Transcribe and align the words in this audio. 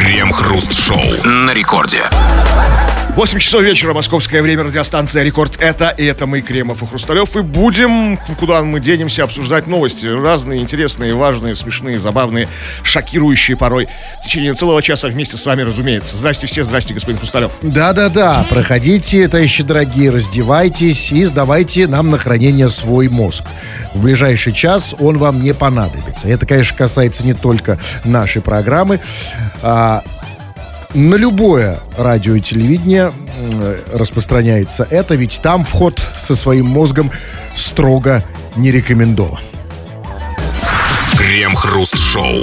Крем-хруст-шоу 0.00 1.26
на 1.26 1.52
рекорде. 1.52 2.00
8 3.16 3.38
часов 3.38 3.62
вечера, 3.62 3.92
московское 3.92 4.40
время, 4.40 4.62
радиостанция 4.62 5.24
«Рекорд». 5.24 5.60
Это, 5.60 5.90
и 5.90 6.04
это 6.04 6.26
мы, 6.26 6.40
Кремов 6.40 6.82
и 6.82 6.86
Хрусталев. 6.86 7.36
И 7.36 7.40
будем, 7.42 8.18
куда 8.38 8.62
мы 8.62 8.80
денемся, 8.80 9.24
обсуждать 9.24 9.66
новости. 9.66 10.06
Разные, 10.06 10.60
интересные, 10.60 11.12
важные, 11.12 11.54
смешные, 11.54 11.98
забавные, 11.98 12.48
шокирующие 12.82 13.56
порой. 13.56 13.88
В 14.20 14.26
течение 14.26 14.54
целого 14.54 14.80
часа 14.80 15.08
вместе 15.08 15.36
с 15.36 15.44
вами, 15.44 15.62
разумеется. 15.62 16.16
Здрасте 16.16 16.46
все, 16.46 16.64
здрасте, 16.64 16.94
господин 16.94 17.18
Хрусталев. 17.18 17.50
Да-да-да, 17.60 18.46
проходите, 18.48 19.28
товарищи 19.28 19.64
дорогие, 19.64 20.10
раздевайтесь 20.10 21.12
и 21.12 21.24
сдавайте 21.24 21.88
нам 21.88 22.10
на 22.10 22.16
хранение 22.16 22.70
свой 22.70 23.08
мозг. 23.08 23.44
В 23.92 24.02
ближайший 24.02 24.52
час 24.52 24.94
он 24.98 25.18
вам 25.18 25.42
не 25.42 25.52
понадобится. 25.52 26.28
Это, 26.28 26.46
конечно, 26.46 26.76
касается 26.76 27.26
не 27.26 27.34
только 27.34 27.78
нашей 28.04 28.40
программы. 28.40 29.00
А, 29.62 29.99
на 30.94 31.14
любое 31.14 31.78
радио 31.96 32.34
и 32.34 32.40
телевидение 32.40 33.12
распространяется 33.92 34.86
это, 34.90 35.14
ведь 35.14 35.40
там 35.42 35.64
вход 35.64 36.00
со 36.16 36.34
своим 36.34 36.66
мозгом 36.66 37.10
строго 37.54 38.24
не 38.56 38.70
рекомендован. 38.70 39.40
Крем-хруст-шоу. 41.16 42.42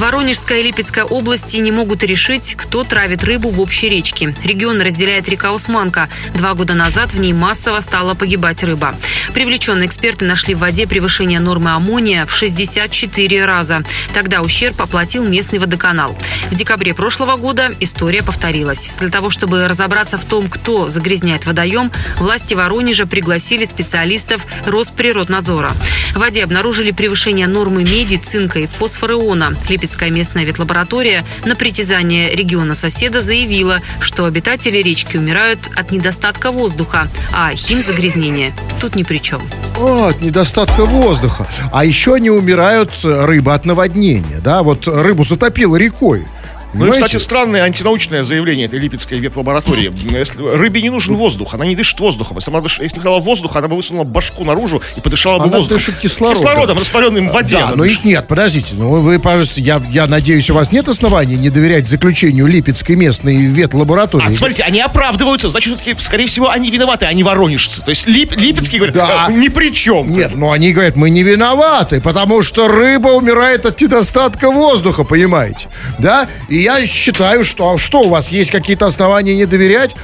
Воронежская 0.00 0.60
и 0.60 0.62
Липецкая 0.62 1.04
области 1.04 1.58
не 1.58 1.70
могут 1.70 2.02
решить, 2.02 2.54
кто 2.56 2.84
травит 2.84 3.22
рыбу 3.22 3.50
в 3.50 3.60
общей 3.60 3.90
речке. 3.90 4.34
Регион 4.42 4.80
разделяет 4.80 5.28
река 5.28 5.52
Усманка. 5.52 6.08
Два 6.34 6.54
года 6.54 6.72
назад 6.72 7.12
в 7.12 7.20
ней 7.20 7.34
массово 7.34 7.80
стала 7.80 8.14
погибать 8.14 8.64
рыба. 8.64 8.96
Привлеченные 9.34 9.86
эксперты 9.86 10.24
нашли 10.24 10.54
в 10.54 10.60
воде 10.60 10.86
превышение 10.86 11.38
нормы 11.38 11.72
аммония 11.72 12.24
в 12.24 12.32
64 12.32 13.44
раза. 13.44 13.82
Тогда 14.14 14.40
ущерб 14.40 14.80
оплатил 14.80 15.22
местный 15.22 15.58
водоканал. 15.58 16.16
В 16.50 16.54
декабре 16.54 16.94
прошлого 16.94 17.36
года 17.36 17.70
история 17.80 18.22
повторилась. 18.22 18.92
Для 19.00 19.10
того, 19.10 19.28
чтобы 19.28 19.68
разобраться 19.68 20.16
в 20.16 20.24
том, 20.24 20.48
кто 20.48 20.88
загрязняет 20.88 21.44
водоем, 21.44 21.92
власти 22.16 22.54
Воронежа 22.54 23.06
пригласили 23.06 23.66
специалистов 23.66 24.46
Росприроднадзора. 24.64 25.72
В 26.14 26.18
воде 26.20 26.42
обнаружили 26.42 26.90
превышение 26.90 27.46
нормы 27.46 27.82
меди, 27.84 28.16
цинка 28.16 28.60
и 28.60 28.66
фосфореона. 28.66 29.54
Липецкая 29.68 29.89
местная 30.10 30.44
ветлаборатория 30.44 31.24
на 31.44 31.56
притязание 31.56 32.34
региона 32.34 32.74
соседа 32.74 33.20
заявила, 33.20 33.80
что 34.00 34.24
обитатели 34.24 34.78
речки 34.78 35.16
умирают 35.16 35.70
от 35.74 35.90
недостатка 35.92 36.52
воздуха, 36.52 37.08
а 37.32 37.54
химзагрязнение 37.54 38.52
тут 38.80 38.94
ни 38.94 39.02
при 39.02 39.18
чем. 39.18 39.42
О, 39.78 40.08
от 40.08 40.20
недостатка 40.20 40.84
воздуха. 40.84 41.46
А 41.72 41.84
еще 41.84 42.14
они 42.14 42.30
умирают 42.30 42.90
рыба 43.02 43.54
от 43.54 43.64
наводнения, 43.64 44.40
да? 44.42 44.62
Вот 44.62 44.86
рыбу 44.86 45.24
затопило 45.24 45.76
рекой. 45.76 46.26
Ну 46.72 46.86
и, 46.86 46.90
кстати, 46.90 47.16
странное 47.16 47.62
антинаучное 47.64 48.22
заявление 48.22 48.66
этой 48.66 48.78
Липецкой 48.78 49.18
ветлаборатории. 49.18 49.92
Если 50.10 50.42
рыбе 50.42 50.82
не 50.82 50.90
нужен 50.90 51.16
воздух, 51.16 51.54
она 51.54 51.64
не 51.66 51.74
дышит 51.74 51.98
воздухом. 52.00 52.36
Если, 52.36 52.50
она 52.50 52.60
дыш... 52.60 52.78
Если 52.80 52.96
не 52.96 53.00
хотела 53.02 53.18
воздуха, 53.18 53.58
она 53.58 53.68
бы 53.68 53.76
высунула 53.76 54.04
башку 54.04 54.44
наружу 54.44 54.80
и 54.96 55.00
подышала 55.00 55.38
бы 55.38 55.44
Она 55.44 55.56
воздухом. 55.56 55.78
дышит 55.78 55.96
кислородом. 55.98 56.42
Кислородом, 56.42 56.78
растворенным 56.78 57.28
в 57.28 57.32
воде. 57.32 57.56
Да, 57.56 57.66
она 57.68 57.76
но 57.76 57.82
дышит. 57.84 57.98
их 58.00 58.04
нет, 58.04 58.28
подождите. 58.28 58.74
Ну, 58.76 59.00
вы, 59.00 59.18
пожалуйста, 59.18 59.60
я, 59.60 59.82
я 59.90 60.06
надеюсь, 60.06 60.48
у 60.50 60.54
вас 60.54 60.70
нет 60.72 60.88
оснований 60.88 61.36
не 61.36 61.50
доверять 61.50 61.86
заключению 61.86 62.46
Липецкой 62.46 62.96
местной 62.96 63.36
ветлаборатории. 63.46 64.26
А, 64.26 64.30
смотрите, 64.30 64.62
они 64.62 64.80
оправдываются, 64.80 65.48
значит, 65.48 65.74
все-таки, 65.80 66.00
скорее 66.00 66.26
всего, 66.26 66.50
они 66.50 66.70
виноваты, 66.70 67.06
они 67.06 67.22
воронежцы. 67.24 67.82
То 67.82 67.90
есть 67.90 68.06
Лип... 68.06 68.32
Липецкий 68.36 68.78
говорит, 68.78 68.94
Да. 68.94 69.26
«Э, 69.28 69.32
ни 69.32 69.48
при 69.48 69.72
чем. 69.72 70.10
Нет, 70.10 70.32
ну 70.34 70.52
они 70.52 70.72
говорят, 70.72 70.96
мы 70.96 71.10
не 71.10 71.22
виноваты, 71.22 72.00
потому 72.00 72.42
что 72.42 72.68
рыба 72.68 73.08
умирает 73.08 73.66
от 73.66 73.80
недостатка 73.80 74.50
воздуха, 74.50 75.04
понимаете? 75.04 75.68
Да? 75.98 76.28
И 76.48 76.59
я 76.60 76.86
считаю, 76.86 77.44
что 77.44 77.72
а 77.72 77.78
что 77.78 78.02
у 78.02 78.08
вас 78.08 78.30
есть 78.30 78.50
какие-то 78.50 78.86
основания 78.86 79.34
не 79.34 79.46
доверять? 79.46 79.94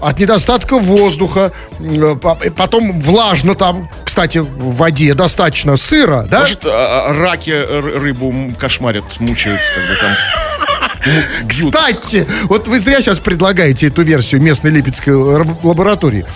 От 0.00 0.18
недостатка 0.18 0.78
воздуха, 0.78 1.52
э, 1.80 2.14
по- 2.20 2.34
потом 2.34 3.00
влажно 3.00 3.54
там, 3.54 3.88
кстати, 4.04 4.38
в 4.38 4.76
воде 4.76 5.14
достаточно 5.14 5.76
сыра, 5.76 6.26
да? 6.30 6.40
Может, 6.40 6.66
а, 6.66 7.06
а, 7.08 7.12
раки 7.14 7.50
рыбу 7.50 8.34
кошмарят, 8.58 9.04
мучают, 9.20 9.58
бы 9.58 9.96
там. 10.00 10.12
Кстати, 11.48 12.26
вот 12.44 12.68
вы 12.68 12.80
зря 12.80 13.00
сейчас 13.00 13.18
предлагаете 13.18 13.86
эту 13.86 14.02
версию 14.02 14.42
местной 14.42 14.70
липецкой 14.70 15.14
лаборатории. 15.14 16.26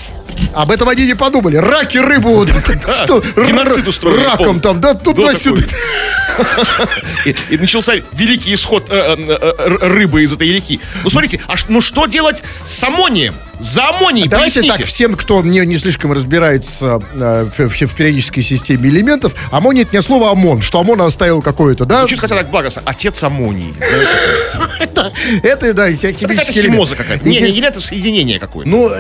Об 0.55 0.71
этом 0.71 0.89
они 0.89 1.07
не 1.07 1.15
подумали. 1.15 1.57
Раки 1.57 1.99
рыбу, 1.99 2.47
что, 3.05 3.21
геноцид 3.37 3.87
устроили, 3.87 4.25
раком 4.25 4.61
там, 4.61 4.81
да, 4.81 4.95
Да, 4.95 5.01
туда-сюда. 5.01 5.63
И, 7.25 7.35
и 7.51 7.59
начался 7.59 7.95
великий 8.13 8.55
исход 8.55 8.87
э, 8.89 9.17
э, 9.19 9.27
э, 9.29 9.77
рыбы 9.89 10.23
из 10.23 10.33
этой 10.33 10.49
реки. 10.49 10.81
Ну, 11.03 11.11
смотрите, 11.11 11.41
а 11.47 11.55
ну 11.69 11.81
что 11.81 12.07
делать 12.07 12.43
с 12.65 12.83
аммонием? 12.83 13.35
За 13.61 13.89
аммонией, 13.91 14.29
Давайте 14.29 14.61
поясните. 14.61 14.79
так, 14.79 14.87
всем, 14.87 15.15
кто 15.17 15.43
не, 15.43 15.61
не 15.67 15.77
слишком 15.77 16.13
разбирается 16.13 17.01
э, 17.15 17.49
в, 17.57 17.69
в- 17.69 17.87
в 17.87 17.95
периодической 17.95 18.43
системе 18.43 18.89
элементов, 18.89 19.35
аммоний 19.51 19.83
это 19.83 19.97
не 19.97 20.03
слово 20.03 20.31
ОМОН, 20.31 20.63
что 20.63 20.81
ОМОН 20.81 21.03
оставил 21.03 21.43
какое-то, 21.43 21.85
да? 21.85 21.99
Звучит 21.99 22.21
хотя 22.21 22.37
так 22.37 22.51
благостно. 22.51 22.83
Отец 22.85 23.23
аммонии. 23.23 23.75
Знаете, 23.79 25.11
Это, 25.43 25.75
да, 25.75 25.91
химический 25.93 26.63
химоза 26.63 26.95
элемент. 26.95 26.99
какая-то. 26.99 27.29
Не, 27.29 27.39
не 27.41 27.61
это 27.61 27.81
соединение 27.81 28.39
какое-то. 28.39 28.69
Ну, 28.71 28.91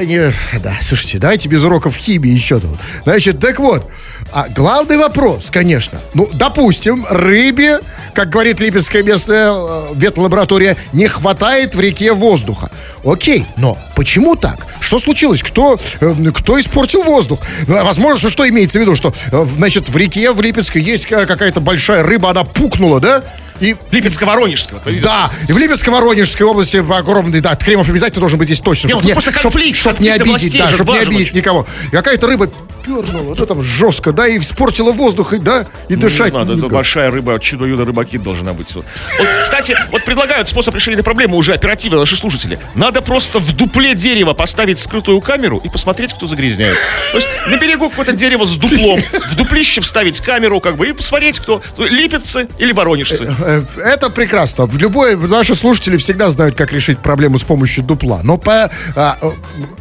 да, 0.63 0.77
слушайте, 0.81 1.19
давайте 1.19 1.49
без 1.49 1.65
уроков 1.65 1.97
химии 1.97 2.31
еще 2.31 2.61
тут. 2.61 2.77
Значит, 3.05 3.41
так 3.41 3.59
вот, 3.59 3.89
а 4.33 4.49
главный 4.49 4.99
вопрос, 4.99 5.51
конечно. 5.51 6.01
Ну, 6.15 6.29
допустим, 6.33 7.07
рыбе, 7.09 7.79
как 8.15 8.31
говорит 8.31 8.61
Липецкая 8.61 9.03
местная 9.03 9.51
э, 9.53 9.83
ветлаборатория, 9.95 10.77
не 10.93 11.07
хватает 11.07 11.75
в 11.75 11.81
реке 11.81 12.13
воздуха. 12.13 12.71
Окей, 13.05 13.47
но 13.57 13.79
почему 13.97 14.37
так? 14.37 14.67
Что 14.81 14.99
случилось? 14.99 15.43
Кто, 15.43 15.79
э, 16.01 16.15
кто 16.35 16.61
испортил 16.61 17.03
воздух? 17.03 17.41
Ну, 17.67 17.85
Возможно, 17.85 18.29
что, 18.31 18.49
имеется 18.49 18.79
в 18.79 18.83
виду, 18.83 18.97
что, 18.97 19.13
э, 19.33 19.47
значит, 19.57 19.89
в 19.89 19.97
реке 19.97 20.33
в 20.33 20.41
Липецкой 20.41 20.83
есть 20.83 21.07
э, 21.11 21.27
какая-то 21.27 21.61
большая 21.61 22.03
рыба, 22.03 22.31
она 22.31 22.45
пукнула, 22.45 23.01
да? 23.01 23.23
И 23.61 23.77
Липецко-Воронежского. 23.91 24.81
да, 25.03 25.31
и 25.47 25.53
в 25.53 25.59
Липецко-Воронежской 25.59 26.47
области, 26.47 26.79
в 26.79 26.91
огромной, 26.93 27.41
да, 27.41 27.55
Кремов 27.57 27.89
обязательно 27.91 28.21
должен 28.21 28.39
быть 28.39 28.49
здесь 28.49 28.61
точно. 28.61 28.87
Не, 28.87 28.93
чтоб 28.93 29.03
ну, 29.03 29.09
тут 29.09 29.23
просто 29.23 29.33
конфликт, 29.33 29.79
чтоб 29.79 30.01
не 30.01 30.09
конфликт 30.09 30.23
обидеть, 30.23 30.43
властей 30.43 30.61
да, 30.61 30.69
чтобы 30.69 30.93
не 30.95 30.99
обидеть 31.01 31.35
никого. 31.35 31.67
И 31.89 31.91
какая-то 31.91 32.27
рыба 32.27 32.51
пернула, 32.83 33.35
да, 33.35 33.47
там 33.47 33.63
жестко, 33.63 34.13
да, 34.13 34.29
и 34.29 34.39
испортила 34.39 34.93
воздух, 34.93 35.33
и, 35.33 35.39
да, 35.39 35.67
и 35.89 35.95
Ну, 35.95 36.01
дышать. 36.01 36.33
Не 36.33 36.39
надо, 36.39 36.55
это 36.55 36.69
большая 36.69 37.11
рыба, 37.11 37.39
чудо-юдо 37.39 37.85
рыбаки 37.85 38.19
должна 38.19 38.53
быть. 38.53 38.75
Вот. 38.75 38.85
Вот, 39.19 39.29
кстати, 39.43 39.77
вот 39.91 40.05
предлагают 40.05 40.49
способ 40.49 40.75
решения 40.75 40.95
этой 40.97 41.05
проблемы 41.05 41.37
уже 41.37 41.53
оперативно 41.55 41.99
наши 41.99 42.17
слушатели. 42.17 42.59
Надо 42.75 43.03
просто 43.03 43.39
в 43.39 43.57
дупле 43.57 43.95
дерева 43.95 44.35
поставить 44.35 44.79
скрытую 44.79 45.21
камеру 45.21 45.61
и 45.63 45.69
посмотреть, 45.69 46.15
кто 46.15 46.27
загрязняет. 46.27 46.79
То 47.13 47.17
есть 47.19 47.29
на 47.47 47.57
берегу 47.57 47.89
какое-то 47.91 48.13
дерево 48.13 48.47
с 48.47 48.57
дуплом, 48.57 49.03
в 49.31 49.37
дуплище 49.37 49.81
вставить 49.81 50.21
камеру, 50.21 50.61
как 50.61 50.77
бы, 50.77 50.89
и 50.89 50.93
посмотреть, 50.93 51.39
кто 51.41 51.63
липеццы 51.79 52.49
или 52.59 52.73
воронежцы. 52.73 53.35
Э, 53.41 53.63
Это 53.85 54.11
прекрасно. 54.11 54.67
В 54.67 54.77
любой 54.79 55.17
наши 55.17 55.55
слушатели 55.55 55.97
всегда 55.97 56.31
знают, 56.31 56.57
как 56.57 56.73
решить 56.73 56.99
проблему 56.99 57.39
с 57.39 57.43
помощью 57.43 57.85
дупла. 57.85 58.21
Но 58.23 58.39
по, 58.39 58.71
а, 58.97 59.19
э, 59.21 59.31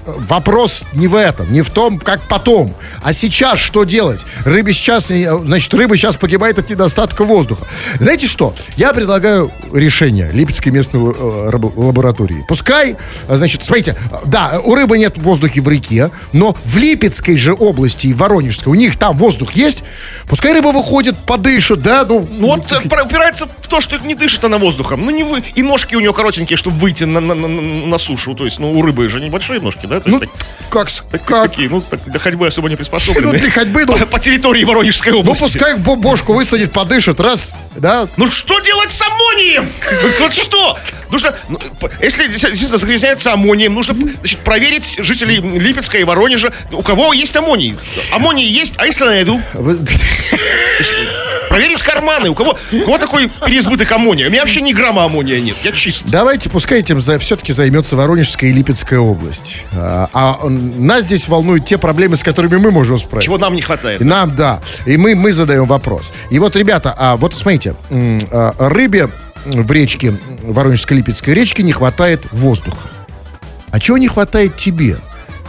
вопрос 0.05 0.85
не 0.93 1.07
в 1.07 1.15
этом, 1.15 1.51
не 1.51 1.61
в 1.61 1.69
том, 1.69 1.99
как 1.99 2.21
потом, 2.27 2.73
а 3.03 3.13
сейчас 3.13 3.59
что 3.59 3.83
делать? 3.83 4.25
Рыбе 4.45 4.73
сейчас, 4.73 5.11
э, 5.11 5.31
значит, 5.45 5.73
рыба 5.73 5.97
сейчас 5.97 6.15
погибает 6.17 6.57
от 6.59 6.69
недостатка 6.69 7.23
воздуха. 7.23 7.65
Знаете 7.99 8.27
что? 8.27 8.53
Я 8.77 8.93
предлагаю 8.93 9.51
решение 9.73 10.29
Липецкой 10.31 10.71
местной 10.71 11.13
э, 11.15 11.49
лаборатории. 11.75 12.43
Пускай, 12.47 12.95
э, 13.27 13.35
значит, 13.35 13.63
смотрите, 13.63 13.95
да, 14.25 14.59
у 14.63 14.75
рыбы 14.75 14.97
нет 14.97 15.17
воздуха 15.17 15.59
в 15.61 15.67
реке, 15.69 16.11
но 16.33 16.55
в 16.65 16.77
Липецкой 16.77 17.37
же 17.37 17.53
области 17.53 18.07
и 18.07 18.13
Воронежской 18.13 18.71
у 18.71 18.75
них 18.75 18.97
там 18.97 19.17
воздух 19.17 19.53
есть. 19.53 19.83
Пускай 20.27 20.53
рыба 20.53 20.67
выходит, 20.71 21.17
подышит, 21.17 21.81
да, 21.81 22.05
ну, 22.07 22.27
Ну 22.31 22.47
вот 22.47 22.67
про- 22.89 23.03
упирается 23.03 23.45
в 23.47 23.67
то, 23.67 23.81
что 23.81 23.97
не 23.99 24.15
дышит 24.15 24.43
она 24.43 24.57
воздухом. 24.57 25.03
Ну 25.05 25.11
не 25.11 25.23
вы. 25.23 25.43
И 25.55 25.63
ножки 25.63 25.95
у 25.95 25.99
нее 25.99 26.13
коротенькие, 26.13 26.57
чтобы 26.57 26.77
выйти 26.77 27.03
на, 27.05 27.19
на, 27.19 27.33
на, 27.35 27.47
на 27.47 27.97
сушу. 27.97 28.35
То 28.35 28.45
есть, 28.45 28.59
ну, 28.59 28.71
у 28.77 28.81
рыбы 28.81 29.07
же 29.09 29.19
небольшие 29.21 29.59
ножки, 29.59 29.85
да? 29.85 29.99
То 29.99 30.07
есть, 30.07 30.07
Ну, 30.07 30.19
так- 30.19 30.29
как, 30.69 30.91
так- 30.91 31.23
как? 31.25 31.57
ну, 31.57 31.81
так, 31.81 32.03
для 32.05 32.19
ходьбы 32.19 32.47
особо 32.47 32.69
не 32.69 32.75
Ну, 32.79 32.85
приспособлены. 32.85 33.37
для 33.37 33.51
ходьбы, 33.51 33.85
ну, 33.85 33.97
по, 33.97 34.05
по 34.05 34.19
территории 34.19 34.63
Воронежской 34.63 35.11
ну, 35.11 35.19
области. 35.19 35.43
пускай 35.43 35.75
бо- 35.75 35.97
бошку 35.97 36.33
высадит, 36.33 36.71
подышит, 36.71 37.19
раз, 37.19 37.53
да. 37.75 38.07
Ну 38.15 38.27
что 38.31 38.59
делать 38.61 38.89
с 38.89 39.01
аммонием? 39.01 39.69
Вот 40.19 40.33
что? 40.33 40.77
Нужно, 41.11 41.35
ну, 41.47 41.59
если 42.01 42.27
действительно 42.27 42.77
загрязняется 42.77 43.33
аммонием, 43.33 43.73
нужно 43.73 43.95
значит, 44.19 44.39
проверить 44.39 44.99
жителей 44.99 45.37
Липецка 45.37 45.97
и 45.97 46.03
Воронежа, 46.03 46.51
у 46.71 46.83
кого 46.83 47.13
есть 47.13 47.35
аммоний. 47.35 47.75
Аммоний 48.11 48.45
есть, 48.45 48.75
а 48.77 48.85
если 48.85 49.05
найду? 49.05 49.41
Проверить 51.49 51.81
карманы, 51.81 52.29
у 52.29 52.35
кого, 52.35 52.57
у 52.71 52.79
кого 52.81 52.97
такой 52.99 53.27
переизбыток 53.27 53.91
аммония? 53.91 54.27
У 54.27 54.29
меня 54.29 54.41
вообще 54.41 54.61
ни 54.61 54.71
грамма 54.71 55.05
аммония 55.05 55.41
нет, 55.41 55.55
я 55.63 55.71
чист. 55.71 56.03
Давайте, 56.05 56.47
пускай 56.47 56.79
этим 56.79 57.01
за, 57.01 57.17
все-таки 57.17 57.53
займется 57.53 57.95
Воронежская 57.95 58.51
и 58.51 58.53
Липецкая 58.53 58.99
область. 58.99 59.63
А, 59.73 60.09
а, 60.13 60.47
нас 60.47 61.05
здесь 61.05 61.27
волнуют 61.27 61.65
те 61.65 61.79
проблемы, 61.79 62.17
с 62.17 62.23
которыми 62.23 62.57
мы 62.57 62.69
можем 62.69 62.99
справиться. 62.99 63.25
Чего 63.25 63.39
нам 63.39 63.55
не 63.55 63.61
хватает? 63.61 63.99
Нам, 64.01 64.35
да. 64.35 64.61
И 64.85 64.95
мы, 64.95 65.15
мы 65.15 65.31
задаем 65.33 65.65
вопрос. 65.65 66.13
И 66.29 66.37
вот, 66.37 66.55
ребята, 66.55 66.93
а 66.95 67.17
вот 67.17 67.33
смотрите, 67.33 67.73
а, 67.89 68.53
рыбе 68.59 69.09
в 69.45 69.71
речке, 69.71 70.13
Воронежско-Липецкой 70.49 71.33
речке 71.33 71.63
не 71.63 71.73
хватает 71.73 72.21
воздуха. 72.31 72.87
А 73.71 73.79
чего 73.79 73.97
не 73.97 74.07
хватает 74.07 74.57
тебе, 74.57 74.97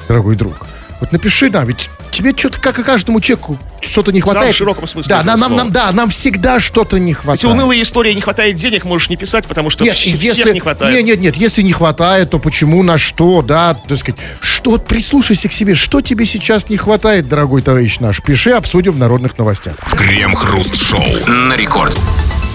дорогой 0.08 0.36
друг? 0.36 0.66
Вот 1.00 1.12
напиши 1.12 1.48
нам, 1.48 1.64
ведь 1.66 1.88
тебе 2.10 2.34
что-то, 2.36 2.60
как 2.60 2.78
и 2.78 2.82
каждому 2.82 3.20
человеку, 3.22 3.58
что-то 3.80 4.12
не 4.12 4.20
хватает. 4.20 4.52
в 4.54 4.58
широком 4.58 4.86
смысле 4.86 5.08
Да, 5.08 5.22
нам, 5.22 5.40
нам, 5.40 5.56
нам- 5.56 5.72
да, 5.72 5.90
нам 5.92 6.10
всегда 6.10 6.60
что-то 6.60 6.98
не 6.98 7.14
хватает. 7.14 7.40
Эти 7.40 7.46
унылые 7.46 7.80
истории 7.80 8.12
не 8.12 8.20
хватает 8.20 8.56
денег, 8.56 8.84
можешь 8.84 9.08
не 9.08 9.16
писать, 9.16 9.46
потому 9.46 9.70
что 9.70 9.84
Нет, 9.84 9.94
вс- 9.94 9.98
всех 10.18 10.22
если, 10.22 10.52
не 10.52 10.60
хватает. 10.60 10.94
Нет, 10.94 11.06
нет, 11.06 11.20
нет, 11.20 11.36
если 11.36 11.62
не 11.62 11.72
хватает, 11.72 12.28
то 12.30 12.38
почему, 12.38 12.82
на 12.82 12.98
что, 12.98 13.40
да, 13.40 13.72
так 13.72 13.96
сказать. 13.96 14.20
Что, 14.40 14.72
вот 14.72 14.86
прислушайся 14.86 15.48
к 15.48 15.52
себе, 15.54 15.74
что 15.74 16.02
тебе 16.02 16.26
сейчас 16.26 16.68
не 16.68 16.76
хватает, 16.76 17.26
дорогой 17.28 17.62
товарищ 17.62 18.00
наш. 18.00 18.20
Пиши, 18.20 18.50
обсудим 18.50 18.92
в 18.92 18.98
народных 18.98 19.38
новостях. 19.38 19.76
Крем-хруст-шоу. 19.96 21.02
На 21.26 21.56
рекорде. 21.56 21.96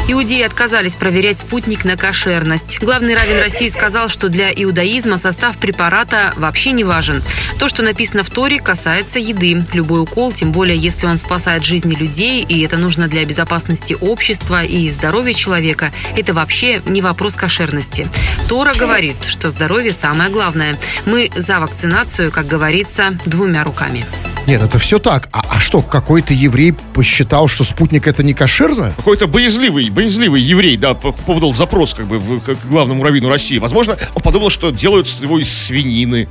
Иудеи 0.07 0.44
отказались 0.44 0.96
проверять 0.96 1.40
спутник 1.40 1.84
на 1.84 1.98
кошерность. 1.98 2.78
Главный 2.80 3.16
раввин 3.16 3.40
России 3.40 3.69
сказал, 3.69 4.07
что 4.10 4.30
для 4.30 4.52
иудаизма 4.52 5.18
состав 5.18 5.57
препарата 5.57 6.31
вообще 6.36 6.74
не 6.74 6.84
важен. 6.84 7.24
То, 7.57 7.68
что 7.68 7.81
написано 7.81 8.24
в 8.24 8.30
Торе, 8.30 8.60
касается 8.60 9.18
еды. 9.18 9.66
Любой 9.74 10.04
укол, 10.04 10.31
тем 10.31 10.52
более 10.52 10.78
если 10.78 11.07
он 11.07 11.18
спасает 11.18 11.66
жизни 11.66 11.96
людей, 11.96 12.44
и 12.44 12.62
это 12.62 12.78
нужно 12.78 13.07
для 13.07 13.25
безопасности 13.25 13.98
общества 14.00 14.63
и 14.63 14.92
здоровья 14.92 15.34
человека, 15.34 15.92
это 16.16 16.36
вообще 16.36 16.84
не 16.86 17.01
вопрос 17.01 17.36
кошерности. 17.36 18.08
Тора 18.48 18.74
говорит, 18.78 19.18
что 19.25 19.50
здоровье 19.50 19.92
самое 19.92 20.30
главное. 20.30 20.78
Мы 21.06 21.31
за 21.36 21.60
вакцинацию, 21.60 22.31
как 22.31 22.46
говорится, 22.46 23.18
двумя 23.25 23.63
руками. 23.63 24.06
Нет, 24.48 24.62
это 24.62 24.78
все 24.78 25.00
так. 25.00 25.28
А, 25.31 25.42
а 25.50 25.60
что, 25.60 25.81
какой-то 25.81 26.34
еврей 26.34 26.74
посчитал, 26.94 27.48
что 27.48 27.63
спутник 27.63 28.08
это 28.08 28.22
не 28.22 28.36
кошерно? 28.36 28.94
Какой-то 28.96 29.25
боязливый, 29.25 29.90
боязливый 29.96 30.42
еврей, 30.42 30.78
да, 30.78 30.94
по- 30.94 31.12
подал 31.12 31.54
запрос 31.54 31.94
как 31.96 32.06
бы 32.08 32.20
в- 32.20 32.40
к 32.42 32.66
главному 32.66 33.04
раввину 33.04 33.30
России. 33.30 33.58
Возможно, 33.58 33.98
он 34.14 34.22
подумал, 34.22 34.50
что 34.52 34.70
делают 34.72 35.08
его 35.22 35.40
из 35.40 35.52
свинины. 35.52 36.28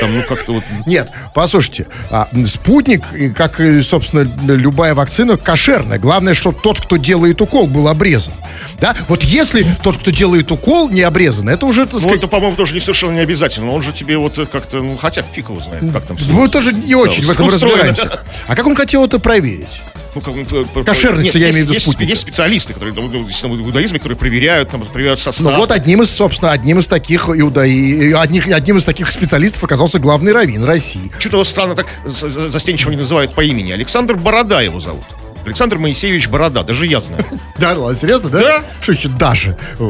Там, 0.00 0.14
ну, 0.14 0.22
как-то 0.22 0.52
вот... 0.52 0.64
Нет, 0.86 1.10
послушайте, 1.34 1.86
а, 2.10 2.28
спутник, 2.46 3.02
как 3.34 3.58
и, 3.58 3.80
собственно, 3.80 4.30
любая 4.46 4.94
вакцина, 4.94 5.38
кошерная. 5.38 5.98
Главное, 5.98 6.34
чтобы 6.34 6.58
тот, 6.62 6.78
кто 6.78 6.98
делает 6.98 7.40
укол, 7.40 7.66
был 7.66 7.88
обрезан. 7.88 8.34
Да? 8.82 8.94
Вот 9.08 9.22
если 9.22 9.64
тот, 9.82 9.96
кто 9.96 10.10
делает 10.10 10.50
укол, 10.52 10.90
не 10.90 11.00
обрезан, 11.00 11.48
это 11.48 11.64
уже, 11.64 11.84
так 11.86 11.94
Ну, 11.94 12.00
сказать, 12.00 12.18
это, 12.18 12.28
по-моему, 12.28 12.54
тоже 12.54 12.74
не 12.74 12.80
совершенно 12.80 13.12
не 13.12 13.20
обязательно. 13.20 13.72
Он 13.72 13.80
же 13.82 13.92
тебе 13.92 14.18
вот 14.18 14.36
э, 14.38 14.44
как-то, 14.44 14.82
ну, 14.82 14.98
хотя 14.98 15.22
фиг 15.22 15.48
его 15.48 15.58
знает, 15.58 15.90
как 15.90 16.04
там 16.04 16.18
мы 16.32 16.48
тоже 16.48 16.74
не 16.74 16.94
очень 16.94 17.24
в 17.24 17.30
этом 17.30 17.48
разбираемся. 17.48 18.20
А 18.46 18.54
как 18.54 18.66
он 18.66 18.76
хотел 18.76 19.06
это 19.06 19.18
проверить? 19.18 19.80
Ну, 20.26 20.64
как, 20.74 20.84
Кошерность, 20.86 21.24
нет, 21.26 21.34
я 21.36 21.46
есть- 21.46 21.52
имею 21.52 21.52
в 21.52 21.56
виду 21.68 21.72
есть, 21.74 21.82
спутника. 21.86 22.10
есть 22.10 22.20
специалисты, 22.22 22.72
которые 22.74 22.94
ну, 22.94 23.08
в 23.08 23.60
иудаизме, 23.60 23.98
которые 23.98 24.16
проверяют, 24.18 24.70
там, 24.70 24.82
проверяют 24.84 25.20
состав. 25.20 25.44
Ну 25.44 25.56
вот 25.56 25.70
одним 25.72 26.02
из, 26.02 26.10
собственно, 26.10 26.52
одним 26.52 26.80
из 26.80 26.88
таких 26.88 27.28
иудаи, 27.28 28.12
одних, 28.12 28.46
одним 28.48 28.78
из 28.78 28.84
таких 28.84 29.10
специалистов 29.10 29.62
оказался 29.64 29.98
главный 29.98 30.32
раввин 30.32 30.64
России. 30.64 31.10
Что-то 31.18 31.36
его 31.36 31.44
странно 31.44 31.74
так 31.74 31.86
за- 32.04 32.28
за- 32.28 32.50
застенчиво 32.50 32.90
не 32.90 32.96
называют 32.96 33.34
по 33.34 33.42
имени. 33.42 33.72
Александр 33.72 34.16
Борода 34.16 34.60
его 34.60 34.80
зовут. 34.80 35.04
Александр 35.46 35.78
Моисеевич 35.78 36.28
Борода, 36.28 36.62
даже 36.62 36.86
я 36.86 37.00
знаю. 37.00 37.24
Да, 37.58 37.72
ладно, 37.78 37.98
серьезно, 37.98 38.28
да? 38.28 38.38
Да. 38.40 38.64
Что 38.82 38.92
еще 38.92 39.08
даже? 39.08 39.56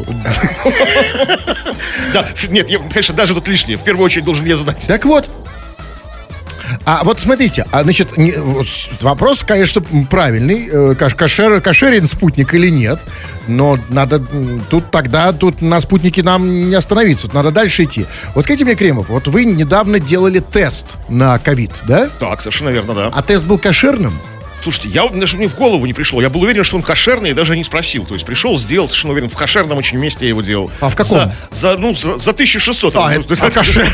Да, 2.13 2.27
нет, 2.49 2.69
конечно, 2.91 3.13
даже 3.15 3.33
тут 3.33 3.47
лишнее. 3.47 3.77
В 3.77 3.81
первую 3.83 4.05
очередь 4.05 4.25
должен 4.25 4.45
я 4.45 4.55
знать. 4.57 4.85
Так 4.87 5.05
вот. 5.05 5.29
А 6.85 7.03
вот 7.03 7.19
смотрите, 7.19 7.65
а, 7.71 7.83
значит, 7.83 8.17
не- 8.17 8.33
вопрос, 9.01 9.43
конечно, 9.43 9.81
правильный. 10.09 10.69
э, 10.71 10.95
каш- 10.95 11.15
Кошер, 11.15 11.61
кошерен 11.61 12.05
спутник 12.07 12.53
или 12.53 12.69
нет. 12.69 12.99
Но 13.47 13.77
надо 13.89 14.21
тут 14.69 14.91
тогда, 14.91 15.31
тут 15.33 15.61
на 15.61 15.79
спутнике 15.79 16.23
нам 16.23 16.69
не 16.69 16.75
остановиться. 16.75 17.25
Тут 17.27 17.33
надо 17.33 17.51
дальше 17.51 17.83
идти. 17.83 18.05
Вот 18.35 18.43
скажите 18.43 18.65
мне, 18.65 18.75
Кремов, 18.75 19.09
вот 19.09 19.27
вы 19.27 19.45
недавно 19.45 19.99
делали 19.99 20.39
тест 20.39 20.85
на 21.09 21.37
ковид, 21.39 21.71
да? 21.87 22.09
Так, 22.19 22.41
совершенно 22.41 22.69
верно, 22.69 22.93
да. 22.93 23.11
А 23.13 23.21
тест 23.21 23.45
был 23.45 23.57
кошерным? 23.57 24.13
Слушайте, 24.61 24.89
я 24.89 25.07
даже 25.07 25.37
мне 25.37 25.47
в 25.47 25.55
голову 25.55 25.85
не 25.85 25.93
пришло. 25.93 26.21
Я 26.21 26.29
был 26.29 26.41
уверен, 26.41 26.63
что 26.63 26.75
он 26.75 26.83
кошерный, 26.83 27.31
и 27.31 27.33
даже 27.33 27.55
не 27.55 27.63
спросил. 27.63 28.05
То 28.05 28.13
есть 28.13 28.25
пришел, 28.25 28.57
сделал, 28.57 28.87
совершенно 28.87 29.13
уверен, 29.13 29.29
в 29.29 29.35
кошерном 29.37 29.77
очень 29.77 29.97
месте 29.97 30.25
я 30.25 30.29
его 30.29 30.41
делал. 30.41 30.69
А 30.81 30.89
в 30.89 30.95
каком? 30.95 31.17
За, 31.19 31.35
за, 31.51 31.77
ну, 31.77 31.93
за, 31.95 32.17
за 32.17 32.31
1600. 32.31 32.95
А, 32.95 33.11
Ну, 33.15 33.21
это- 33.21 33.33
а 33.45 33.49
кошер- 33.49 33.89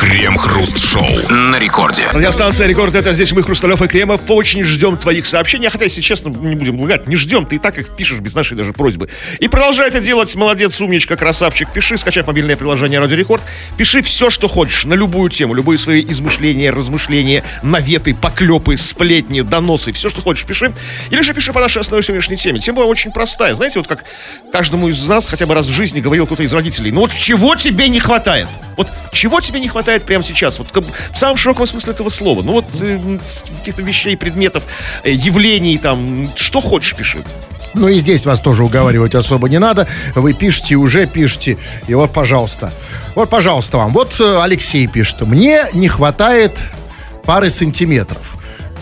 Крем-хруст-шоу. 0.00 1.28
На 1.30 1.58
рекорде. 1.58 2.04
Радиостанция 2.12 2.66
Рекорд, 2.68 2.94
это 2.94 3.12
здесь 3.12 3.32
мы, 3.32 3.42
Хрусталев 3.42 3.80
и 3.82 3.88
Кремов. 3.88 4.20
Очень 4.28 4.62
ждем 4.62 4.96
твоих 4.96 5.26
сообщений. 5.26 5.68
Хотя, 5.68 5.84
если 5.84 6.00
честно, 6.00 6.28
не 6.28 6.54
будем 6.54 6.80
лгать, 6.80 7.06
не 7.06 7.16
ждем. 7.16 7.44
Ты 7.46 7.56
и 7.56 7.58
так 7.58 7.78
их 7.78 7.88
пишешь 7.90 8.20
без 8.20 8.34
нашей 8.34 8.56
даже 8.56 8.72
просьбы. 8.72 9.08
И 9.40 9.48
продолжай 9.48 9.88
это 9.88 10.00
делать. 10.00 10.34
Молодец, 10.36 10.80
умничка, 10.80 11.16
красавчик. 11.16 11.70
Пиши, 11.72 11.96
скачав 11.96 12.26
мобильное 12.26 12.56
приложение 12.56 13.00
Радио 13.00 13.16
Рекорд. 13.16 13.42
Пиши 13.76 14.00
все, 14.02 14.30
что 14.30 14.48
хочешь, 14.48 14.84
на 14.84 14.94
любую 14.94 15.28
тему. 15.30 15.54
Любые 15.54 15.78
свои 15.78 16.04
измышления, 16.04 16.70
размышления, 16.70 17.35
наветы, 17.62 18.14
поклепы, 18.14 18.76
сплетни, 18.76 19.40
доносы. 19.40 19.92
Все, 19.92 20.10
что 20.10 20.22
хочешь, 20.22 20.44
пиши. 20.44 20.72
Или 21.10 21.22
же 21.22 21.34
пиши 21.34 21.52
по 21.52 21.60
нашей 21.60 21.80
основной 21.80 22.02
сегодняшней 22.02 22.36
теме. 22.36 22.60
Тема 22.60 22.80
очень 22.80 23.12
простая. 23.12 23.54
Знаете, 23.54 23.78
вот 23.78 23.88
как 23.88 24.04
каждому 24.52 24.88
из 24.88 25.06
нас 25.06 25.28
хотя 25.28 25.46
бы 25.46 25.54
раз 25.54 25.66
в 25.66 25.72
жизни 25.72 26.00
говорил 26.00 26.26
кто-то 26.26 26.42
из 26.42 26.52
родителей. 26.52 26.92
Ну 26.92 27.00
вот 27.00 27.12
чего 27.12 27.54
тебе 27.56 27.88
не 27.88 28.00
хватает? 28.00 28.48
Вот 28.76 28.88
чего 29.12 29.40
тебе 29.40 29.60
не 29.60 29.68
хватает 29.68 30.02
прямо 30.04 30.22
сейчас? 30.22 30.58
Вот 30.58 30.68
в 30.72 31.16
самом 31.16 31.36
широком 31.36 31.66
смысле 31.66 31.92
этого 31.92 32.08
слова. 32.08 32.42
Ну 32.42 32.52
вот 32.52 32.66
э, 32.82 33.18
каких-то 33.58 33.82
вещей, 33.82 34.16
предметов, 34.16 34.64
э, 35.02 35.12
явлений 35.12 35.78
там. 35.78 36.30
Что 36.36 36.60
хочешь, 36.60 36.94
пиши. 36.94 37.22
Ну 37.76 37.88
и 37.88 37.98
здесь 37.98 38.24
вас 38.24 38.40
тоже 38.40 38.64
уговаривать 38.64 39.14
особо 39.14 39.48
не 39.48 39.58
надо. 39.58 39.86
Вы 40.14 40.32
пишете, 40.32 40.76
уже 40.76 41.06
пишете. 41.06 41.58
И 41.86 41.94
вот, 41.94 42.10
пожалуйста. 42.10 42.72
Вот, 43.14 43.28
пожалуйста, 43.28 43.76
вам. 43.76 43.92
Вот 43.92 44.18
э, 44.18 44.42
Алексей 44.42 44.86
пишет. 44.86 45.20
Мне 45.20 45.64
не 45.74 45.88
хватает 45.88 46.52
пары 47.26 47.50
сантиметров. 47.50 48.34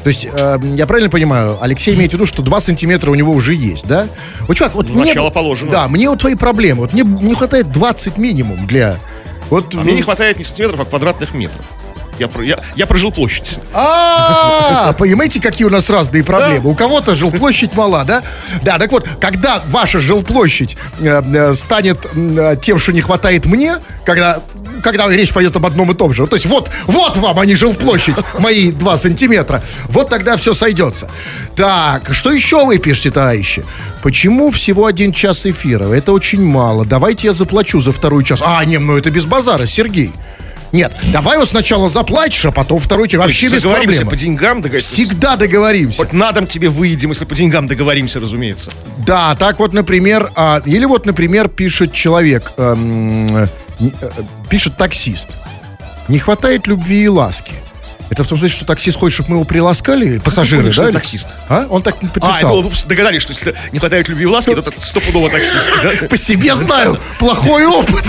То 0.05 0.09
есть, 0.09 0.29
э, 0.31 0.59
я 0.75 0.87
правильно 0.87 1.11
понимаю, 1.11 1.57
Алексей 1.63 1.95
имеет 1.95 2.11
в 2.11 2.15
виду, 2.15 2.27
что 2.27 2.43
2 2.43 2.61
сантиметра 2.61 3.11
у 3.11 3.15
него 3.15 3.33
уже 3.33 3.55
есть, 3.55 3.87
да? 3.87 4.07
Вот, 4.41 4.57
чувак, 4.57 4.75
вот 4.75 4.91
мне... 4.91 5.07
начало 5.07 5.31
положено. 5.31 5.73
Да, 5.73 5.89
мне 5.89 6.11
вот 6.11 6.19
твои 6.21 6.35
проблемы. 6.35 6.83
Вот 6.83 6.93
мне 6.93 7.03
не 7.03 7.35
хватает 7.35 7.73
20 7.73 8.19
минимум 8.19 8.67
для... 8.67 8.99
Вот, 9.49 9.75
А 9.75 9.79
мне 9.79 9.95
не 9.95 10.03
хватает 10.03 10.39
не 10.39 10.45
сантиметров, 10.45 10.81
а 10.81 10.85
квадратных 10.85 11.33
метров. 11.33 11.65
Я, 12.19 12.29
я, 12.43 12.59
я 12.77 12.87
прожил 12.87 13.11
площадь. 13.11 13.59
А, 13.73 14.93
понимаете, 14.99 15.41
какие 15.41 15.67
у 15.67 15.71
нас 15.71 15.91
разные 15.91 16.23
проблемы? 16.23 16.71
У 16.71 16.75
кого-то 16.75 17.15
жилплощадь 17.15 17.75
мала, 17.75 18.05
да? 18.05 18.23
Да, 18.63 18.79
так 18.79 18.93
вот, 18.93 19.09
когда 19.21 19.63
ваша 19.69 19.99
жилплощадь 19.99 20.77
э, 21.01 21.23
э, 21.23 21.55
станет 21.55 21.99
э, 22.15 22.57
тем, 22.63 22.79
что 22.79 22.93
не 22.93 23.01
хватает 23.01 23.47
мне, 23.47 23.79
когда 24.05 24.41
когда 24.85 25.09
речь 25.09 25.33
пойдет 25.33 25.57
об 25.57 25.67
одном 25.67 25.91
и 25.91 25.95
том 25.95 26.13
же. 26.13 26.27
То 26.27 26.37
есть 26.37 26.47
вот, 26.47 26.71
вот 26.87 27.17
вам, 27.17 27.41
а 27.41 27.47
не 27.47 27.55
жилплощадь, 27.55 28.17
мои 28.39 28.71
2 28.71 28.97
сантиметра. 28.97 29.63
Вот 29.89 30.11
тогда 30.11 30.37
все 30.37 30.53
сойдется. 30.53 31.11
Так, 31.57 32.13
что 32.13 32.31
еще 32.31 32.65
вы 32.65 32.79
пишете, 32.79 33.11
товарищи? 33.11 33.65
Почему 34.03 34.51
всего 34.51 34.87
один 34.87 35.13
час 35.13 35.47
эфира? 35.47 35.87
Это 35.93 36.13
очень 36.13 36.45
мало. 36.45 36.85
Давайте 36.85 37.29
я 37.29 37.33
заплачу 37.33 37.81
за 37.81 37.93
второй 37.93 38.25
час. 38.25 38.43
А, 38.45 38.65
не, 38.65 38.79
ну 38.79 38.97
это 38.97 39.11
без 39.11 39.25
базара, 39.25 39.67
Сергей. 39.67 40.13
Нет, 40.73 40.93
давай 41.13 41.39
вот 41.39 41.49
сначала 41.49 41.89
заплатишь, 41.89 42.45
а 42.47 42.51
потом 42.51 42.81
второй 42.81 43.09
час. 43.09 43.21
Вообще 43.21 43.49
без 43.49 43.63
проблем. 43.63 44.09
по 44.09 44.17
деньгам, 44.17 44.61
договоримся. 44.61 44.93
Всегда 44.93 45.37
договоримся. 45.37 45.99
Хоть 45.99 46.13
на 46.13 46.33
дом 46.33 46.49
тебе 46.49 46.69
выйдем, 46.69 47.11
если 47.11 47.25
по 47.25 47.35
деньгам 47.35 47.69
договоримся, 47.69 48.19
разумеется. 48.19 48.73
Да, 49.07 49.37
так 49.37 49.61
вот, 49.61 49.73
например, 49.73 50.33
а, 50.35 50.61
или 50.67 50.85
вот, 50.85 51.07
например, 51.07 51.49
пишет 51.49 51.93
человек, 51.93 52.53
эм, 52.57 53.49
пишет 54.49 54.77
таксист. 54.77 55.37
Не 56.09 56.19
хватает 56.19 56.67
любви 56.67 57.03
и 57.05 57.09
ласки. 57.09 57.55
Это 58.11 58.23
в 58.23 58.29
том 58.29 58.39
смысле, 58.39 58.55
что 58.57 58.67
таксист 58.67 58.99
хочет, 58.99 59.15
чтобы 59.15 59.31
мы 59.31 59.37
его 59.37 59.45
приласкали, 59.45 60.19
пассажиры, 60.19 60.63
понял, 60.63 60.73
что 60.73 60.83
да? 60.83 60.89
или- 60.89 60.95
таксист? 60.95 61.37
А? 61.49 61.67
Он 61.71 61.83
так 61.83 61.97
А, 62.03 62.07
подписал. 62.07 62.63
ну, 62.63 62.71
догадались, 62.87 63.23
что 63.23 63.33
если 63.33 63.55
не 63.73 63.79
хватает 63.79 64.09
любви 64.09 64.25
и 64.25 64.27
ласки, 64.27 64.55
то 64.55 64.59
это 64.61 64.73
стопудово 64.79 65.31
таксист. 65.31 65.73
По 66.11 66.17
себе 66.17 66.55
знаю, 66.55 67.01
плохой 67.19 67.65
опыт. 67.67 68.05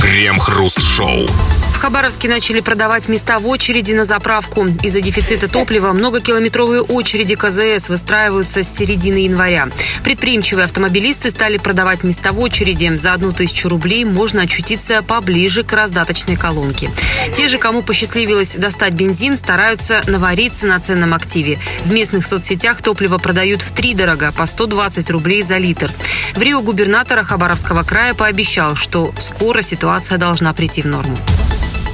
Крем-хруст-шоу. 0.00 1.26
В 1.74 1.78
Хабаровске 1.84 2.28
начали 2.28 2.60
продавать 2.60 3.08
места 3.08 3.38
в 3.40 3.46
очереди 3.48 3.92
на 3.92 4.04
заправку. 4.04 4.66
Из-за 4.82 5.02
дефицита 5.02 5.48
топлива 5.48 5.92
многокилометровые 5.92 6.80
очереди 6.80 7.34
КЗС 7.34 7.90
выстраиваются 7.90 8.62
с 8.62 8.74
середины 8.74 9.18
января. 9.18 9.68
Предприимчивые 10.02 10.64
автомобилисты 10.64 11.30
стали 11.30 11.58
продавать 11.58 12.04
места 12.04 12.32
в 12.32 12.40
очереди. 12.40 12.94
За 12.96 13.12
одну 13.12 13.32
тысячу 13.32 13.68
рублей 13.68 14.04
можно 14.06 14.42
очутиться 14.42 15.02
поближе 15.02 15.62
к 15.62 15.72
раздаточной 15.72 16.36
колонке. 16.36 16.90
Те 17.36 17.48
же, 17.48 17.58
кому 17.58 17.82
посчастливилось 17.82 18.54
достать 18.54 18.94
бензин, 18.94 19.36
стараются 19.36 20.02
навариться 20.06 20.66
на 20.66 20.80
ценном 20.80 21.12
активе. 21.12 21.58
В 21.84 21.92
местных 21.92 22.24
соцсетях 22.24 22.80
топливо 22.80 23.18
продают 23.18 23.62
в 23.62 23.72
три 23.72 23.94
дорого, 23.94 24.32
по 24.32 24.46
120 24.46 25.10
рублей 25.10 25.42
за 25.42 25.58
литр. 25.58 25.92
В 26.34 26.40
Рио 26.40 26.62
губернатора 26.62 27.24
Хабаровского 27.24 27.82
края 27.82 28.14
пообещал, 28.14 28.76
что 28.76 29.12
скоро 29.18 29.60
ситуация 29.60 30.16
должна 30.16 30.54
прийти 30.54 30.80
в 30.80 30.86
норму. 30.86 31.18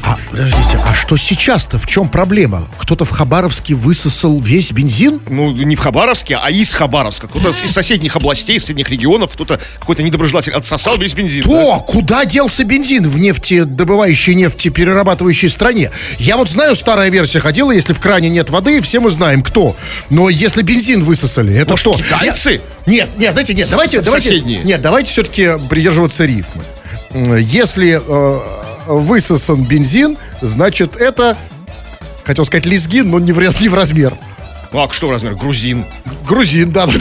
А, 0.02 0.16
подождите, 0.30 0.78
а 0.85 0.95
что 0.95 1.16
сейчас-то? 1.16 1.78
В 1.78 1.87
чем 1.87 2.09
проблема? 2.09 2.69
Кто-то 2.78 3.04
в 3.04 3.11
Хабаровске 3.11 3.75
высосал 3.75 4.38
весь 4.40 4.73
бензин? 4.73 5.21
Ну, 5.28 5.50
не 5.52 5.76
в 5.76 5.80
Хабаровске, 5.80 6.37
а 6.40 6.50
из 6.50 6.73
Хабаровска. 6.73 7.28
Кто-то 7.28 7.50
из 7.50 7.71
соседних 7.71 8.16
областей, 8.16 8.57
из 8.57 8.62
соседних 8.62 8.88
регионов, 8.90 9.33
кто-то 9.35 9.61
какой-то 9.78 10.02
недоброжелатель 10.02 10.52
отсосал 10.52 10.97
весь 10.97 11.14
бензин. 11.14 11.42
да? 11.42 11.49
То, 11.50 11.80
куда 11.87 12.25
делся 12.25 12.64
бензин 12.64 13.09
в 13.09 13.19
нефтедобывающей, 13.19 14.35
нефтеперерабатывающей 14.35 15.49
стране? 15.50 15.90
Я 16.19 16.37
вот 16.37 16.49
знаю, 16.49 16.75
старая 16.76 17.11
версия 17.11 17.40
ходила, 17.40 17.71
если 17.71 17.92
в 17.92 18.00
кране 18.00 18.30
нет 18.30 18.49
воды, 18.50 18.80
все 18.80 19.00
мы 19.00 19.11
знаем, 19.11 19.42
кто. 19.42 19.76
Но 20.09 20.28
если 20.30 20.62
бензин 20.62 21.04
высосали, 21.04 21.54
это 21.54 21.71
Может, 21.73 21.80
что? 21.83 21.95
китайцы? 21.95 22.61
Нет, 22.87 23.11
нет, 23.19 23.33
знаете, 23.33 23.54
нет, 23.54 23.69
давайте, 23.71 24.00
давайте, 24.00 24.40
нет, 24.40 24.80
давайте 24.80 25.11
все-таки 25.11 25.50
придерживаться 25.69 26.25
рифмы. 26.25 26.62
М, 27.12 27.37
Если 27.37 28.00
э, 28.04 28.40
высосан 28.94 29.64
бензин, 29.64 30.16
значит 30.40 30.97
это, 30.97 31.37
хотел 32.25 32.44
сказать 32.44 32.66
лезгин, 32.66 33.11
но 33.11 33.18
не 33.18 33.32
в, 33.32 33.40
не 33.40 33.68
в 33.68 33.75
размер. 33.75 34.14
Ну, 34.72 34.82
а 34.84 34.92
что 34.92 35.08
в 35.08 35.10
размер? 35.10 35.34
Грузин. 35.34 35.84
Грузин, 36.26 36.70
да. 36.70 36.86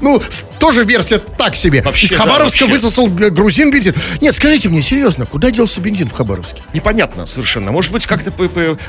Ну, 0.00 0.22
тоже 0.60 0.84
версия 0.84 1.18
так 1.18 1.56
себе. 1.56 1.82
Вообще, 1.82 2.06
Из 2.06 2.10
да, 2.12 2.18
Хабаровска 2.18 2.62
вообще. 2.62 2.66
высосал 2.76 3.08
э, 3.18 3.30
грузин 3.30 3.72
бензин. 3.72 3.94
Нет, 4.20 4.34
скажите 4.34 4.68
мне, 4.68 4.82
серьезно, 4.82 5.26
куда 5.26 5.50
делся 5.50 5.80
бензин 5.80 6.08
в 6.08 6.12
Хабаровске? 6.12 6.62
Непонятно 6.74 7.26
совершенно. 7.26 7.72
Может 7.72 7.90
быть, 7.90 8.06
как-то 8.06 8.30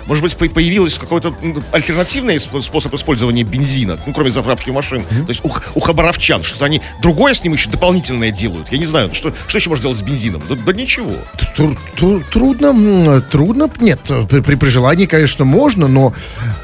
может 0.06 0.24
быть, 0.24 0.36
по- 0.36 0.48
появилось 0.50 0.98
какой-то 0.98 1.34
альтернативный 1.72 2.36
сп- 2.36 2.62
способ 2.62 2.94
использования 2.94 3.44
бензина, 3.44 3.98
ну, 4.06 4.14
кроме 4.14 4.30
заправки 4.30 4.70
машин. 4.70 5.04
То 5.04 5.30
есть 5.30 5.42
у, 5.44 5.80
хабаровчан 5.80 6.44
что-то 6.44 6.66
они 6.66 6.82
другое 7.02 7.34
с 7.34 7.44
ним 7.44 7.54
еще 7.54 7.70
дополнительное 7.70 8.32
делают. 8.32 8.72
Я 8.72 8.78
не 8.78 8.86
знаю, 8.86 9.14
что, 9.14 9.34
что 9.48 9.58
еще 9.58 9.70
можно 9.70 9.84
делать 9.84 9.98
с 9.98 10.02
бензином? 10.04 10.44
Да, 10.50 10.56
да 10.56 10.74
ничего. 10.74 11.12
Тру- 11.56 11.78
тру- 11.96 12.20
Трудно, 12.32 13.22
трудно. 13.22 13.70
Нет, 13.80 14.02
э, 14.10 14.24
при 14.28 14.70
желании, 14.70 15.06
конечно, 15.08 15.46
можно, 15.46 15.88
но, 15.88 16.14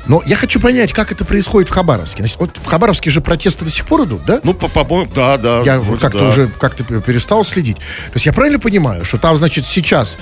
но 0.07 0.21
я 0.25 0.35
хочу 0.35 0.59
понять, 0.59 0.93
как 0.93 1.11
это 1.11 1.25
происходит 1.25 1.69
в 1.69 1.73
Хабаровске. 1.73 2.23
Значит, 2.23 2.39
вот 2.39 2.51
в 2.61 2.65
Хабаровске 2.65 3.09
же 3.09 3.21
протесты 3.21 3.65
до 3.65 3.71
сих 3.71 3.85
пор 3.85 4.05
идут, 4.05 4.23
да? 4.25 4.39
Ну, 4.43 4.53
по- 4.53 4.67
по-моему, 4.67 5.11
да, 5.15 5.37
да. 5.37 5.61
Я 5.61 5.79
как-то 5.99 6.19
да. 6.19 6.27
уже 6.27 6.47
как-то 6.47 6.83
пе- 6.83 7.01
перестал 7.01 7.43
следить. 7.43 7.77
То 7.77 8.13
есть 8.15 8.25
я 8.25 8.33
правильно 8.33 8.59
понимаю, 8.59 9.05
что 9.05 9.17
там, 9.17 9.35
значит, 9.37 9.65
сейчас 9.65 10.17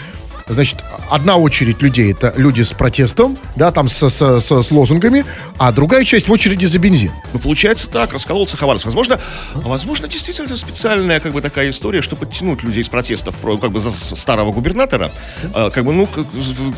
Значит, 0.48 0.80
одна 1.10 1.38
очередь 1.38 1.82
людей 1.82 2.12
это 2.12 2.34
люди 2.36 2.62
с 2.64 2.74
протестом, 2.74 3.38
да, 3.56 3.72
там 3.72 3.88
с, 3.88 4.10
с- 4.10 4.40
с- 4.42 4.62
с 4.64 4.72
лозунгами, 4.72 5.26
а 5.58 5.72
другая 5.72 6.04
часть 6.04 6.28
в 6.28 6.32
очереди 6.32 6.66
за 6.66 6.80
бензин. 6.80 7.12
Ну, 7.32 7.40
получается 7.40 7.90
так, 7.90 8.12
раскололся 8.14 8.58
Хабаровск. 8.58 8.86
Возможно, 8.86 9.20
возможно, 9.56 10.08
действительно, 10.08 10.46
это 10.48 10.58
специальная, 10.58 11.20
как 11.22 11.32
бы, 11.34 11.42
такая 11.42 11.70
история, 11.70 12.02
чтобы 12.02 12.26
подтянуть 12.26 12.62
людей 12.64 12.84
с 12.84 12.90
протестов, 12.90 13.36
про, 13.38 13.58
как 13.58 13.72
бы, 13.72 13.80
за 13.80 13.92
старого 13.92 14.52
губернатора, 14.52 15.12
а, 15.54 15.70
как 15.70 15.86
бы, 15.86 15.94
ну, 15.94 16.08
к, 16.08 16.24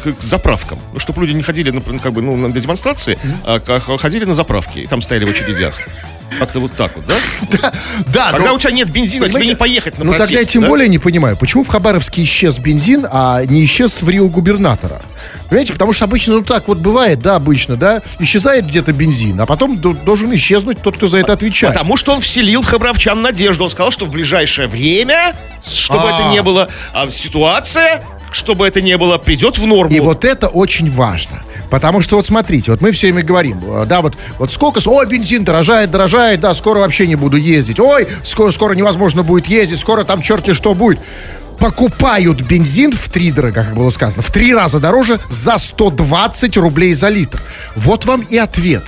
к- 0.03 0.13
к 0.13 0.21
заправкам. 0.21 0.77
Ну, 0.93 0.99
чтобы 0.99 1.21
люди 1.25 1.35
не 1.35 1.43
ходили, 1.43 1.71
на, 1.71 1.81
как 1.99 2.13
бы, 2.13 2.21
ну, 2.21 2.35
на 2.35 2.51
демонстрации, 2.51 3.17
а 3.43 3.59
ходили 3.99 4.25
на 4.25 4.33
заправки, 4.35 4.79
и 4.79 4.87
там 4.87 5.01
стояли 5.01 5.25
в 5.25 5.29
очередях. 5.29 5.75
Как-то 6.39 6.59
вот 6.59 6.73
так 6.73 6.91
вот, 6.95 7.05
да? 7.05 7.71
Да, 8.07 8.31
Когда 8.31 8.53
у 8.53 8.59
тебя 8.59 8.71
нет 8.71 8.89
бензина, 8.89 9.29
тебе 9.29 9.47
не 9.47 9.55
поехать 9.55 9.97
на 9.97 10.05
Ну 10.05 10.11
тогда 10.17 10.39
я 10.39 10.45
тем 10.45 10.63
да? 10.63 10.67
более 10.67 10.89
не 10.89 10.97
понимаю, 10.97 11.37
почему 11.37 11.63
в 11.63 11.67
Хабаровске 11.67 12.23
исчез 12.23 12.59
бензин, 12.59 13.07
а 13.09 13.43
не 13.45 13.63
исчез 13.65 14.01
в 14.01 14.09
Рио 14.09 14.27
губернатора. 14.27 15.01
Понимаете, 15.49 15.73
потому 15.73 15.93
что 15.93 16.05
обычно, 16.05 16.33
ну 16.35 16.43
так 16.43 16.67
вот 16.67 16.79
бывает, 16.79 17.19
да, 17.19 17.35
обычно, 17.35 17.77
да, 17.77 18.01
исчезает 18.19 18.65
где-то 18.67 18.91
бензин, 18.91 19.39
а 19.39 19.45
потом 19.45 19.77
должен 19.77 20.33
исчезнуть 20.35 20.81
тот, 20.81 20.97
кто 20.97 21.07
за 21.07 21.19
это 21.19 21.33
отвечает. 21.33 21.73
Потому 21.73 21.97
что 21.97 22.13
он 22.13 22.21
вселил 22.21 22.61
в 22.61 22.65
хабаровчан 22.65 23.21
надежду. 23.21 23.63
Он 23.63 23.69
сказал, 23.69 23.91
что 23.91 24.05
в 24.05 24.11
ближайшее 24.11 24.67
время, 24.67 25.35
чтобы 25.65 26.09
А. 26.09 26.19
это 26.19 26.29
не 26.29 26.41
было, 26.41 26.69
а 26.93 27.09
ситуация, 27.09 28.03
чтобы 28.31 28.67
это 28.67 28.81
не 28.81 28.97
было, 28.97 29.17
придет 29.17 29.57
в 29.57 29.65
норму. 29.65 29.95
И 29.95 29.99
вот 29.99 30.25
это 30.25 30.47
очень 30.47 30.89
важно. 30.89 31.41
Потому 31.75 31.99
что 31.99 32.15
вот 32.15 32.25
смотрите, 32.25 32.71
вот 32.71 32.79
мы 32.79 32.93
все 32.93 33.11
время 33.11 33.21
говорим, 33.21 33.59
э, 33.61 33.85
да, 33.85 33.99
вот, 34.01 34.15
вот 34.39 34.49
сколько, 34.49 34.79
ой, 34.85 35.05
бензин 35.07 35.43
дорожает, 35.43 35.91
дорожает, 35.91 36.39
да, 36.39 36.53
скоро 36.53 36.79
вообще 36.79 37.05
не 37.05 37.15
буду 37.15 37.35
ездить, 37.35 37.81
ой, 37.81 38.07
скоро, 38.23 38.49
скоро 38.51 38.73
невозможно 38.75 39.23
будет 39.23 39.47
ездить, 39.47 39.77
скоро 39.77 40.05
там 40.05 40.21
черти 40.21 40.53
что 40.53 40.73
будет. 40.73 40.99
Покупают 41.59 42.39
бензин 42.43 42.93
в 42.93 43.09
три 43.09 43.29
дорого, 43.29 43.65
как 43.65 43.75
было 43.75 43.89
сказано, 43.89 44.23
в 44.23 44.31
три 44.31 44.55
раза 44.55 44.79
дороже 44.79 45.19
за 45.29 45.57
120 45.57 46.55
рублей 46.55 46.93
за 46.93 47.09
литр. 47.09 47.41
Вот 47.75 48.05
вам 48.05 48.21
и 48.21 48.37
ответ. 48.37 48.85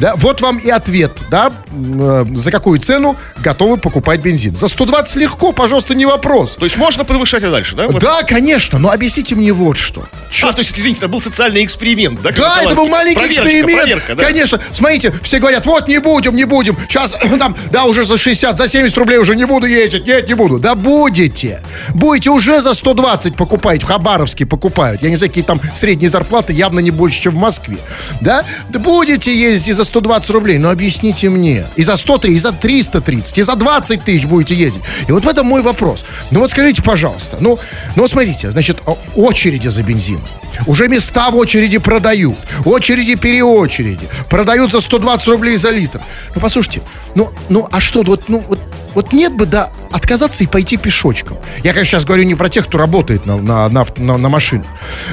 Да, 0.00 0.14
вот 0.16 0.40
вам 0.40 0.58
и 0.58 0.68
ответ, 0.68 1.12
да, 1.30 1.50
э, 1.72 2.26
за 2.34 2.50
какую 2.50 2.78
цену 2.80 3.16
готовы 3.38 3.78
покупать 3.78 4.20
бензин. 4.20 4.54
За 4.54 4.68
120 4.68 5.16
легко, 5.16 5.52
пожалуйста, 5.52 5.94
не 5.94 6.04
вопрос. 6.04 6.56
То 6.56 6.64
есть 6.64 6.76
можно 6.76 7.04
повышать 7.04 7.42
и 7.42 7.46
дальше, 7.46 7.76
да? 7.76 7.86
Вот. 7.86 8.02
Да, 8.02 8.22
конечно, 8.22 8.78
но 8.78 8.90
объясните 8.90 9.34
мне 9.34 9.52
вот 9.52 9.76
что. 9.78 10.06
А, 10.42 10.52
то 10.52 10.58
есть, 10.58 10.78
извините, 10.78 10.98
это 11.00 11.08
был 11.08 11.20
социальный 11.22 11.64
эксперимент, 11.64 12.20
да? 12.20 12.30
Да, 12.30 12.62
это 12.62 12.74
был 12.74 12.88
маленький 12.88 13.16
Проверочка, 13.20 13.44
эксперимент. 13.44 13.80
проверка, 13.80 14.14
да. 14.14 14.24
Конечно. 14.24 14.60
Смотрите, 14.72 15.14
все 15.22 15.38
говорят, 15.38 15.64
вот 15.64 15.88
не 15.88 15.98
будем, 15.98 16.36
не 16.36 16.44
будем. 16.44 16.76
Сейчас 16.88 17.14
там, 17.38 17.56
да, 17.70 17.84
уже 17.84 18.04
за 18.04 18.18
60, 18.18 18.56
за 18.56 18.68
70 18.68 18.96
рублей 18.98 19.18
уже 19.18 19.34
не 19.34 19.46
буду 19.46 19.66
ездить. 19.66 20.06
Нет, 20.06 20.28
не 20.28 20.34
буду. 20.34 20.58
Да 20.58 20.74
будете. 20.74 21.62
Будете 21.94 22.30
уже 22.30 22.60
за 22.60 22.74
120 22.74 23.34
покупать. 23.34 23.82
В 23.82 23.86
Хабаровске 23.86 24.44
покупают. 24.44 25.02
Я 25.02 25.08
не 25.08 25.16
знаю, 25.16 25.30
какие 25.30 25.44
там 25.44 25.60
средние 25.74 26.10
зарплаты, 26.10 26.52
явно 26.52 26.80
не 26.80 26.90
больше, 26.90 27.22
чем 27.22 27.34
в 27.34 27.38
Москве. 27.38 27.78
Да? 28.20 28.44
Да 28.68 28.78
будете 28.78 29.34
ездить 29.34 29.76
за 29.76 29.85
120 29.86 30.30
рублей. 30.30 30.58
Но 30.58 30.70
объясните 30.70 31.28
мне. 31.28 31.66
И 31.76 31.82
за 31.82 31.96
103, 31.96 32.34
и 32.34 32.38
за 32.38 32.52
330, 32.52 33.38
и 33.38 33.42
за 33.42 33.54
20 33.54 34.04
тысяч 34.04 34.24
будете 34.26 34.54
ездить. 34.54 34.82
И 35.08 35.12
вот 35.12 35.24
в 35.24 35.28
этом 35.28 35.46
мой 35.46 35.62
вопрос. 35.62 36.04
Ну 36.30 36.40
вот 36.40 36.50
скажите, 36.50 36.82
пожалуйста. 36.82 37.38
Ну, 37.40 37.58
ну 37.96 38.06
смотрите, 38.06 38.50
значит, 38.50 38.78
очереди 39.14 39.68
за 39.68 39.82
бензин. 39.82 40.20
Уже 40.66 40.88
места 40.88 41.30
в 41.30 41.36
очереди 41.36 41.78
продают. 41.78 42.36
Очереди 42.64 43.14
переочереди. 43.14 44.08
Продают 44.28 44.72
за 44.72 44.80
120 44.80 45.28
рублей 45.28 45.56
за 45.56 45.70
литр. 45.70 46.00
Ну, 46.34 46.40
послушайте, 46.40 46.82
ну, 47.16 47.30
ну 47.48 47.66
а 47.72 47.80
что, 47.80 48.02
вот, 48.02 48.28
ну, 48.28 48.44
вот, 48.46 48.60
вот 48.94 49.12
нет 49.12 49.34
бы, 49.34 49.46
да, 49.46 49.70
отказаться 49.90 50.44
и 50.44 50.46
пойти 50.46 50.76
пешочком. 50.76 51.38
Я, 51.64 51.72
конечно, 51.72 51.92
сейчас 51.92 52.04
говорю 52.04 52.24
не 52.24 52.34
про 52.34 52.48
тех, 52.48 52.66
кто 52.66 52.76
работает 52.76 53.24
на, 53.24 53.36
на, 53.38 53.68
на, 53.68 53.86
на, 53.96 54.16
на 54.18 54.28
машинах. 54.28 54.66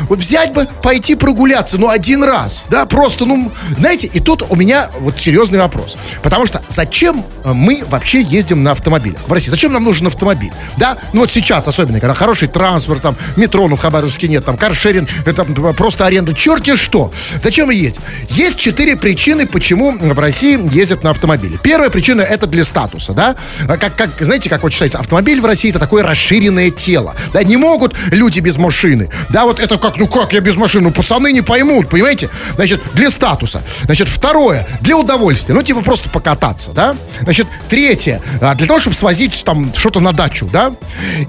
Вот 0.10 0.19
взять 0.19 0.53
бы, 0.53 0.67
пойти 0.81 1.15
прогуляться, 1.15 1.77
ну, 1.77 1.89
один 1.89 2.24
раз, 2.24 2.65
да, 2.69 2.86
просто, 2.86 3.25
ну, 3.25 3.51
знаете, 3.79 4.07
и 4.07 4.19
тут 4.19 4.43
у 4.50 4.55
меня 4.55 4.89
вот 5.00 5.19
серьезный 5.19 5.60
вопрос. 5.60 5.98
Потому 6.22 6.45
что 6.45 6.62
зачем 6.67 7.24
э, 7.45 7.53
мы 7.53 7.83
вообще 7.88 8.22
ездим 8.22 8.63
на 8.63 8.72
автомобилях 8.72 9.22
в 9.25 9.31
России? 9.31 9.50
Зачем 9.50 9.72
нам 9.72 9.86
нужен 9.86 10.07
автомобиль? 10.07 10.51
Да, 10.77 10.98
ну 11.13 11.22
вот 11.22 11.31
сейчас 11.31 11.67
особенно, 11.67 12.01
когда 12.01 12.13
хороший 12.13 12.50
транспорт, 12.50 13.01
там, 13.01 13.15
метро, 13.38 13.67
ну, 13.69 13.77
в 13.77 13.79
Хабаровске 13.79 14.27
нет, 14.27 14.43
там, 14.43 14.57
каршеринг, 14.57 15.10
это 15.25 15.45
просто 15.45 16.05
аренда, 16.05 16.33
черти 16.33 16.75
что. 16.75 17.13
Зачем 17.41 17.67
мы 17.67 17.75
ездим? 17.75 18.01
Есть 18.29 18.57
четыре 18.57 18.98
причины, 18.98 19.48
почему 19.48 19.98
в 19.98 20.19
России 20.19 20.60
ездят 20.75 21.03
на 21.03 21.12
автомобиле. 21.12 21.57
Первая 21.63 21.89
причина 21.93 22.21
это 22.21 22.47
для 22.47 22.65
статуса, 22.65 23.13
да? 23.13 23.35
А 23.67 23.77
Как, 23.77 23.95
как, 23.95 24.09
знаете, 24.19 24.50
как 24.50 24.63
вот 24.63 24.73
считается, 24.73 25.00
автомобиль 25.00 25.39
в 25.39 25.45
России 25.45 25.69
это 25.69 25.79
такое 25.79 26.03
расширенное 26.03 26.71
тело. 26.71 27.15
Да, 27.31 27.43
не 27.43 27.55
могут 27.55 27.93
люди 28.12 28.39
без 28.39 28.57
машины. 28.57 29.09
Да, 29.29 29.45
вот 29.45 29.59
это 29.59 29.77
как, 29.77 29.97
ну 29.97 30.07
как 30.07 30.33
я 30.33 30.41
без 30.41 30.57
машины? 30.57 30.85
Ну, 30.85 30.91
пацаны 30.91 31.31
не 31.31 31.41
поймут, 31.41 31.88
понимаете? 31.89 32.29
Значит, 32.55 32.81
для 32.93 33.09
статуса. 33.12 33.62
Значит, 33.83 34.09
второе, 34.09 34.67
для 34.81 34.97
удовольствия. 34.97 35.53
Ну, 35.53 35.62
типа 35.62 35.81
просто 35.81 36.09
покататься, 36.09 36.71
да? 36.71 36.95
Значит, 37.21 37.47
третье, 37.69 38.21
а, 38.41 38.55
для 38.55 38.67
того, 38.67 38.79
чтобы 38.79 38.95
свозить 38.95 39.43
там 39.45 39.71
что-то 39.75 40.00
на 40.00 40.12
дачу, 40.12 40.50
да? 40.51 40.73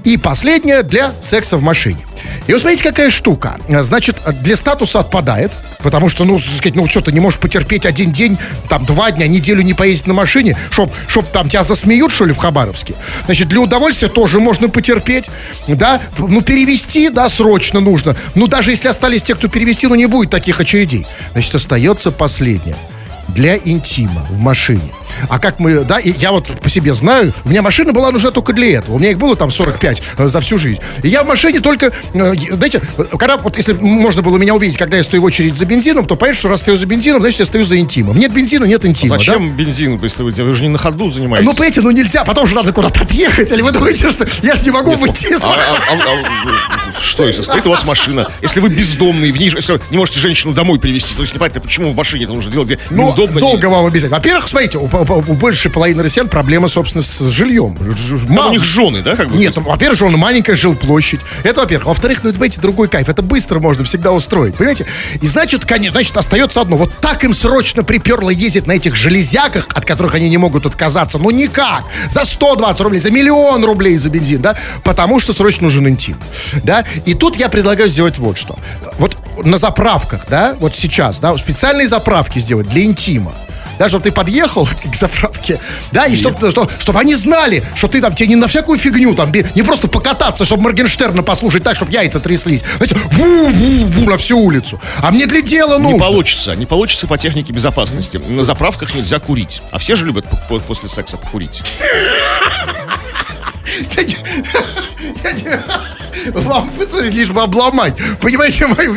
И 0.03 0.17
последнее, 0.17 0.81
для 0.83 1.13
секса 1.21 1.57
в 1.57 1.61
машине. 1.61 2.05
И 2.47 2.51
вот 2.53 2.61
смотрите, 2.61 2.83
какая 2.83 3.09
штука. 3.09 3.57
Значит, 3.67 4.17
для 4.41 4.55
статуса 4.55 4.99
отпадает, 4.99 5.51
потому 5.79 6.09
что, 6.09 6.25
ну, 6.25 6.37
сказать, 6.37 6.75
ну, 6.75 6.85
что 6.87 7.01
ты 7.01 7.11
не 7.11 7.19
можешь 7.19 7.39
потерпеть 7.39 7.85
один 7.85 8.11
день, 8.11 8.37
там, 8.69 8.85
два 8.85 9.11
дня, 9.11 9.27
неделю 9.27 9.61
не 9.61 9.73
поездить 9.73 10.07
на 10.07 10.13
машине, 10.13 10.57
чтоб, 10.69 10.91
чтоб 11.07 11.27
там 11.27 11.49
тебя 11.49 11.63
засмеют, 11.63 12.11
что 12.11 12.25
ли, 12.25 12.33
в 12.33 12.37
Хабаровске. 12.37 12.93
Значит, 13.25 13.47
для 13.47 13.61
удовольствия 13.61 14.09
тоже 14.09 14.39
можно 14.39 14.69
потерпеть, 14.69 15.25
да, 15.67 16.01
ну, 16.17 16.41
перевести, 16.41 17.09
да, 17.09 17.29
срочно 17.29 17.79
нужно. 17.79 18.15
Ну, 18.35 18.47
даже 18.47 18.71
если 18.71 18.87
остались 18.87 19.23
те, 19.23 19.35
кто 19.35 19.47
перевести, 19.47 19.87
ну, 19.87 19.95
не 19.95 20.05
будет 20.05 20.29
таких 20.29 20.59
очередей. 20.59 21.05
Значит, 21.33 21.55
остается 21.55 22.11
последнее. 22.11 22.75
Для 23.29 23.57
интима 23.57 24.25
в 24.29 24.39
машине. 24.39 24.91
А 25.29 25.39
как 25.39 25.59
мы, 25.59 25.79
да, 25.83 25.99
и 25.99 26.11
я 26.11 26.31
вот 26.31 26.47
по 26.61 26.69
себе 26.69 26.93
знаю, 26.93 27.33
у 27.43 27.49
меня 27.49 27.61
машина 27.61 27.93
была 27.93 28.11
нужна 28.11 28.31
только 28.31 28.53
для 28.53 28.77
этого. 28.79 28.95
У 28.95 28.99
меня 28.99 29.11
их 29.11 29.17
было 29.17 29.35
там 29.35 29.51
45 29.51 30.01
э, 30.17 30.27
за 30.27 30.39
всю 30.41 30.57
жизнь. 30.57 30.81
И 31.03 31.09
я 31.09 31.23
в 31.23 31.27
машине 31.27 31.59
только, 31.59 31.91
э, 32.13 32.33
знаете, 32.51 32.81
э, 32.97 33.03
когда 33.17 33.37
вот 33.37 33.57
если 33.57 33.73
можно 33.73 34.21
было 34.21 34.37
меня 34.37 34.55
увидеть, 34.55 34.77
когда 34.77 34.97
я 34.97 35.03
стою 35.03 35.21
в 35.23 35.25
очередь 35.25 35.55
за 35.55 35.65
бензином, 35.65 36.05
то 36.05 36.15
понятно, 36.15 36.39
что 36.39 36.49
раз 36.49 36.61
стою 36.61 36.77
за 36.77 36.85
бензином, 36.85 37.21
значит, 37.21 37.39
я 37.39 37.45
стою 37.45 37.65
за 37.65 37.77
интимом. 37.77 38.17
Нет 38.17 38.31
бензина, 38.33 38.65
нет 38.65 38.85
интима, 38.85 39.15
да? 39.17 39.19
Зачем 39.19 39.49
бензин, 39.55 39.99
если 40.01 40.23
вы, 40.23 40.31
вы 40.31 40.55
же 40.55 40.63
не 40.63 40.69
на 40.69 40.77
ходу 40.77 41.11
занимаетесь? 41.11 41.45
Ну, 41.45 41.53
понимаете, 41.53 41.81
ну 41.81 41.91
нельзя, 41.91 42.23
потом 42.23 42.47
же 42.47 42.55
надо 42.55 42.71
куда-то 42.73 43.01
отъехать. 43.01 43.51
Или 43.51 43.61
вы 43.61 43.71
думаете, 43.71 44.09
что 44.09 44.27
я 44.43 44.55
же 44.55 44.63
не 44.63 44.71
могу 44.71 44.91
выйти 44.95 45.25
из 45.27 45.43
А, 45.43 45.47
а- 45.53 45.77
а- 45.91 45.99
а- 46.97 47.01
что, 47.01 47.25
если 47.25 47.41
стоит 47.41 47.65
у 47.67 47.69
вас 47.69 47.83
машина, 47.85 48.29
если 48.41 48.59
вы 48.59 48.69
бездомный, 48.69 49.31
в 49.31 49.37
ней, 49.37 49.49
если 49.49 49.79
не 49.91 49.97
можете 49.97 50.19
женщину 50.19 50.53
домой 50.53 50.79
привезти, 50.79 51.13
то 51.15 51.21
есть 51.21 51.33
непонятно, 51.33 51.61
почему 51.61 51.91
в 51.91 51.95
машине 51.95 52.23
это 52.25 52.33
нужно 52.33 52.51
делать, 52.51 52.67
где 52.69 52.79
Ну, 52.89 53.07
неудобно. 53.09 53.39
долго 53.39 53.65
вам 53.67 53.85
объяснять. 53.85 54.11
Во-первых, 54.11 54.47
смотрите, 54.47 54.77
у, 55.13 55.33
большей 55.33 55.71
половины 55.71 56.03
россиян 56.03 56.27
проблема, 56.27 56.67
собственно, 56.69 57.03
с 57.03 57.19
жильем. 57.29 57.77
Ж- 57.79 57.97
ж- 57.97 58.25
Там 58.25 58.35
мало- 58.35 58.49
у 58.49 58.53
них 58.53 58.63
жены, 58.63 59.01
да, 59.01 59.15
как 59.15 59.29
бы? 59.29 59.37
Нет, 59.37 59.55
во-первых, 59.57 59.97
же 59.99 60.05
он 60.05 60.13
маленькая 60.17 60.55
жилплощадь. 60.55 61.19
Это, 61.43 61.61
во-первых. 61.61 61.87
Во-вторых, 61.87 62.19
ну, 62.23 62.29
это, 62.29 62.37
понимаете, 62.39 62.61
другой 62.61 62.87
кайф. 62.87 63.09
Это 63.09 63.21
быстро 63.21 63.59
можно 63.59 63.83
всегда 63.83 64.11
устроить, 64.11 64.55
понимаете? 64.55 64.85
И 65.21 65.27
значит, 65.27 65.65
конечно, 65.65 65.93
значит, 65.93 66.15
остается 66.17 66.61
одно. 66.61 66.77
Вот 66.77 66.91
так 67.01 67.23
им 67.23 67.33
срочно 67.33 67.83
приперло 67.83 68.29
ездить 68.29 68.67
на 68.67 68.73
этих 68.73 68.95
железяках, 68.95 69.67
от 69.73 69.85
которых 69.85 70.15
они 70.15 70.29
не 70.29 70.37
могут 70.37 70.65
отказаться. 70.65 71.17
Ну, 71.17 71.29
никак. 71.31 71.83
За 72.09 72.25
120 72.25 72.81
рублей, 72.81 72.99
за 72.99 73.11
миллион 73.11 73.63
рублей 73.65 73.97
за 73.97 74.09
бензин, 74.09 74.41
да? 74.41 74.55
Потому 74.83 75.19
что 75.19 75.33
срочно 75.33 75.63
нужен 75.63 75.87
интим, 75.87 76.17
да? 76.63 76.83
И 77.05 77.13
тут 77.13 77.35
я 77.37 77.49
предлагаю 77.49 77.89
сделать 77.89 78.17
вот 78.17 78.37
что. 78.37 78.57
Вот 78.97 79.17
на 79.43 79.57
заправках, 79.57 80.21
да, 80.29 80.55
вот 80.59 80.75
сейчас, 80.75 81.19
да, 81.19 81.35
специальные 81.37 81.87
заправки 81.87 82.39
сделать 82.39 82.69
для 82.69 82.83
интима. 82.83 83.33
Да, 83.79 83.89
чтобы 83.89 84.03
ты 84.03 84.11
подъехал 84.11 84.67
к 84.91 84.95
заправке, 84.95 85.59
да, 85.91 86.05
и 86.05 86.15
чтобы, 86.15 86.51
чтобы 86.79 86.99
они 86.99 87.15
знали, 87.15 87.63
что 87.75 87.87
ты 87.87 88.01
там 88.01 88.13
тебе 88.15 88.27
не 88.29 88.35
на 88.35 88.47
всякую 88.47 88.77
фигню, 88.79 89.15
там, 89.15 89.31
не 89.31 89.63
просто 89.63 89.87
покататься, 89.87 90.45
чтобы 90.45 90.63
Моргенштерна 90.63 91.23
послушать 91.23 91.63
так, 91.63 91.75
чтобы 91.75 91.91
яйца 91.91 92.19
тряслись. 92.19 92.63
Знаете, 92.77 92.95
ву-ву-ву 93.11 94.09
на 94.09 94.17
всю 94.17 94.39
улицу. 94.39 94.79
А 95.01 95.11
мне 95.11 95.25
для 95.25 95.41
дела 95.41 95.77
Не 95.77 95.83
нужно. 95.83 95.99
получится, 95.99 96.55
не 96.55 96.65
получится 96.65 97.07
по 97.07 97.17
технике 97.17 97.53
безопасности. 97.53 98.17
На 98.17 98.43
заправках 98.43 98.95
нельзя 98.95 99.19
курить. 99.19 99.61
А 99.71 99.77
все 99.77 99.95
же 99.95 100.05
любят 100.05 100.25
по- 100.29 100.35
по- 100.37 100.59
после 100.59 100.89
секса 100.89 101.17
покурить. 101.17 101.61
Это 106.25 107.01
лишь 107.03 107.29
бы 107.29 107.41
обломать. 107.41 107.93
Понимаете 108.21 108.67
мою? 108.77 108.95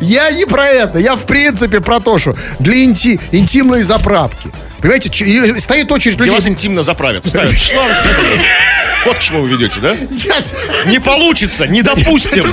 Я 0.00 0.30
не 0.30 0.46
про 0.46 0.66
это. 0.68 0.98
Я 0.98 1.14
в 1.16 1.26
принципе 1.26 1.80
про 1.80 2.00
то, 2.00 2.18
что 2.18 2.36
для 2.58 2.74
инти- 2.84 3.20
интимной 3.32 3.82
заправки. 3.82 4.50
Понимаете, 4.80 5.08
ч- 5.10 5.58
стоит 5.58 5.90
очередь 5.90 6.14
Где 6.16 6.24
людей. 6.24 6.34
вас 6.34 6.46
интимно 6.46 6.82
заправят. 6.82 7.24
Вот 9.04 9.18
к 9.18 9.20
чему 9.20 9.42
вы 9.42 9.50
ведете, 9.50 9.78
да? 9.80 9.96
Не 10.86 10.98
получится, 10.98 11.66
не 11.68 11.82
допустим. 11.82 12.44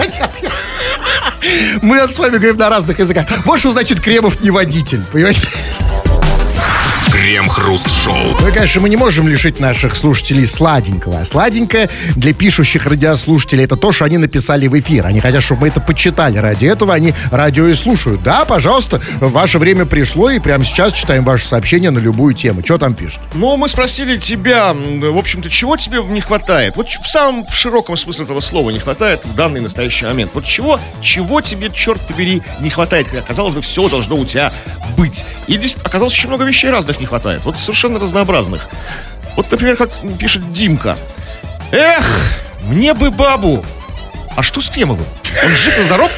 Мы 1.82 2.00
с 2.08 2.20
вами 2.20 2.38
говорим 2.38 2.58
на 2.58 2.70
разных 2.70 3.00
языках. 3.00 3.26
Вот 3.46 3.60
что 3.60 3.72
значит 3.72 4.00
Кремов 4.00 4.40
не 4.42 4.52
водитель. 4.52 5.02
Понимаете? 5.12 5.48
Крем-хруст-шоу. 7.24 8.42
Ну, 8.42 8.48
и, 8.50 8.52
конечно, 8.52 8.82
мы 8.82 8.90
не 8.90 8.98
можем 8.98 9.30
лишить 9.30 9.62
наших 9.62 9.96
слушателей 9.96 10.46
сладенького. 10.46 11.20
А 11.20 11.24
сладенькое 11.24 11.90
для 12.18 12.34
пишущих 12.34 12.86
радиослушателей 12.86 13.64
это 13.64 13.78
то, 13.78 13.94
что 13.94 14.04
они 14.04 14.18
написали 14.18 14.68
в 14.68 14.78
эфир. 14.78 15.08
Они 15.08 15.22
хотят, 15.22 15.42
чтобы 15.42 15.62
мы 15.62 15.68
это 15.70 15.80
почитали. 15.80 16.38
Ради 16.38 16.66
этого 16.66 16.94
они 16.94 17.14
радио 17.32 17.68
и 17.68 17.76
слушают. 17.76 18.24
Да, 18.24 18.44
пожалуйста, 18.44 19.02
ваше 19.22 19.58
время 19.58 19.86
пришло, 19.86 20.32
и 20.32 20.40
прямо 20.40 20.66
сейчас 20.66 20.92
читаем 20.92 21.24
ваши 21.24 21.48
сообщения 21.48 21.92
на 21.92 22.00
любую 22.00 22.34
тему. 22.34 22.62
Что 22.62 22.78
там 22.78 22.94
пишут? 22.94 23.22
Ну, 23.36 23.56
мы 23.56 23.70
спросили 23.70 24.18
тебя, 24.18 24.74
в 24.74 25.18
общем-то, 25.18 25.50
чего 25.50 25.78
тебе 25.78 26.04
не 26.04 26.20
хватает? 26.20 26.76
Вот 26.76 26.90
в 26.90 27.08
самом 27.08 27.48
широком 27.48 27.96
смысле 27.96 28.26
этого 28.26 28.42
слова 28.42 28.70
не 28.70 28.80
хватает 28.80 29.24
в 29.24 29.34
данный 29.34 29.62
настоящий 29.62 30.04
момент. 30.04 30.32
Вот 30.34 30.44
чего, 30.44 30.78
чего 31.00 31.40
тебе, 31.40 31.72
черт 31.74 32.06
побери, 32.06 32.42
не 32.60 32.70
хватает? 32.70 33.08
Хотя, 33.08 33.22
казалось 33.22 33.56
бы, 33.56 33.62
все 33.62 33.88
должно 33.88 34.18
у 34.18 34.26
тебя 34.26 34.52
быть. 34.98 35.24
И 35.48 35.54
здесь 35.54 35.78
оказалось 35.82 36.14
очень 36.16 36.28
много 36.28 36.44
вещей 36.44 36.70
разных 36.70 37.00
не 37.00 37.06
хватает. 37.06 37.13
Вот 37.44 37.60
совершенно 37.60 38.00
разнообразных. 38.00 38.68
Вот, 39.36 39.50
например, 39.52 39.76
как 39.76 39.90
пишет 40.20 40.52
Димка. 40.54 40.98
Эх, 41.72 42.06
мне 42.68 42.94
бы 42.94 43.12
бабу. 43.12 43.64
А 44.36 44.42
что 44.42 44.62
с 44.62 44.70
Кремовым? 44.70 45.06
Он 45.44 45.52
жив 45.52 45.78
и 45.78 45.82
здоров? 45.84 46.12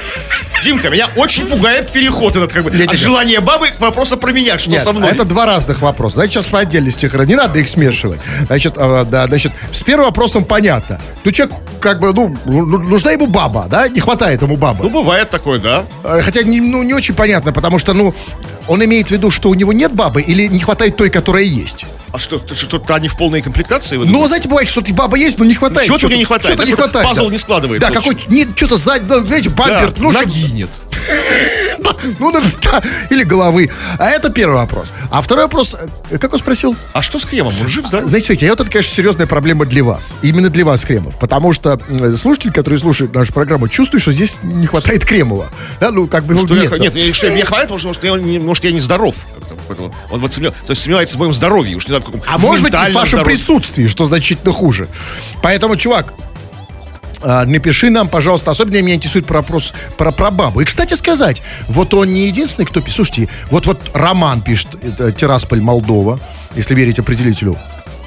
Димка, 0.63 0.89
меня 0.89 1.09
очень 1.15 1.45
пугает 1.45 1.91
переход 1.91 2.35
этот 2.35 2.51
как 2.51 2.63
бы 2.63 2.71
Нет, 2.71 2.87
от 2.87 2.93
нет, 2.93 2.99
желания 2.99 3.39
бабы 3.39 3.67
к 3.67 3.79
вопросу 3.79 4.17
про 4.17 4.31
меня. 4.31 4.57
Что 4.57 4.71
Нет, 4.71 4.81
со 4.81 4.93
мной? 4.93 5.11
это 5.11 5.23
два 5.25 5.45
разных 5.45 5.81
вопроса. 5.81 6.15
Давайте 6.15 6.35
сейчас 6.35 6.47
по 6.47 6.59
отдельности 6.59 7.05
их 7.05 7.13
Не 7.13 7.35
надо 7.35 7.59
их 7.59 7.67
смешивать. 7.67 8.19
Значит, 8.47 8.73
а, 8.77 9.03
да, 9.03 9.27
значит, 9.27 9.51
с 9.71 9.83
первым 9.83 10.05
вопросом 10.07 10.43
понятно. 10.43 10.99
Ну, 11.23 11.31
человек, 11.31 11.55
как 11.79 11.99
бы, 11.99 12.13
ну, 12.13 12.35
ну, 12.45 12.65
нужна 12.65 13.11
ему 13.11 13.27
баба, 13.27 13.67
да? 13.69 13.87
Не 13.87 13.99
хватает 13.99 14.41
ему 14.41 14.57
бабы. 14.57 14.83
Ну, 14.83 14.89
бывает 14.89 15.29
такое, 15.29 15.59
да. 15.59 15.83
Э, 16.03 16.21
Хотя 16.23 16.41
не, 16.41 16.59
ну, 16.61 16.83
не 16.83 16.93
очень 16.93 17.13
понятно, 17.13 17.51
потому 17.53 17.77
что, 17.77 17.93
ну, 17.93 18.15
он 18.67 18.83
имеет 18.83 19.07
в 19.07 19.11
виду, 19.11 19.31
что 19.31 19.49
у 19.49 19.53
него 19.53 19.73
нет 19.73 19.93
бабы 19.93 20.21
или 20.21 20.47
не 20.47 20.59
хватает 20.59 20.95
той, 20.95 21.09
которая 21.09 21.43
есть. 21.43 21.85
А 22.15 22.19
что, 22.19 22.41
что-то 22.53 22.95
они 22.95 23.09
в 23.09 23.17
полной 23.17 23.41
комплектации? 23.41 23.97
вы 23.97 24.05
Ну, 24.05 24.25
знаете, 24.25 24.47
бывает, 24.47 24.69
что 24.69 24.79
ты 24.81 24.93
баба 24.93 25.17
есть, 25.17 25.37
но 25.37 25.43
не 25.43 25.53
хватает. 25.53 25.85
Чего-то 25.85 26.07
мне 26.07 26.17
не 26.17 26.23
хватает, 26.23 26.53
Что-то 26.55 26.65
не 26.69 26.73
хватает. 26.75 27.05
пазл 27.05 27.25
да. 27.25 27.31
не 27.31 27.37
складывается, 27.37 27.89
Да, 27.89 27.93
какой 27.93 28.17
не, 28.29 28.45
что-то 28.55 28.77
сзади, 28.77 29.03
да, 29.05 29.19
знаете, 29.23 29.49
бампер, 29.49 29.91
Да, 29.91 29.95
ну, 30.01 30.11
ноги 30.11 30.51
нет. 30.53 30.69
Ну, 32.19 32.31
да, 32.31 32.81
или 33.09 33.23
головы. 33.23 33.69
А 33.99 34.09
это 34.09 34.29
первый 34.29 34.55
вопрос. 34.55 34.91
А 35.11 35.21
второй 35.21 35.45
вопрос, 35.45 35.75
э, 36.09 36.17
как 36.17 36.33
он 36.33 36.39
спросил? 36.39 36.75
А 36.93 37.01
что 37.01 37.19
с 37.19 37.25
Кремом? 37.25 37.53
Он 37.61 37.67
жив, 37.67 37.89
да? 37.89 38.01
Знаете, 38.01 38.27
смотрите, 38.27 38.47
а 38.47 38.49
вот 38.51 38.61
это, 38.61 38.71
конечно, 38.71 38.93
серьезная 38.93 39.27
проблема 39.27 39.65
для 39.65 39.83
вас. 39.83 40.15
Именно 40.21 40.49
для 40.49 40.65
вас, 40.65 40.83
Кремов. 40.85 41.17
Потому 41.19 41.53
что 41.53 41.79
слушатель, 42.17 42.51
который 42.51 42.77
слушает 42.79 43.13
нашу 43.13 43.33
программу, 43.33 43.67
чувствует, 43.67 44.01
что 44.01 44.11
здесь 44.11 44.39
не 44.43 44.67
хватает 44.67 45.03
Кремова. 45.05 45.49
Да, 45.79 45.91
ну, 45.91 46.07
как 46.07 46.25
бы, 46.25 46.33
ну, 46.35 46.45
Что 46.45 46.55
я- 46.55 46.61
нет. 46.61 46.69
да. 46.71 46.77
нет, 46.77 46.95
я- 46.95 47.13
что 47.13 47.29
мне 47.31 47.43
хватит, 47.43 47.69
потому 47.69 47.79
что, 47.79 47.87
может, 47.87 48.03
я, 48.03 48.11
не, 48.17 48.39
может, 48.39 48.63
я 48.63 48.71
не 48.71 48.79
здоров. 48.81 49.15
Он 50.11 50.19
вот 50.21 50.33
сомнев- 50.33 50.53
то 50.65 50.71
есть 50.71 50.81
сомневается 50.83 51.15
в 51.17 51.19
моем 51.19 51.33
здоровье. 51.33 51.75
Уж 51.75 51.87
не 51.87 51.93
в 51.93 51.95
каком 52.05 52.21
А 52.27 52.37
может 52.37 52.63
быть, 52.63 52.73
в 52.73 52.77
вашем 52.77 53.07
здоровье. 53.07 53.25
присутствии, 53.25 53.87
что 53.87 54.05
значительно 54.05 54.51
хуже. 54.53 54.87
Поэтому, 55.41 55.75
чувак, 55.75 56.13
а, 57.21 57.45
напиши 57.45 57.89
нам, 57.89 58.07
пожалуйста, 58.07 58.51
особенно 58.51 58.81
меня 58.81 58.95
интересует 58.95 59.25
про 59.25 59.37
вопрос 59.37 59.73
про, 59.97 60.11
бабу. 60.11 60.61
И, 60.61 60.65
кстати 60.65 60.93
сказать, 60.93 61.41
вот 61.67 61.93
он 61.93 62.13
не 62.13 62.27
единственный, 62.27 62.65
кто 62.65 62.81
пишет. 62.81 62.95
Слушайте, 62.97 63.29
вот, 63.49 63.65
вот 63.65 63.79
Роман 63.93 64.41
пишет, 64.41 64.67
Тирасполь, 65.17 65.61
Молдова, 65.61 66.19
если 66.55 66.75
верить 66.75 66.99
определителю. 66.99 67.57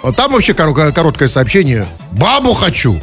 А 0.02 0.12
Там 0.12 0.32
вообще 0.32 0.54
кор- 0.54 0.92
короткое 0.92 1.28
сообщение. 1.28 1.86
Бабу 2.12 2.52
хочу. 2.54 3.00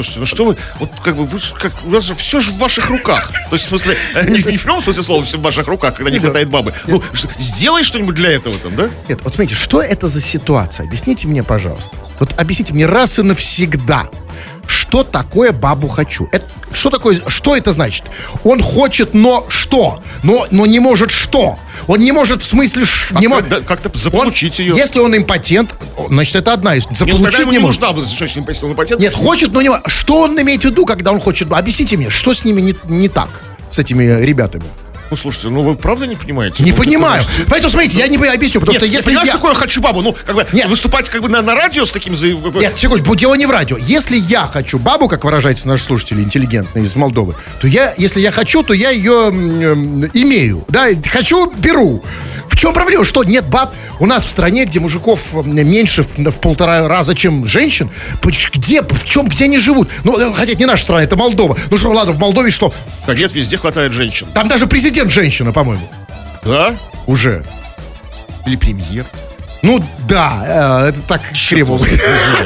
Слушайте, 0.00 0.20
ну 0.20 0.26
что 0.26 0.44
вы, 0.46 0.56
вот 0.78 0.90
как 1.04 1.14
бы, 1.14 1.26
вы 1.26 1.38
как, 1.58 1.74
у 1.84 1.90
нас 1.90 2.04
же 2.04 2.14
все 2.14 2.40
же 2.40 2.52
в 2.52 2.56
ваших 2.56 2.88
руках. 2.88 3.32
То 3.50 3.54
есть, 3.54 3.66
в 3.66 3.68
смысле, 3.68 3.98
не, 4.28 4.42
не 4.50 4.56
в 4.56 4.62
прямом 4.62 4.82
смысле 4.82 5.02
слова, 5.02 5.24
все 5.24 5.36
в 5.36 5.42
ваших 5.42 5.66
руках, 5.66 5.96
когда 5.96 6.10
не 6.10 6.18
хватает 6.18 6.48
бабы. 6.48 6.72
Ну, 6.86 7.02
что, 7.12 7.28
сделай 7.36 7.84
что-нибудь 7.84 8.14
для 8.14 8.30
этого 8.30 8.56
там, 8.56 8.74
да? 8.76 8.88
Нет, 9.10 9.20
вот 9.22 9.34
смотрите, 9.34 9.54
что 9.54 9.82
это 9.82 10.08
за 10.08 10.22
ситуация? 10.22 10.86
Объясните 10.86 11.28
мне, 11.28 11.42
пожалуйста. 11.42 11.94
Вот 12.18 12.32
объясните 12.40 12.72
мне 12.72 12.86
раз 12.86 13.18
и 13.18 13.22
навсегда, 13.22 14.08
что 14.66 15.04
такое 15.04 15.52
бабу 15.52 15.88
хочу? 15.88 16.30
Это, 16.32 16.46
что 16.72 16.88
такое, 16.88 17.20
что 17.28 17.54
это 17.54 17.72
значит? 17.72 18.04
Он 18.42 18.62
хочет, 18.62 19.12
но 19.12 19.44
что? 19.50 20.02
Но, 20.22 20.46
но 20.50 20.64
не 20.64 20.80
может 20.80 21.10
что? 21.10 21.58
Он 21.90 21.98
не 21.98 22.12
может 22.12 22.40
в 22.40 22.46
смысле... 22.46 22.84
ш- 22.84 23.18
не 23.18 23.26
Как-то, 23.26 23.42
мо- 23.42 23.50
да, 23.50 23.60
как-то 23.66 23.88
Он- 23.92 23.98
заполучить 24.00 24.60
ее. 24.60 24.76
Если 24.76 25.00
он 25.00 25.16
импотент, 25.16 25.74
значит, 26.08 26.36
это 26.36 26.52
одна 26.52 26.76
из... 26.76 26.84
Не, 26.84 26.90
ну, 26.90 26.96
Заполучить 26.96 27.24
тогда 27.24 27.40
ему 27.40 27.50
не 27.50 27.56
не 27.58 27.62
может. 27.64 27.80
нужна 27.80 27.92
будет 27.92 28.08
женщина, 28.08 28.44
он 28.62 28.74
патент. 28.76 29.00
Нет, 29.00 29.12
хочет, 29.12 29.50
но 29.52 29.60
не. 29.60 29.70
Что 29.88 30.18
он 30.20 30.40
имеет 30.40 30.62
в 30.62 30.66
виду, 30.66 30.86
когда 30.86 31.10
он 31.10 31.18
хочет? 31.18 31.50
Объясните 31.50 31.96
мне, 31.96 32.08
что 32.08 32.32
с 32.32 32.44
ними 32.44 32.60
не, 32.60 32.76
не 32.84 33.08
так, 33.08 33.28
с 33.72 33.80
этими 33.80 34.04
ребятами? 34.24 34.62
Ну, 35.10 35.16
слушайте, 35.16 35.48
ну 35.48 35.62
вы 35.62 35.74
правда 35.74 36.06
не 36.06 36.14
понимаете? 36.14 36.62
Не 36.62 36.70
Ну, 36.70 36.76
понимаю. 36.76 37.24
такое- 37.24 37.46
Поэтому, 37.48 37.70
смотрите, 37.70 37.98
я 37.98 38.06
не 38.06 38.16
объясню, 38.16 38.60
потому 38.60 38.74
Нет, 38.74 38.82
что 38.82 38.86
если 38.92 39.06
понимаешь, 39.06 39.26
я... 39.28 39.34
какое 39.34 39.54
хочу 39.54 39.80
бабу? 39.80 40.02
Ну, 40.02 40.14
как 40.24 40.36
бы, 40.36 40.46
Нет. 40.52 40.68
выступать 40.68 41.10
как 41.10 41.22
бы 41.22 41.28
на, 41.28 41.42
на 41.42 41.54
радио 41.56 41.84
с 41.84 41.90
таким... 41.90 42.12
Нет, 42.14 42.78
секундочку, 42.78 43.16
дело 43.16 43.34
не 43.34 43.46
в 43.46 43.50
радио. 43.50 43.76
Если 43.76 44.16
я 44.16 44.46
хочу 44.46 44.78
бабу, 44.78 45.08
как 45.08 45.24
выражается 45.24 45.66
наш 45.66 45.82
слушатель 45.82 46.20
интеллигентный 46.20 46.82
из 46.82 46.94
Молдовы, 46.94 47.34
то 47.60 47.66
я, 47.66 47.92
если 47.98 48.20
я 48.20 48.30
хочу, 48.30 48.62
то 48.62 48.72
я 48.72 48.90
ее 48.90 49.28
м, 49.30 49.60
м, 50.04 50.10
имею. 50.14 50.64
Да, 50.68 50.86
хочу, 51.10 51.50
беру. 51.56 52.04
Чем 52.60 52.74
проблема? 52.74 53.06
Что 53.06 53.24
нет 53.24 53.46
баб? 53.46 53.72
У 54.00 54.06
нас 54.06 54.22
в 54.22 54.28
стране, 54.28 54.66
где 54.66 54.80
мужиков 54.80 55.32
м, 55.34 55.54
меньше 55.56 56.02
в, 56.02 56.18
в 56.18 56.38
полтора 56.40 56.86
раза, 56.88 57.14
чем 57.14 57.46
женщин, 57.46 57.88
где, 58.22 58.82
в 58.82 59.04
чем, 59.06 59.28
где 59.28 59.44
они 59.44 59.58
живут? 59.58 59.88
Ну, 60.04 60.18
э, 60.18 60.30
хотя 60.34 60.52
это 60.52 60.60
не 60.60 60.66
наша 60.66 60.82
страна, 60.82 61.02
это 61.04 61.16
Молдова. 61.16 61.56
Ну 61.70 61.78
что, 61.78 61.90
ладно, 61.90 62.12
в 62.12 62.18
Молдове 62.18 62.50
что? 62.50 62.70
Да 63.06 63.14
нет, 63.14 63.32
везде 63.34 63.56
хватает 63.56 63.92
женщин. 63.92 64.26
Там 64.34 64.46
даже 64.48 64.66
президент 64.66 65.10
женщина, 65.10 65.52
по-моему, 65.52 65.88
Да? 66.44 66.76
уже. 67.06 67.46
Или 68.44 68.56
премьер. 68.56 69.06
Ну 69.62 69.82
да, 70.08 70.84
э, 70.86 70.88
это 70.88 71.00
так 71.02 71.20
криво. 71.32 71.78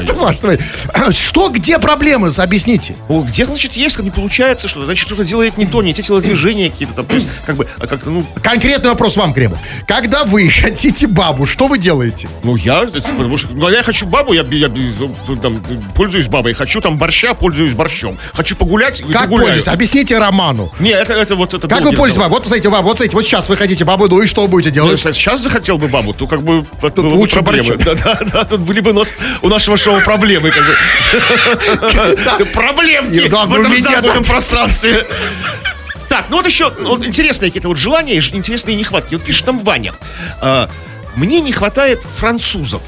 Что, 1.11 1.49
где 1.49 1.79
проблемы? 1.79 2.31
Объясните. 2.37 2.95
Ну, 3.09 3.21
где, 3.23 3.45
значит, 3.45 3.73
есть, 3.73 3.95
как 3.95 4.05
не 4.05 4.11
получается 4.11 4.67
что-то, 4.67 4.85
значит, 4.85 5.07
что-то 5.07 5.23
делает 5.23 5.57
не 5.57 5.65
то, 5.65 5.81
не 5.81 5.93
те 5.93 6.01
телодвижения 6.01 6.69
какие-то 6.69 6.93
там, 6.93 7.05
то 7.05 7.15
есть, 7.15 7.27
как 7.45 7.55
бы, 7.55 7.67
а 7.79 7.87
как-то, 7.87 8.09
ну, 8.09 8.25
Конкретный 8.41 8.89
вопрос 8.89 9.15
вам, 9.17 9.33
Кремов. 9.33 9.59
Когда 9.87 10.23
вы 10.23 10.47
хотите 10.61 11.07
бабу, 11.07 11.45
что 11.45 11.67
вы 11.67 11.77
делаете? 11.77 12.27
ну, 12.43 12.55
я, 12.55 12.83
это, 12.83 13.01
потому 13.01 13.37
что, 13.37 13.53
ну, 13.53 13.69
я 13.69 13.83
хочу 13.83 14.05
бабу, 14.05 14.33
я, 14.33 14.43
я, 14.49 14.69
ну, 14.69 15.35
там, 15.37 15.63
пользуюсь 15.95 16.27
бабой, 16.27 16.53
хочу 16.53 16.81
там 16.81 16.97
борща, 16.97 17.33
пользуюсь 17.33 17.73
борщом, 17.73 18.17
хочу 18.33 18.55
погулять, 18.55 19.01
Как 19.01 19.29
гуляю. 19.29 19.29
пользуетесь? 19.29 19.67
Объясните 19.67 20.17
Роману. 20.17 20.71
Не, 20.79 20.91
это, 20.91 21.13
это 21.13 21.35
вот, 21.35 21.53
это 21.53 21.67
Как 21.67 21.81
вы 21.81 21.93
пользуетесь 21.93 22.17
бабой? 22.17 22.35
Вот, 22.35 22.45
смотрите, 22.45 22.69
бабу, 22.69 22.87
вот, 22.87 22.97
смотрите, 22.97 23.15
вот 23.15 23.25
сейчас 23.25 23.49
вы 23.49 23.57
хотите 23.57 23.85
бабу, 23.85 24.07
ну 24.07 24.21
и 24.21 24.25
что 24.27 24.47
будете 24.47 24.69
Ну, 24.69 24.73
делать? 24.75 24.91
Если 24.93 25.11
сейчас 25.11 25.41
захотел 25.41 25.77
бы 25.77 25.87
бабу, 25.87 26.13
то 26.13 26.27
как 26.27 26.41
бы... 26.43 26.65
Было 27.05 27.15
бы 27.15 27.19
лучше 27.19 27.35
проблемы. 27.41 27.77
Да, 27.77 27.93
да, 27.93 28.19
да, 28.33 28.43
тут 28.45 28.61
были 28.61 28.79
бы 28.79 28.91
у 28.91 28.93
нас- 28.93 29.13
у 29.41 29.47
нашего 29.49 29.77
шоу 29.77 30.01
проблемы, 30.01 30.51
как 30.51 30.63
бы. 30.65 32.45
Проблемки 32.53 33.27
в 33.29 33.53
этом 33.53 33.81
замкнутом 33.81 34.23
пространстве. 34.23 35.05
Так, 36.09 36.25
ну 36.29 36.37
вот 36.37 36.45
еще 36.45 36.71
вот 36.81 37.05
интересные 37.05 37.49
какие-то 37.49 37.67
вот 37.67 37.77
желания, 37.77 38.15
интересные 38.15 38.75
нехватки. 38.75 39.15
Вот 39.15 39.23
пишет 39.23 39.45
там 39.45 39.59
Ваня. 39.59 39.93
А, 40.41 40.69
Мне 41.15 41.41
не 41.41 41.51
хватает 41.51 42.03
французов. 42.17 42.81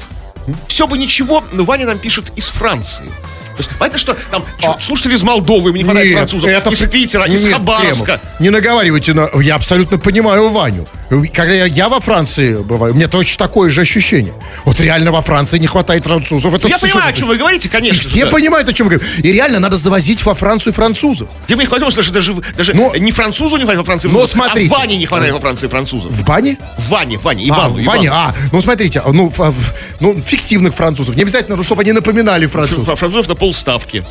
Все 0.66 0.86
бы 0.86 0.96
ничего, 0.98 1.44
но 1.52 1.64
Ваня 1.64 1.86
нам 1.86 1.98
пишет 1.98 2.32
из 2.36 2.48
Франции. 2.48 3.04
То 3.04 3.58
есть, 3.58 3.70
понятно, 3.78 3.98
что 3.98 4.16
там 4.30 4.44
чё, 4.58 4.76
слушатели 4.80 5.14
из 5.14 5.22
Молдовы, 5.22 5.70
им 5.70 5.76
не 5.76 5.84
хватает 5.84 6.06
А. 6.06 6.08
Нет, 6.08 6.16
французов, 6.18 6.48
это 6.50 6.70
из 6.70 6.78
Питера, 6.90 7.24
из 7.24 7.42
Нет, 7.44 7.52
Хабаровска. 7.52 8.04
Кремов, 8.04 8.40
Не 8.40 8.50
наговаривайте, 8.50 9.14
на... 9.14 9.28
я 9.42 9.56
абсолютно 9.56 9.98
понимаю 9.98 10.48
Ваню. 10.50 10.86
Когда 11.32 11.54
я, 11.54 11.64
я 11.64 11.88
во 11.88 12.00
Франции 12.00 12.56
бываю, 12.62 12.92
у 12.92 12.96
меня 12.96 13.08
точно 13.08 13.38
такое 13.46 13.70
же 13.70 13.80
ощущение. 13.80 14.34
Вот 14.66 14.78
реально 14.80 15.10
во 15.10 15.22
Франции 15.22 15.58
не 15.58 15.66
хватает 15.66 16.04
французов. 16.04 16.52
Это 16.52 16.68
Я 16.68 16.78
понимаю, 16.78 17.08
о 17.08 17.12
чем 17.14 17.28
вы 17.28 17.36
говорите, 17.38 17.68
И 17.68 17.70
конечно. 17.70 18.02
же, 18.02 18.06
все 18.08 18.24
да. 18.26 18.30
понимают, 18.30 18.68
о 18.68 18.72
чем 18.74 18.88
мы 18.88 18.92
говорим. 18.96 19.08
И 19.22 19.32
реально 19.32 19.58
надо 19.58 19.76
завозить 19.78 20.22
во 20.24 20.34
Францию 20.34 20.74
французов. 20.74 21.30
Где 21.46 21.56
бы 21.56 21.62
не 21.62 21.66
хватило, 21.66 21.90
даже, 21.90 22.12
даже, 22.12 22.34
даже 22.56 22.74
Но- 22.74 22.94
не 22.96 23.10
французу 23.12 23.56
не 23.56 23.62
хватает 23.62 23.78
во 23.78 23.84
Франции 23.84 24.08
Но 24.08 24.18
французов, 24.18 24.36
смотрите. 24.44 24.74
а 24.74 24.78
Ване 24.78 24.96
не 24.98 25.06
хватает 25.06 25.32
во 25.32 25.40
Франции 25.40 25.66
французов. 25.68 26.12
В 26.12 26.24
бане? 26.24 26.58
Ване, 26.88 27.16
Ване, 27.18 27.42
А, 27.44 27.48
Ивану, 27.48 27.78
в 27.78 27.84
Ване, 27.84 28.10
а, 28.12 28.34
ну 28.52 28.60
смотрите, 28.60 29.02
ну, 29.10 29.32
в- 29.34 29.54
ну, 30.00 30.20
фиктивных 30.22 30.74
французов. 30.74 31.16
Не 31.16 31.22
обязательно, 31.22 31.56
ну, 31.56 31.62
чтобы 31.62 31.82
они 31.82 31.92
напоминали 31.92 32.46
французов. 32.46 32.84
Фра- 32.84 32.96
Французов 32.96 33.28
на 33.28 33.34
полставки. 33.34 34.04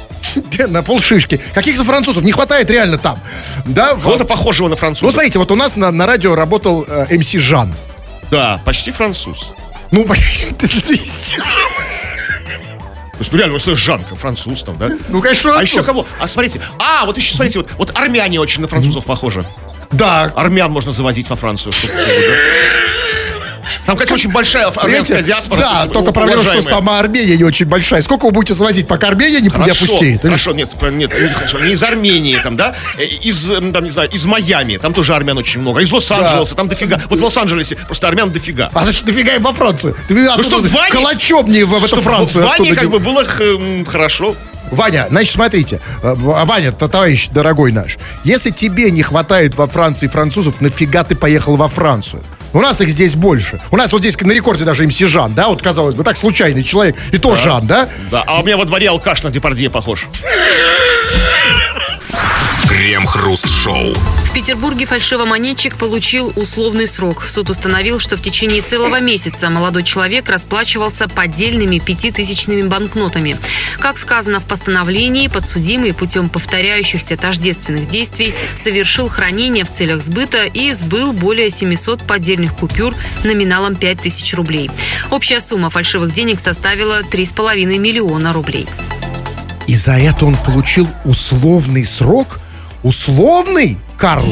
На 0.69 0.81
полшишки. 0.81 1.39
Каких-то 1.53 1.83
французов 1.83 2.23
не 2.23 2.31
хватает 2.31 2.69
реально 2.71 2.97
там. 2.97 3.19
Да, 3.65 3.93
в- 3.93 4.01
Кого-то 4.01 4.25
похожего 4.25 4.67
на 4.67 4.71
Ну, 4.71 4.77
француза. 4.77 5.11
смотрите, 5.11 5.37
вот 5.39 5.51
у 5.51 5.55
нас 5.55 5.75
на, 5.75 5.91
на 5.91 6.05
радио 6.07 6.33
работал 6.35 6.86
э, 6.87 7.17
МС 7.17 7.31
Жан. 7.33 7.73
Да, 8.31 8.59
почти 8.65 8.91
француз. 8.91 9.49
Ну, 9.91 10.05
То 10.05 10.13
есть, 13.23 13.31
ну 13.31 13.37
реально, 13.39 13.57
ну, 13.65 13.75
Жанка, 13.75 14.15
француз 14.15 14.63
там, 14.63 14.77
да? 14.77 14.89
ну, 15.09 15.21
конечно, 15.21 15.49
А 15.49 15.53
француз. 15.53 15.73
еще 15.75 15.83
кого? 15.83 16.05
А 16.19 16.27
смотрите, 16.27 16.61
а, 16.77 17.05
вот 17.05 17.17
еще, 17.17 17.33
смотрите, 17.33 17.59
вот, 17.59 17.71
вот 17.77 17.91
армяне 17.95 18.39
очень 18.39 18.61
на 18.61 18.67
французов 18.67 19.05
похожи. 19.05 19.43
Да. 19.91 20.31
Армян 20.35 20.71
можно 20.71 20.91
завозить 20.91 21.29
во 21.29 21.35
Францию. 21.35 21.73
чтобы, 21.73 21.93
да. 21.95 22.86
Там, 23.85 23.95
кстати, 23.95 24.11
очень 24.13 24.31
большая 24.31 24.67
армянская 24.67 25.21
диаспора. 25.23 25.59
Да, 25.59 25.85
то 25.87 25.93
только 25.93 26.11
проблема, 26.13 26.43
что 26.43 26.61
сама 26.61 26.99
Армения 26.99 27.37
не 27.37 27.43
очень 27.43 27.65
большая. 27.65 28.01
Сколько 28.01 28.25
вы 28.25 28.31
будете 28.31 28.53
свозить, 28.53 28.87
пока 28.87 29.07
Армения 29.07 29.39
не, 29.41 29.49
Хорошо, 29.49 29.85
опустеет? 29.85 30.21
Хорошо, 30.21 30.51
нет, 30.53 30.69
нет, 30.91 31.13
не, 31.21 31.27
хорошо, 31.29 31.59
не 31.59 31.73
из 31.73 31.83
Армении, 31.83 32.37
там, 32.43 32.55
да, 32.57 32.75
э, 32.97 33.05
из, 33.05 33.49
м, 33.51 33.71
там, 33.71 33.83
не 33.83 33.89
знаю, 33.89 34.09
из 34.11 34.25
Майами, 34.25 34.77
там 34.77 34.93
тоже 34.93 35.13
армян 35.15 35.37
очень 35.37 35.61
много, 35.61 35.79
из 35.81 35.91
Лос-Анджелеса, 35.91 36.55
там 36.55 36.67
дофига, 36.67 36.99
вот 37.09 37.19
в 37.19 37.23
Лос-Анджелесе 37.23 37.75
просто 37.75 38.07
армян 38.07 38.31
дофига. 38.31 38.69
А 38.73 38.83
значит, 38.83 39.05
нафига 39.05 39.35
им 39.35 39.41
во 39.41 39.53
Францию? 39.53 39.95
Ты 40.07 40.25
оттуда 40.27 40.43
что, 40.43 40.59
в 40.59 40.73
Ване- 40.73 40.91
калачом 40.91 41.49
не 41.51 41.63
в, 41.63 41.69
в 41.69 41.83
эту 41.85 42.01
Францию. 42.01 42.45
В 42.45 42.49
Ване 42.49 42.73
как 42.73 42.89
бы 42.89 42.99
было 42.99 43.25
хорошо. 43.87 44.35
Ваня, 44.71 45.07
значит, 45.09 45.33
смотрите. 45.33 45.79
э, 46.03 46.13
в- 46.13 46.45
Ваня, 46.45 46.71
товарищ 46.73 47.29
дорогой 47.29 47.71
наш, 47.71 47.97
если 48.25 48.49
тебе 48.49 48.91
не 48.91 49.01
хватает 49.01 49.55
во 49.55 49.65
Франции 49.67 50.07
французов, 50.07 50.59
нафига 50.59 51.03
ты 51.05 51.15
поехал 51.15 51.55
во 51.55 51.69
Францию? 51.69 52.21
У 52.53 52.61
нас 52.61 52.81
их 52.81 52.89
здесь 52.89 53.15
больше. 53.15 53.59
У 53.71 53.77
нас 53.77 53.91
вот 53.91 54.01
здесь 54.01 54.19
на 54.19 54.31
рекорде 54.31 54.63
даже 54.63 54.85
МС 54.85 54.97
Жан, 54.97 55.33
да, 55.33 55.47
вот 55.47 55.61
казалось 55.61 55.95
бы, 55.95 56.03
так 56.03 56.17
случайный 56.17 56.63
человек, 56.63 56.95
и 57.11 57.17
то 57.17 57.35
Жан, 57.35 57.67
да? 57.67 57.89
Да, 58.11 58.23
а 58.25 58.39
у 58.39 58.45
меня 58.45 58.57
во 58.57 58.65
дворе 58.65 58.89
алкаш 58.89 59.23
на 59.23 59.29
Депардье 59.29 59.69
похож. 59.69 60.07
Крем-хруст-шоу. 63.57 63.93
В 64.25 64.33
Петербурге 64.33 64.85
фальшивомонетчик 64.85 65.77
получил 65.77 66.31
условный 66.35 66.87
срок. 66.87 67.23
Суд 67.27 67.49
установил, 67.49 67.99
что 67.99 68.15
в 68.17 68.21
течение 68.21 68.61
целого 68.61 68.99
месяца 68.99 69.49
молодой 69.49 69.83
человек 69.83 70.29
расплачивался 70.29 71.07
поддельными 71.07 71.79
пятитысячными 71.79 72.63
банкнотами. 72.63 73.37
Как 73.79 73.97
сказано 73.97 74.39
в 74.39 74.45
постановлении, 74.45 75.27
подсудимый 75.27 75.93
путем 75.93 76.29
повторяющихся 76.29 77.17
тождественных 77.17 77.89
действий 77.89 78.33
совершил 78.55 79.09
хранение 79.09 79.65
в 79.65 79.71
целях 79.71 80.01
сбыта 80.01 80.45
и 80.45 80.71
сбыл 80.71 81.13
более 81.13 81.49
700 81.49 82.03
поддельных 82.03 82.55
купюр 82.55 82.93
номиналом 83.23 83.75
5000 83.75 84.33
рублей. 84.35 84.69
Общая 85.09 85.39
сумма 85.39 85.69
фальшивых 85.69 86.13
денег 86.13 86.39
составила 86.39 87.01
3,5 87.01 87.65
миллиона 87.77 88.33
рублей. 88.33 88.67
И 89.67 89.75
за 89.75 89.93
это 89.93 90.25
он 90.25 90.37
получил 90.37 90.87
условный 91.03 91.83
срок? 91.83 92.39
Условный? 92.83 93.77
Карл, 93.97 94.31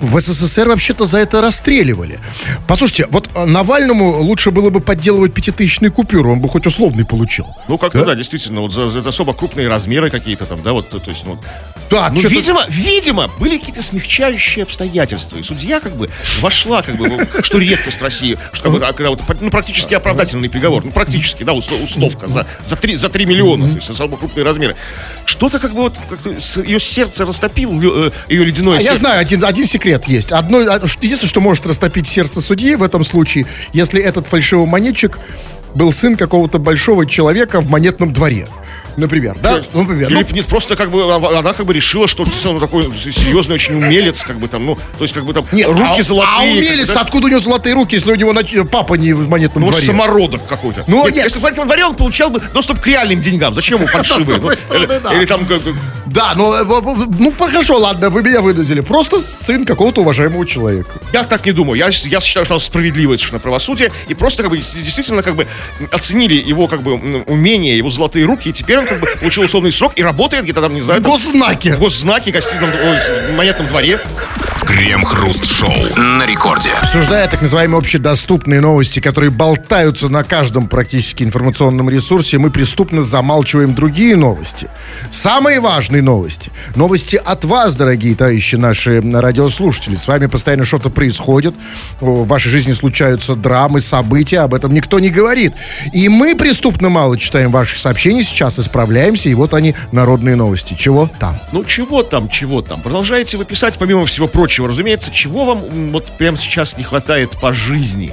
в 0.00 0.20
СССР 0.20 0.68
вообще-то 0.68 1.06
за 1.06 1.18
это 1.18 1.40
расстреливали. 1.40 2.20
Послушайте, 2.66 3.06
вот 3.10 3.30
э, 3.34 3.46
Навальному 3.46 4.20
лучше 4.22 4.50
было 4.50 4.70
бы 4.70 4.80
подделывать 4.80 5.32
пятитысячные 5.32 5.90
купюры, 5.90 6.30
он 6.30 6.40
бы 6.40 6.48
хоть 6.48 6.66
условный 6.66 7.04
получил. 7.06 7.46
Ну, 7.68 7.78
как-то, 7.78 8.04
да, 8.04 8.14
действительно, 8.14 8.60
вот 8.60 8.72
за, 8.72 8.90
за 8.90 8.98
это 8.98 9.10
особо 9.10 9.32
крупные 9.32 9.68
размеры 9.68 10.10
какие-то 10.10 10.46
там, 10.46 10.62
да, 10.62 10.72
вот, 10.72 10.90
то, 10.90 10.98
то 10.98 11.10
есть, 11.10 11.24
ну, 11.24 11.38
Да, 11.90 12.10
Ну, 12.10 12.20
видимо, 12.20 12.64
видимо, 12.68 13.30
были 13.38 13.56
какие-то 13.56 13.82
смягчающие 13.82 14.64
обстоятельства. 14.64 15.38
И 15.38 15.42
судья 15.42 15.80
как 15.80 15.96
бы 15.96 16.10
вошла, 16.40 16.82
как 16.82 16.96
бы, 16.96 17.26
что 17.42 17.58
редкость 17.58 18.02
России, 18.02 18.36
что 18.52 18.74
а, 18.84 18.92
когда 18.92 19.10
вот, 19.10 19.20
ну, 19.40 19.50
практически 19.50 19.94
оправдательный 19.94 20.50
приговор, 20.50 20.84
ну, 20.84 20.90
практически, 20.90 21.44
да, 21.44 21.52
услов- 21.52 21.82
условка 21.82 22.26
за, 22.26 22.46
за, 22.66 22.76
3, 22.76 22.96
за 22.96 23.08
3 23.08 23.26
миллиона, 23.26 23.68
то 23.68 23.76
есть 23.76 23.90
особо 23.90 24.16
крупные 24.16 24.44
размеры. 24.44 24.74
Что-то 25.24 25.58
как 25.60 25.72
бы 25.72 25.82
вот, 25.82 25.98
ее 26.66 26.80
сердце 26.80 27.24
растопил, 27.24 27.70
э, 27.80 28.10
ее 28.28 28.44
ледяное 28.44 28.78
А 28.78 28.80
сердце. 28.80 29.03
Знаю, 29.04 29.20
один, 29.20 29.44
один 29.44 29.66
секрет 29.66 30.06
есть. 30.06 30.32
Одно, 30.32 30.58
а, 30.60 30.80
единственное, 31.02 31.28
что 31.28 31.40
может 31.42 31.66
растопить 31.66 32.08
сердце 32.08 32.40
судьи 32.40 32.74
в 32.74 32.82
этом 32.82 33.04
случае, 33.04 33.46
если 33.74 34.00
этот 34.00 34.26
фальшивый 34.26 34.66
монетчик 34.66 35.18
был 35.74 35.92
сын 35.92 36.16
какого-то 36.16 36.58
большого 36.58 37.04
человека 37.04 37.60
в 37.60 37.68
монетном 37.68 38.14
дворе. 38.14 38.48
Например, 38.96 39.36
да? 39.42 39.60
Ну, 39.72 39.82
например. 39.82 40.10
Или 40.10 40.26
ну, 40.28 40.34
нет, 40.34 40.46
просто 40.46 40.76
как 40.76 40.90
бы 40.90 41.02
а- 41.02 41.38
она 41.38 41.52
как 41.52 41.66
бы 41.66 41.72
решила, 41.72 42.06
что 42.06 42.24
он 42.44 42.60
такой 42.60 42.90
серьезный 42.96 43.54
очень 43.54 43.74
умелец, 43.74 44.22
как 44.22 44.38
бы 44.38 44.48
там, 44.48 44.64
ну, 44.64 44.76
то 44.76 45.02
есть 45.04 45.14
как 45.14 45.24
бы 45.24 45.32
там 45.32 45.44
нет, 45.52 45.68
руки 45.68 46.00
а, 46.00 46.02
золотые. 46.02 46.34
А 46.36 46.42
умелец, 46.42 46.88
да? 46.88 47.00
откуда 47.00 47.26
у 47.26 47.28
него 47.28 47.40
золотые 47.40 47.74
руки, 47.74 47.94
если 47.94 48.12
у 48.12 48.14
него 48.14 48.32
нач- 48.32 48.64
папа 48.66 48.94
не 48.94 49.12
в 49.12 49.28
монетном 49.28 49.64
Ну, 49.64 49.70
дворе? 49.70 49.84
самородок 49.86 50.46
какой-то. 50.46 50.84
Ну, 50.86 51.04
нет, 51.06 51.16
нет. 51.16 51.24
Если 51.24 51.38
в 51.40 51.44
этом 51.44 51.66
дворе 51.66 51.84
он 51.84 51.94
получал 51.96 52.30
бы 52.30 52.40
доступ 52.52 52.80
к 52.80 52.86
реальным 52.86 53.20
деньгам. 53.20 53.54
Зачем 53.54 53.78
ему 53.78 53.86
фальшивые? 53.88 54.38
Или, 55.14 55.26
там 55.26 55.46
Да, 56.06 56.34
ну, 56.36 56.52
э, 56.54 56.64
ну 57.18 57.32
хорошо, 57.32 57.78
ладно, 57.78 58.10
вы 58.10 58.22
меня 58.22 58.40
вынудили. 58.40 58.80
Просто 58.80 59.20
сын 59.20 59.64
какого-то 59.64 60.02
уважаемого 60.02 60.46
человека. 60.46 60.90
Я 61.12 61.24
так 61.24 61.44
не 61.46 61.52
думаю. 61.52 61.78
Я, 61.78 61.86
я 61.86 62.20
считаю, 62.20 62.44
что 62.44 62.54
у 62.54 62.56
нас 62.56 62.64
справедливое 62.64 63.16
совершенно 63.16 63.40
правосудие. 63.40 63.92
И 64.08 64.14
просто 64.14 64.42
как 64.42 64.50
бы 64.50 64.58
действительно 64.58 65.22
как 65.22 65.34
бы 65.34 65.46
оценили 65.90 66.34
его 66.34 66.68
как 66.68 66.82
бы 66.82 66.94
умение, 67.26 67.76
его 67.76 67.90
золотые 67.90 68.24
руки. 68.24 68.50
И 68.50 68.52
теперь 68.52 68.83
он 68.84 68.88
как 68.88 69.00
бы 69.00 69.06
получил 69.18 69.44
условный 69.44 69.72
срок 69.72 69.92
и 69.96 70.02
работает 70.02 70.44
где-то 70.44 70.60
там, 70.60 70.74
не 70.74 70.80
знаю, 70.80 71.00
В 71.00 71.04
там, 71.04 71.12
госзнаке. 71.12 71.74
в 71.74 71.78
госзнаке, 71.78 72.30
гостином, 72.30 72.70
монетном 73.36 73.68
дворе. 73.68 74.00
Крем-хруст-шоу 74.66 75.96
на 75.96 76.26
рекорде. 76.26 76.70
Обсуждая 76.80 77.28
так 77.28 77.42
называемые 77.42 77.78
общедоступные 77.78 78.60
новости, 78.60 78.98
которые 78.98 79.30
болтаются 79.30 80.08
на 80.08 80.24
каждом 80.24 80.68
практически 80.68 81.22
информационном 81.22 81.88
ресурсе, 81.90 82.38
мы 82.38 82.50
преступно 82.50 83.02
замалчиваем 83.02 83.74
другие 83.74 84.16
новости. 84.16 84.68
Самые 85.10 85.60
важные 85.60 86.02
новости. 86.02 86.50
Новости 86.74 87.20
от 87.22 87.44
вас, 87.44 87.76
дорогие 87.76 88.16
товарищи 88.16 88.56
наши 88.56 89.00
радиослушатели. 89.00 89.96
С 89.96 90.08
вами 90.08 90.26
постоянно 90.26 90.64
что-то 90.64 90.88
происходит. 90.90 91.54
В 92.00 92.26
вашей 92.26 92.48
жизни 92.48 92.72
случаются 92.72 93.34
драмы, 93.36 93.80
события. 93.80 94.40
Об 94.40 94.54
этом 94.54 94.72
никто 94.72 94.98
не 94.98 95.10
говорит. 95.10 95.52
И 95.92 96.08
мы 96.08 96.34
преступно 96.34 96.88
мало 96.88 97.18
читаем 97.18 97.52
ваших 97.52 97.78
сообщений 97.78 98.24
сейчас, 98.24 98.58
исправляемся. 98.74 99.28
И 99.28 99.34
вот 99.34 99.54
они, 99.54 99.74
народные 99.92 100.34
новости. 100.34 100.74
Чего 100.74 101.08
там? 101.20 101.38
Ну, 101.52 101.64
чего 101.64 102.02
там, 102.02 102.28
чего 102.28 102.60
там? 102.60 102.80
Продолжаете 102.80 103.36
вы 103.36 103.44
писать, 103.44 103.78
помимо 103.78 104.04
всего 104.04 104.26
прочего, 104.26 104.66
разумеется, 104.66 105.12
чего 105.12 105.44
вам 105.44 105.60
вот 105.92 106.06
прямо 106.18 106.36
сейчас 106.36 106.76
не 106.76 106.82
хватает 106.82 107.30
по 107.40 107.52
жизни? 107.52 108.12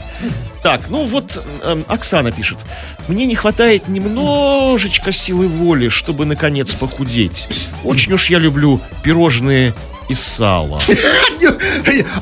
Так, 0.61 0.89
ну 0.89 1.05
вот 1.05 1.43
эм, 1.63 1.83
Оксана 1.87 2.31
пишет. 2.31 2.59
Мне 3.07 3.25
не 3.25 3.33
хватает 3.33 3.87
немножечко 3.87 5.11
силы 5.11 5.47
воли, 5.47 5.89
чтобы 5.89 6.25
наконец 6.25 6.75
похудеть. 6.75 7.49
Очень 7.83 8.13
уж 8.13 8.29
я 8.29 8.37
люблю 8.37 8.79
пирожные 9.01 9.73
из 10.11 10.19
сала. 10.21 10.79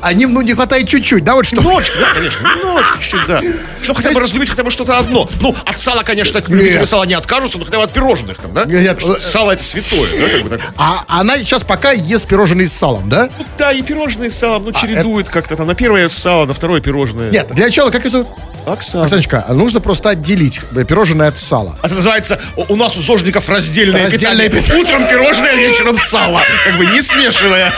А 0.02 0.12
ним, 0.12 0.32
ну, 0.32 0.40
не 0.40 0.54
хватает 0.54 0.88
чуть-чуть, 0.88 1.24
да, 1.24 1.34
вот 1.34 1.46
что? 1.46 1.56
Немножечко, 1.56 1.98
да, 1.98 2.14
конечно, 2.14 2.48
немножечко 2.56 2.98
чуть-чуть, 3.00 3.26
да. 3.26 3.42
Чтобы 3.82 3.98
хотя 4.02 4.12
бы 4.12 4.20
разлюбить 4.20 4.50
хотя 4.50 4.64
бы 4.64 4.70
что-то 4.70 4.98
одно. 4.98 5.28
Ну, 5.40 5.54
от 5.64 5.78
сала, 5.78 6.02
конечно, 6.02 6.42
любители 6.48 6.84
сала 6.84 7.04
не 7.04 7.14
откажутся, 7.14 7.58
но 7.58 7.64
хотя 7.64 7.78
бы 7.78 7.84
от 7.84 7.92
пирожных 7.92 8.38
там, 8.38 8.52
да? 8.52 8.64
Нет, 8.64 9.02
э, 9.04 9.20
Сало 9.20 9.52
это 9.52 9.62
святое, 9.62 10.08
да, 10.18 10.28
как 10.28 10.42
бы 10.42 10.48
так. 10.50 10.60
А 10.76 11.04
она 11.08 11.38
сейчас 11.38 11.62
пока 11.64 11.92
ест 11.92 12.26
пирожные 12.26 12.66
с 12.66 12.72
салом, 12.72 13.08
да? 13.08 13.28
Да, 13.58 13.72
и 13.72 13.82
пирожные 13.82 14.30
с 14.30 14.38
салом, 14.38 14.64
ну, 14.64 14.72
чередует 14.72 15.28
как-то 15.28 15.56
там. 15.56 15.66
На 15.66 15.74
первое 15.74 16.08
сало, 16.08 16.46
на 16.46 16.54
второе 16.54 16.80
пирожное. 16.80 17.30
Нет, 17.30 17.48
для 17.52 17.66
начала, 17.66 17.90
как 17.90 18.06
это? 18.06 18.26
Оксана. 18.66 19.04
Оксаночка, 19.04 19.44
нужно 19.48 19.80
просто 19.80 20.10
отделить 20.10 20.60
э, 20.74 20.84
пирожное 20.84 21.28
от 21.28 21.38
сала. 21.38 21.76
Это 21.82 21.94
называется 21.94 22.40
у 22.68 22.76
нас 22.76 22.96
у 22.96 23.02
зожников 23.02 23.48
раздельное, 23.48 24.04
Раздельное 24.04 24.48
питание. 24.48 24.82
Утром 24.82 25.06
пирожное, 25.08 25.54
вечером 25.54 25.98
сало. 25.98 26.42
Как 26.64 26.76
бы 26.76 26.86
не 26.86 27.00
смешивая. 27.02 27.72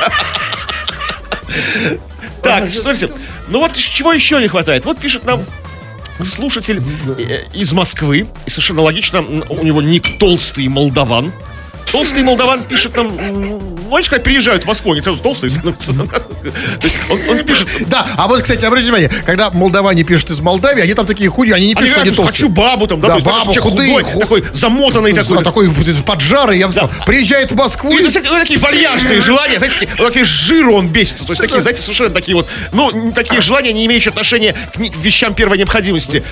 Так, 2.42 2.68
смотрите. 2.70 3.10
Ну 3.48 3.60
вот 3.60 3.76
чего 3.76 4.12
еще 4.12 4.40
не 4.40 4.48
хватает? 4.48 4.84
Вот 4.84 4.98
пишет 4.98 5.24
нам 5.24 5.44
слушатель 6.22 6.82
э, 7.18 7.44
из 7.52 7.72
Москвы, 7.72 8.26
и 8.46 8.50
совершенно 8.50 8.82
логично, 8.82 9.20
у 9.20 9.64
него 9.64 9.82
ник 9.82 10.18
толстый 10.18 10.68
молдаван. 10.68 11.32
Толстый 11.90 12.22
молдаван 12.22 12.64
пишет 12.64 12.96
нам, 12.96 13.08
м, 13.18 13.78
знаете, 13.88 14.08
как 14.10 14.22
приезжают 14.22 14.64
в 14.64 14.66
Москву, 14.66 14.92
они 14.92 15.02
сразу 15.02 15.18
толстые 15.22 15.50
становятся. 15.50 15.92
То 15.94 16.84
есть 16.84 16.96
он, 17.10 17.18
он 17.28 17.44
пишет, 17.44 17.68
Да, 17.88 18.06
а 18.16 18.28
вот, 18.28 18.40
кстати, 18.40 18.64
обратите 18.64 18.90
внимание, 18.92 19.10
когда 19.26 19.50
молдаване 19.50 20.02
пишут 20.02 20.30
из 20.30 20.40
Молдавии, 20.40 20.82
они 20.82 20.94
там 20.94 21.04
такие 21.06 21.28
худые, 21.28 21.54
они 21.54 21.66
не 21.66 21.72
они 21.74 21.82
пишут, 21.82 21.98
они 21.98 22.10
говорят, 22.10 22.16
толстые. 22.16 22.32
хочу 22.32 22.48
бабу 22.48 22.86
там, 22.86 23.00
да, 23.00 23.08
Да, 23.08 23.14
то 23.14 23.18
есть, 23.20 23.46
бабу, 23.46 23.60
худые, 23.60 23.90
худой, 24.02 24.04
ху- 24.04 24.20
такой 24.20 24.44
замотанный 24.54 25.12
За- 25.12 25.22
такой. 25.22 25.44
такой 25.44 25.70
поджарый, 26.06 26.58
я 26.58 26.66
бы 26.66 26.72
сказал. 26.72 26.90
Приезжает 27.04 27.52
в 27.52 27.56
Москву 27.56 27.92
И, 27.92 27.98
и... 27.98 28.02
ну, 28.02 28.08
кстати, 28.08 28.26
ну, 28.26 28.38
такие 28.38 28.58
вальяжные 28.58 29.20
желания, 29.20 29.58
знаете, 29.58 29.78
такие, 29.78 29.94
вот 29.98 30.06
такие 30.08 30.24
жиру 30.24 30.74
он 30.74 30.88
бесится. 30.88 31.24
То 31.26 31.32
есть 31.32 31.42
такие, 31.42 31.60
знаете, 31.60 31.82
совершенно 31.82 32.10
такие 32.10 32.34
вот, 32.34 32.48
ну, 32.72 33.12
такие 33.14 33.42
желания, 33.42 33.72
не 33.74 33.84
имеющие 33.84 34.10
отношения 34.10 34.54
к 34.74 34.78
вещам 35.02 35.34
первой 35.34 35.58
необходимости. 35.58 36.22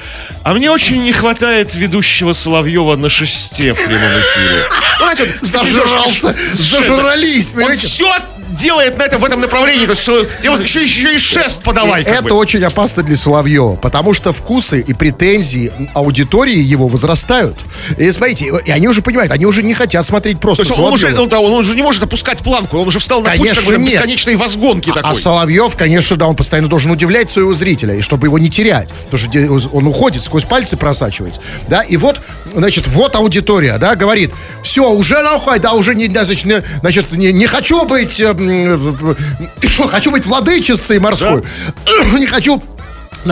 А 0.42 0.54
мне 0.54 0.70
очень 0.70 1.02
не 1.04 1.12
хватает 1.12 1.74
ведущего 1.74 2.32
Соловьева 2.32 2.96
на 2.96 3.10
шесте 3.10 3.74
в 3.74 3.76
прямом 3.76 4.20
эфире. 4.20 4.64
Ну, 4.98 5.04
знаете, 5.04 5.24
вот, 5.24 5.48
Зажрался, 5.50 6.36
зажрались, 6.58 7.48
Он 7.50 7.54
понимаете? 7.56 7.86
все 7.86 8.12
делает 8.50 8.98
на 8.98 9.02
этом, 9.02 9.20
в 9.20 9.24
этом 9.24 9.40
направлении. 9.40 9.86
То 9.86 9.92
есть 9.92 10.08
э, 10.08 10.26
делает 10.42 10.62
еще, 10.62 10.82
еще 10.82 11.14
и 11.14 11.18
шест 11.18 11.62
подавай. 11.62 12.04
как 12.04 12.14
Это 12.14 12.24
бы. 12.24 12.34
очень 12.34 12.62
опасно 12.64 13.02
для 13.02 13.16
Соловьева, 13.16 13.76
потому 13.76 14.14
что 14.14 14.32
вкусы 14.32 14.80
и 14.80 14.92
претензии 14.92 15.72
аудитории 15.94 16.58
его 16.58 16.88
возрастают. 16.88 17.56
И 17.96 18.10
смотрите, 18.10 18.52
и 18.64 18.70
они 18.70 18.88
уже 18.88 19.02
понимают, 19.02 19.32
они 19.32 19.46
уже 19.46 19.62
не 19.62 19.74
хотят 19.74 20.04
смотреть 20.04 20.36
То 20.36 20.40
просто 20.40 20.64
есть 20.64 20.78
он, 20.78 20.86
он 20.86 20.92
уже, 20.94 21.16
он, 21.18 21.28
да, 21.28 21.40
он 21.40 21.52
уже 21.52 21.74
не 21.74 21.82
может 21.82 22.02
опускать 22.02 22.38
планку, 22.38 22.78
он 22.78 22.88
уже 22.88 22.98
встал 22.98 23.22
на 23.22 23.30
путь 23.30 23.38
Конечно, 23.40 23.62
как 23.70 23.80
бы, 23.80 23.86
бесконечной 23.86 24.36
возгонки 24.36 24.90
А 24.90 24.94
такой. 24.94 25.14
Соловьев, 25.14 25.76
конечно, 25.76 26.16
да, 26.16 26.26
он 26.26 26.36
постоянно 26.36 26.68
должен 26.68 26.90
удивлять 26.90 27.30
своего 27.30 27.52
зрителя, 27.54 27.94
и 27.94 28.00
чтобы 28.00 28.26
его 28.26 28.38
не 28.38 28.50
терять. 28.50 28.90
Потому 29.10 29.58
что 29.58 29.68
он 29.76 29.86
уходит, 29.86 30.22
сквозь 30.22 30.44
пальцы 30.44 30.76
просачивается. 30.76 31.40
Да, 31.68 31.82
и 31.82 31.96
вот, 31.96 32.20
значит, 32.54 32.86
вот 32.88 33.16
аудитория, 33.16 33.78
да, 33.78 33.94
говорит, 33.94 34.32
все, 34.62 34.90
уже 34.90 35.22
нахуй, 35.22 35.58
да, 35.58 35.72
уже 35.72 35.94
не, 35.94 36.06
значит, 36.06 36.64
значит, 36.80 37.12
не, 37.12 37.32
не 37.32 37.46
хочу 37.46 37.84
быть, 37.84 38.20
э, 38.20 38.34
э, 38.38 39.88
хочу 39.88 40.10
быть 40.10 40.26
владычицей 40.26 40.98
морской. 40.98 41.42
Не 42.18 42.26
хочу 42.26 42.62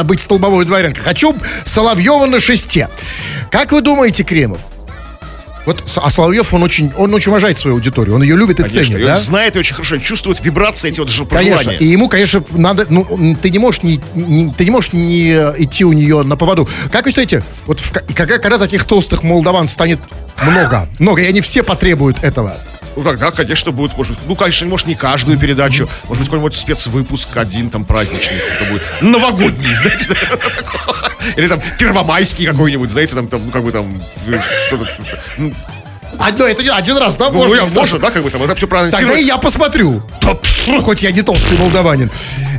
быть 0.04 0.20
столбовой 0.20 0.64
дворянкой. 0.64 1.02
Хочу 1.02 1.34
Соловьева 1.64 2.26
на 2.26 2.40
шесте. 2.40 2.88
Как 3.50 3.72
вы 3.72 3.80
думаете, 3.80 4.22
Кремов? 4.22 4.60
Вот, 5.68 5.84
а 5.96 6.10
Соловьев, 6.10 6.54
он 6.54 6.62
очень, 6.62 6.90
он 6.96 7.12
очень 7.12 7.28
уважает 7.28 7.58
свою 7.58 7.76
аудиторию, 7.76 8.14
он 8.14 8.22
ее 8.22 8.38
любит 8.38 8.58
и 8.58 8.62
Конечно, 8.62 8.84
ценит, 8.86 9.00
и 9.00 9.04
он 9.04 9.10
да? 9.10 9.16
знает 9.16 9.54
ее 9.54 9.58
очень 9.58 9.74
хорошо, 9.74 9.98
чувствует 9.98 10.42
вибрации 10.42 10.88
эти 10.88 10.98
вот 10.98 11.10
же 11.10 11.26
Конечно. 11.26 11.72
И 11.72 11.84
ему, 11.84 12.08
конечно, 12.08 12.42
надо. 12.52 12.86
Ну, 12.88 13.36
ты 13.42 13.50
не 13.50 13.58
можешь 13.58 13.82
не, 13.82 14.00
не- 14.14 14.50
ты 14.50 14.64
не 14.64 14.70
можешь 14.70 14.94
не 14.94 15.30
э, 15.30 15.52
идти 15.58 15.84
у 15.84 15.92
нее 15.92 16.22
на 16.22 16.38
поводу. 16.38 16.66
Как 16.90 17.04
вы 17.04 17.10
считаете, 17.10 17.44
вот 17.66 17.80
в 17.80 17.92
когда, 18.14 18.38
когда 18.38 18.56
таких 18.56 18.84
толстых 18.84 19.22
молдаван 19.22 19.68
станет 19.68 19.98
много, 20.42 20.88
много, 20.98 21.20
и 21.20 21.26
они 21.26 21.42
все 21.42 21.62
потребуют 21.62 22.24
этого. 22.24 22.56
Ну 22.96 23.02
тогда, 23.04 23.30
конечно, 23.30 23.70
будет, 23.70 23.94
может 23.94 24.12
быть, 24.14 24.20
ну, 24.26 24.36
конечно, 24.36 24.66
может, 24.66 24.86
не 24.86 24.94
каждую 24.94 25.38
передачу, 25.38 25.86
может 26.04 26.20
быть, 26.22 26.28
какой-нибудь 26.30 26.56
спецвыпуск 26.56 27.36
один 27.36 27.68
там 27.68 27.84
праздничный, 27.84 28.38
это 28.38 28.64
будет 28.64 28.82
новогодний, 29.02 29.74
знаете, 29.74 30.08
такой. 30.30 31.07
Или 31.36 31.46
там 31.46 31.60
первомайский 31.78 32.46
какой-нибудь, 32.46 32.90
знаете, 32.90 33.14
там, 33.14 33.28
там, 33.28 33.42
ну, 33.44 33.50
как 33.50 33.62
бы 33.62 33.72
там, 33.72 34.00
э, 34.26 34.40
что-то, 34.68 34.88
ну, 35.36 35.52
Одно, 36.18 36.46
это 36.46 36.62
не 36.62 36.70
один 36.70 36.96
раз, 36.96 37.16
да? 37.16 37.26
ну, 37.30 37.38
можно, 37.38 37.54
я- 37.54 37.66
можно, 37.66 37.98
да, 37.98 38.10
как 38.10 38.22
бы 38.22 38.30
там, 38.30 38.42
это 38.42 38.54
все 38.54 38.66
Тогда 38.66 39.16
и 39.18 39.24
я 39.24 39.36
посмотрю. 39.38 40.02
Ну, 40.66 40.82
Хоть 40.82 41.02
я 41.02 41.12
не 41.12 41.22
толстый 41.22 41.56
молдаванин. 41.58 42.10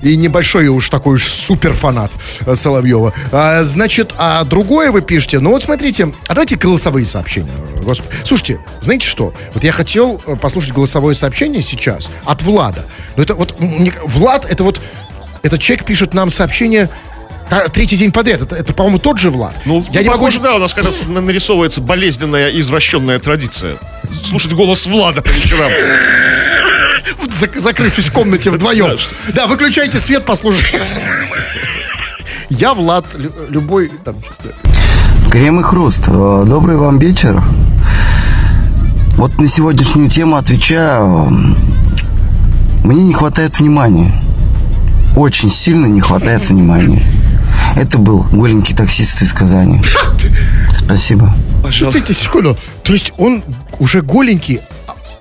И 0.01 0.15
небольшой 0.15 0.67
уж 0.67 0.89
такой 0.89 1.15
уж 1.15 1.25
супер 1.25 1.73
фанат 1.73 2.11
э, 2.45 2.55
Соловьева. 2.55 3.13
А, 3.31 3.63
значит, 3.63 4.13
а 4.17 4.43
другое 4.45 4.91
вы 4.91 5.01
пишете. 5.01 5.39
Ну 5.39 5.49
вот 5.51 5.63
смотрите, 5.63 6.13
а 6.27 6.33
давайте 6.33 6.55
голосовые 6.55 7.05
сообщения. 7.05 7.51
Господи. 7.83 8.15
Слушайте, 8.23 8.59
знаете 8.81 9.05
что? 9.05 9.33
Вот 9.53 9.63
я 9.63 9.71
хотел 9.73 10.21
э, 10.25 10.35
послушать 10.37 10.71
голосовое 10.71 11.15
сообщение 11.15 11.61
сейчас 11.61 12.09
от 12.23 12.41
Влада. 12.43 12.85
Но 13.17 13.23
это 13.23 13.35
вот 13.35 13.55
Влад, 14.05 14.45
это 14.49 14.63
вот 14.63 14.79
этот 15.43 15.61
человек 15.61 15.85
пишет 15.85 16.13
нам 16.13 16.31
сообщение 16.31 16.89
третий 17.73 17.97
день 17.97 18.11
подряд. 18.11 18.41
Это, 18.41 18.55
это, 18.55 18.73
по-моему, 18.73 18.99
тот 18.99 19.19
же 19.19 19.29
Влад. 19.29 19.55
Ну, 19.65 19.83
я 19.91 19.99
ну, 19.99 20.01
не 20.01 20.09
могу... 20.09 20.19
похоже, 20.19 20.39
да, 20.39 20.55
у 20.55 20.59
нас 20.59 20.73
когда 20.73 20.91
нарисовывается 21.07 21.81
болезненная 21.81 22.49
и 22.49 22.59
извращенная 22.59 23.19
традиция. 23.19 23.77
Слушать 24.23 24.53
голос 24.53 24.85
Влада 24.87 25.21
по 25.21 25.29
вечерам. 25.29 25.69
зак- 27.29 27.59
закрывшись 27.59 28.05
в 28.07 28.13
комнате 28.13 28.51
вдвоем. 28.51 28.97
Да, 29.33 29.47
выключайте 29.47 29.99
свет, 29.99 30.25
послушай. 30.25 30.79
Я 32.49 32.73
Влад, 32.73 33.05
лю- 33.15 33.31
любой 33.49 33.91
там. 34.03 34.15
Крем 35.31 35.59
и 35.59 35.63
хруст. 35.63 36.01
Э, 36.07 36.43
Добрый 36.47 36.77
вам 36.77 36.97
вечер. 36.97 37.43
Вот 39.15 39.37
на 39.37 39.47
сегодняшнюю 39.47 40.09
тему 40.09 40.37
отвечаю. 40.37 41.31
Мне 42.83 43.03
не 43.03 43.13
хватает 43.13 43.59
внимания. 43.59 44.11
Очень 45.15 45.51
сильно 45.51 45.85
не 45.85 46.01
хватает 46.01 46.49
внимания. 46.49 47.03
Это 47.75 47.97
был 47.97 48.25
голенький 48.31 48.75
таксист 48.75 49.21
из 49.21 49.33
Казани. 49.33 49.81
Спасибо. 50.75 51.33
Подождите 51.63 52.13
секунду. 52.13 52.57
То 52.83 52.93
есть 52.93 53.13
он 53.17 53.43
уже 53.79 54.01
голенький, 54.01 54.61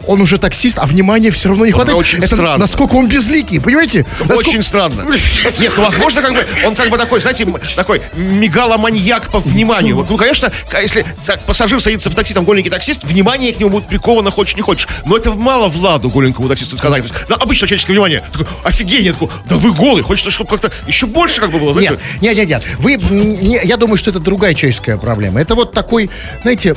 он 0.09 0.21
уже 0.21 0.39
таксист, 0.39 0.79
а 0.81 0.87
внимания 0.87 1.31
все 1.31 1.49
равно 1.51 1.65
не 1.67 1.73
хватает. 1.73 1.97
очень 1.97 2.19
Это 2.19 2.27
странно. 2.35 2.59
насколько 2.59 2.95
он 2.95 3.09
безликий, 3.09 3.61
понимаете? 3.61 4.05
Насколько- 4.21 4.49
Очень 4.49 4.63
странно. 4.63 5.07
Нет, 5.59 5.73
ну, 5.77 5.83
возможно, 5.85 6.23
как 6.23 6.33
бы, 6.33 6.47
он 6.67 6.75
как 6.75 6.91
бы 6.91 6.99
такой, 6.99 7.21
знаете, 7.21 7.47
такой 7.77 8.03
мегаломаньяк 8.17 9.31
по 9.31 9.41
вниманию. 9.41 10.05
Ну, 10.09 10.17
конечно, 10.17 10.51
если 10.83 11.05
пассажир 11.47 11.81
садится 11.81 12.11
в 12.11 12.15
такси, 12.15 12.35
там 12.35 12.45
голенький 12.45 12.71
таксист, 12.71 13.05
внимание 13.05 13.53
к 13.53 13.61
нему 13.61 13.71
будет 13.71 13.87
приковано, 13.89 14.31
хочешь 14.31 14.57
не 14.57 14.63
хочешь. 14.63 14.89
Но 15.05 15.17
это 15.17 15.31
мало 15.33 15.69
Владу, 15.69 16.09
голенькому 16.11 16.49
таксисту 16.49 16.77
сказать. 16.79 17.07
То 17.07 17.13
есть, 17.13 17.29
да, 17.29 17.37
обычно 17.37 17.67
человеческое 17.67 17.93
внимание. 17.93 18.23
Такой, 18.33 18.47
офигение, 18.65 19.13
такой, 19.13 19.29
да 19.49 19.57
вы 19.57 19.73
голый, 19.73 20.03
хочется, 20.03 20.31
чтобы 20.31 20.51
как-то 20.51 20.71
еще 20.87 21.07
больше 21.07 21.41
как 21.41 21.51
бы 21.51 21.59
было. 21.59 21.73
знаете, 21.73 21.99
Нет, 22.21 22.37
нет, 22.37 22.37
нет, 22.37 22.49
нет. 22.49 22.65
Вы, 22.79 22.97
не- 22.97 23.61
я 23.65 23.77
думаю, 23.77 23.99
что 23.99 24.11
это 24.11 24.19
другая 24.21 24.55
человеческая 24.55 24.97
проблема. 24.97 25.41
Это 25.41 25.55
вот 25.55 25.73
такой, 25.73 26.11
знаете, 26.43 26.75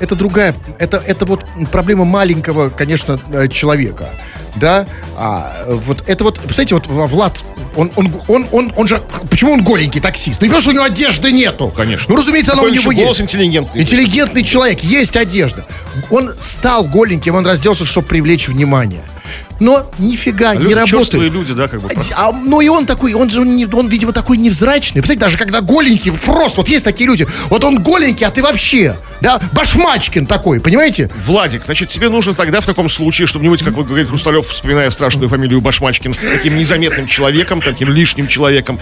это 0.00 0.14
другая, 0.14 0.54
это, 0.78 1.02
это 1.06 1.24
вот 1.24 1.44
проблема 1.72 2.04
маленького, 2.34 2.70
конечно, 2.70 3.18
э, 3.30 3.48
человека. 3.48 4.08
Да, 4.56 4.86
а 5.16 5.64
вот 5.66 6.04
это 6.06 6.22
вот, 6.22 6.38
представляете, 6.38 6.76
вот 6.76 6.86
Влад, 6.86 7.42
он, 7.74 7.90
он, 7.96 8.12
он, 8.28 8.46
он, 8.52 8.72
он 8.76 8.86
же, 8.86 9.02
почему 9.28 9.52
он 9.52 9.64
голенький 9.64 10.00
таксист? 10.00 10.40
Ну, 10.40 10.46
не 10.46 10.50
потому 10.50 10.62
что 10.62 10.70
у 10.70 10.74
него 10.74 10.84
одежды 10.84 11.32
нету. 11.32 11.72
Конечно. 11.76 12.06
Ну, 12.08 12.16
разумеется, 12.16 12.52
она 12.52 12.62
у 12.62 12.68
него 12.68 12.92
голос 12.92 13.18
есть. 13.18 13.20
интеллигентный. 13.22 13.82
Интеллигентный 13.82 14.44
человек, 14.44 14.78
есть 14.84 15.16
одежда. 15.16 15.64
Он 16.10 16.30
стал 16.38 16.84
голеньким, 16.84 17.34
он 17.34 17.44
разделся, 17.44 17.84
чтобы 17.84 18.06
привлечь 18.06 18.46
внимание. 18.46 19.02
Но 19.60 19.88
нифига 19.98 20.54
Люди 20.54 20.68
не 20.68 20.74
работает. 20.74 21.00
черствые 21.06 21.30
люди, 21.30 21.54
да, 21.54 21.68
как 21.68 21.80
бы. 21.80 21.88
А, 22.16 22.32
ну 22.32 22.60
и 22.60 22.68
он 22.68 22.86
такой, 22.86 23.14
он 23.14 23.30
же, 23.30 23.40
он, 23.40 23.88
видимо, 23.88 24.12
такой 24.12 24.36
невзрачный. 24.36 25.00
Представляете, 25.00 25.20
даже 25.20 25.38
когда 25.38 25.60
голенький, 25.60 26.12
просто, 26.12 26.60
вот 26.60 26.68
есть 26.68 26.84
такие 26.84 27.06
люди, 27.08 27.26
вот 27.50 27.62
он 27.62 27.82
голенький, 27.82 28.26
а 28.26 28.30
ты 28.30 28.42
вообще, 28.42 28.96
да, 29.20 29.40
башмачкин 29.52 30.26
такой, 30.26 30.60
понимаете? 30.60 31.10
Владик, 31.24 31.64
значит, 31.64 31.88
тебе 31.88 32.08
нужно 32.08 32.34
тогда 32.34 32.60
в 32.60 32.66
таком 32.66 32.88
случае, 32.88 33.26
чтобы 33.26 33.44
не 33.44 33.48
быть, 33.48 33.62
как 33.62 33.74
вы 33.74 33.84
говорит 33.84 34.08
Хрусталев, 34.08 34.46
вспоминая 34.46 34.90
страшную 34.90 35.28
фамилию 35.28 35.60
Башмачкин, 35.60 36.14
таким 36.14 36.58
незаметным 36.58 37.06
человеком, 37.06 37.62
таким 37.62 37.90
лишним 37.90 38.26
человеком, 38.26 38.80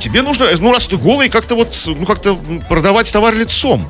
тебе 0.00 0.22
нужно, 0.22 0.46
ну, 0.58 0.72
раз 0.72 0.86
ты 0.86 0.96
голый, 0.96 1.28
как-то 1.28 1.54
вот, 1.54 1.78
ну, 1.86 2.06
как-то 2.06 2.38
продавать 2.68 3.12
товар 3.12 3.34
лицом. 3.34 3.86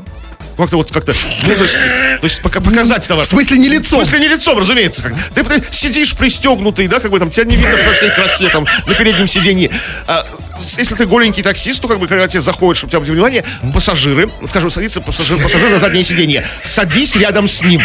Как-то 0.56 0.76
вот 0.76 0.90
как-то, 0.92 1.12
ну, 1.42 1.54
то 1.54 1.62
есть, 1.62 1.74
то 1.74 2.24
есть 2.24 2.42
пока 2.42 2.60
показать 2.60 3.06
товар. 3.06 3.24
В 3.24 3.28
смысле 3.28 3.58
не 3.58 3.68
лицом. 3.68 4.00
В 4.00 4.04
смысле 4.04 4.20
не 4.20 4.28
лицом, 4.28 4.58
разумеется. 4.58 5.02
Как. 5.02 5.14
Ты, 5.34 5.42
ты 5.42 5.62
сидишь 5.70 6.14
пристегнутый, 6.14 6.86
да, 6.86 7.00
как 7.00 7.10
бы 7.10 7.18
там 7.18 7.30
тебя 7.30 7.44
не 7.44 7.56
видно 7.56 7.76
во 7.86 7.92
всей 7.92 8.10
красе 8.10 8.48
там 8.48 8.66
на 8.86 8.94
переднем 8.94 9.26
сиденье. 9.26 9.70
А, 10.06 10.24
если 10.76 10.94
ты 10.94 11.06
голенький 11.06 11.42
таксист, 11.42 11.80
то 11.82 11.88
как 11.88 11.98
бы 11.98 12.06
когда 12.06 12.28
тебе 12.28 12.40
заходит, 12.40 12.78
чтобы 12.78 12.90
тебя 12.92 13.00
было 13.00 13.12
внимание, 13.12 13.44
пассажиры, 13.72 14.30
скажем, 14.46 14.70
садится 14.70 15.00
пассажир, 15.00 15.38
пассажир 15.40 15.70
на 15.70 15.78
заднее 15.78 16.04
сиденье, 16.04 16.44
садись 16.62 17.16
рядом 17.16 17.48
с 17.48 17.62
ним. 17.62 17.82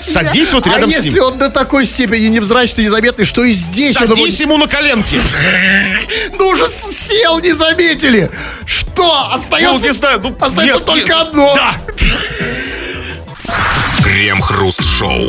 Садись 0.00 0.52
вот 0.52 0.66
а 0.66 0.70
рядом 0.70 0.90
с 0.90 0.94
если 0.94 1.14
ним. 1.14 1.24
он 1.24 1.38
до 1.38 1.50
такой 1.50 1.86
степени 1.86 2.26
невзрачный, 2.26 2.84
незаметный, 2.84 3.24
что 3.24 3.44
и 3.44 3.52
здесь 3.52 3.96
он 3.96 4.04
его... 4.04 4.16
Садись 4.16 4.40
ему 4.40 4.56
на 4.56 4.68
коленки. 4.68 5.20
Ну 6.38 6.48
уже 6.48 6.68
сел, 6.68 7.38
не 7.40 7.52
заметили. 7.52 8.30
Что? 8.66 9.28
Ну, 9.28 9.34
Остается, 9.34 9.86
не 9.86 9.92
знаю, 9.92 10.20
ну, 10.22 10.36
остается 10.40 10.76
нет, 10.78 10.84
только 10.84 11.08
нет. 11.08 11.16
одно. 11.16 11.54
Да. 11.54 11.74
Крем-хруст-шоу. 14.04 15.28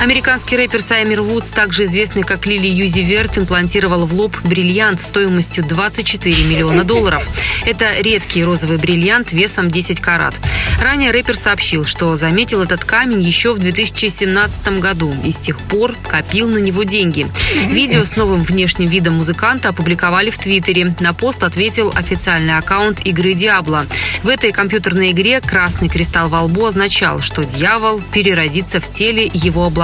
Американский 0.00 0.56
рэпер 0.56 0.82
Саймер 0.82 1.22
Вудс, 1.22 1.50
также 1.50 1.84
известный 1.84 2.24
как 2.24 2.44
Лили 2.46 2.66
Юзи 2.66 3.00
Верт, 3.00 3.38
имплантировал 3.38 4.06
в 4.06 4.12
лоб 4.12 4.36
бриллиант 4.44 5.00
стоимостью 5.00 5.64
24 5.64 6.44
миллиона 6.44 6.84
долларов. 6.84 7.26
Это 7.64 8.00
редкий 8.00 8.44
розовый 8.44 8.76
бриллиант 8.76 9.32
весом 9.32 9.70
10 9.70 10.00
карат. 10.00 10.34
Ранее 10.82 11.12
рэпер 11.12 11.36
сообщил, 11.36 11.86
что 11.86 12.14
заметил 12.16 12.60
этот 12.60 12.84
камень 12.84 13.22
еще 13.22 13.54
в 13.54 13.58
2017 13.58 14.80
году 14.80 15.14
и 15.24 15.30
с 15.30 15.36
тех 15.36 15.58
пор 15.60 15.94
копил 16.06 16.48
на 16.48 16.58
него 16.58 16.82
деньги. 16.82 17.26
Видео 17.68 18.04
с 18.04 18.16
новым 18.16 18.42
внешним 18.42 18.88
видом 18.88 19.14
музыканта 19.14 19.70
опубликовали 19.70 20.28
в 20.28 20.36
Твиттере. 20.36 20.94
На 21.00 21.14
пост 21.14 21.42
ответил 21.42 21.92
официальный 21.94 22.58
аккаунт 22.58 23.06
игры 23.06 23.32
Диабло. 23.32 23.86
В 24.22 24.28
этой 24.28 24.52
компьютерной 24.52 25.12
игре 25.12 25.40
красный 25.40 25.88
кристалл 25.88 26.28
во 26.28 26.42
лбу 26.42 26.66
означал, 26.66 27.20
что 27.20 27.44
дьявол 27.44 28.02
переродится 28.12 28.80
в 28.80 28.88
теле 28.88 29.30
его 29.32 29.64
обладателя. 29.64 29.83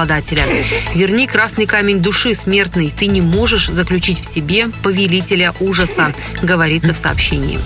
Верни 0.94 1.26
красный 1.26 1.66
камень 1.66 2.00
души, 2.00 2.34
смертный. 2.34 2.92
Ты 2.96 3.06
не 3.06 3.20
можешь 3.20 3.68
заключить 3.68 4.20
в 4.20 4.32
себе 4.32 4.68
повелителя 4.82 5.54
ужаса, 5.60 6.12
говорится 6.42 6.92
в 6.92 6.96
сообщении. 6.96 7.58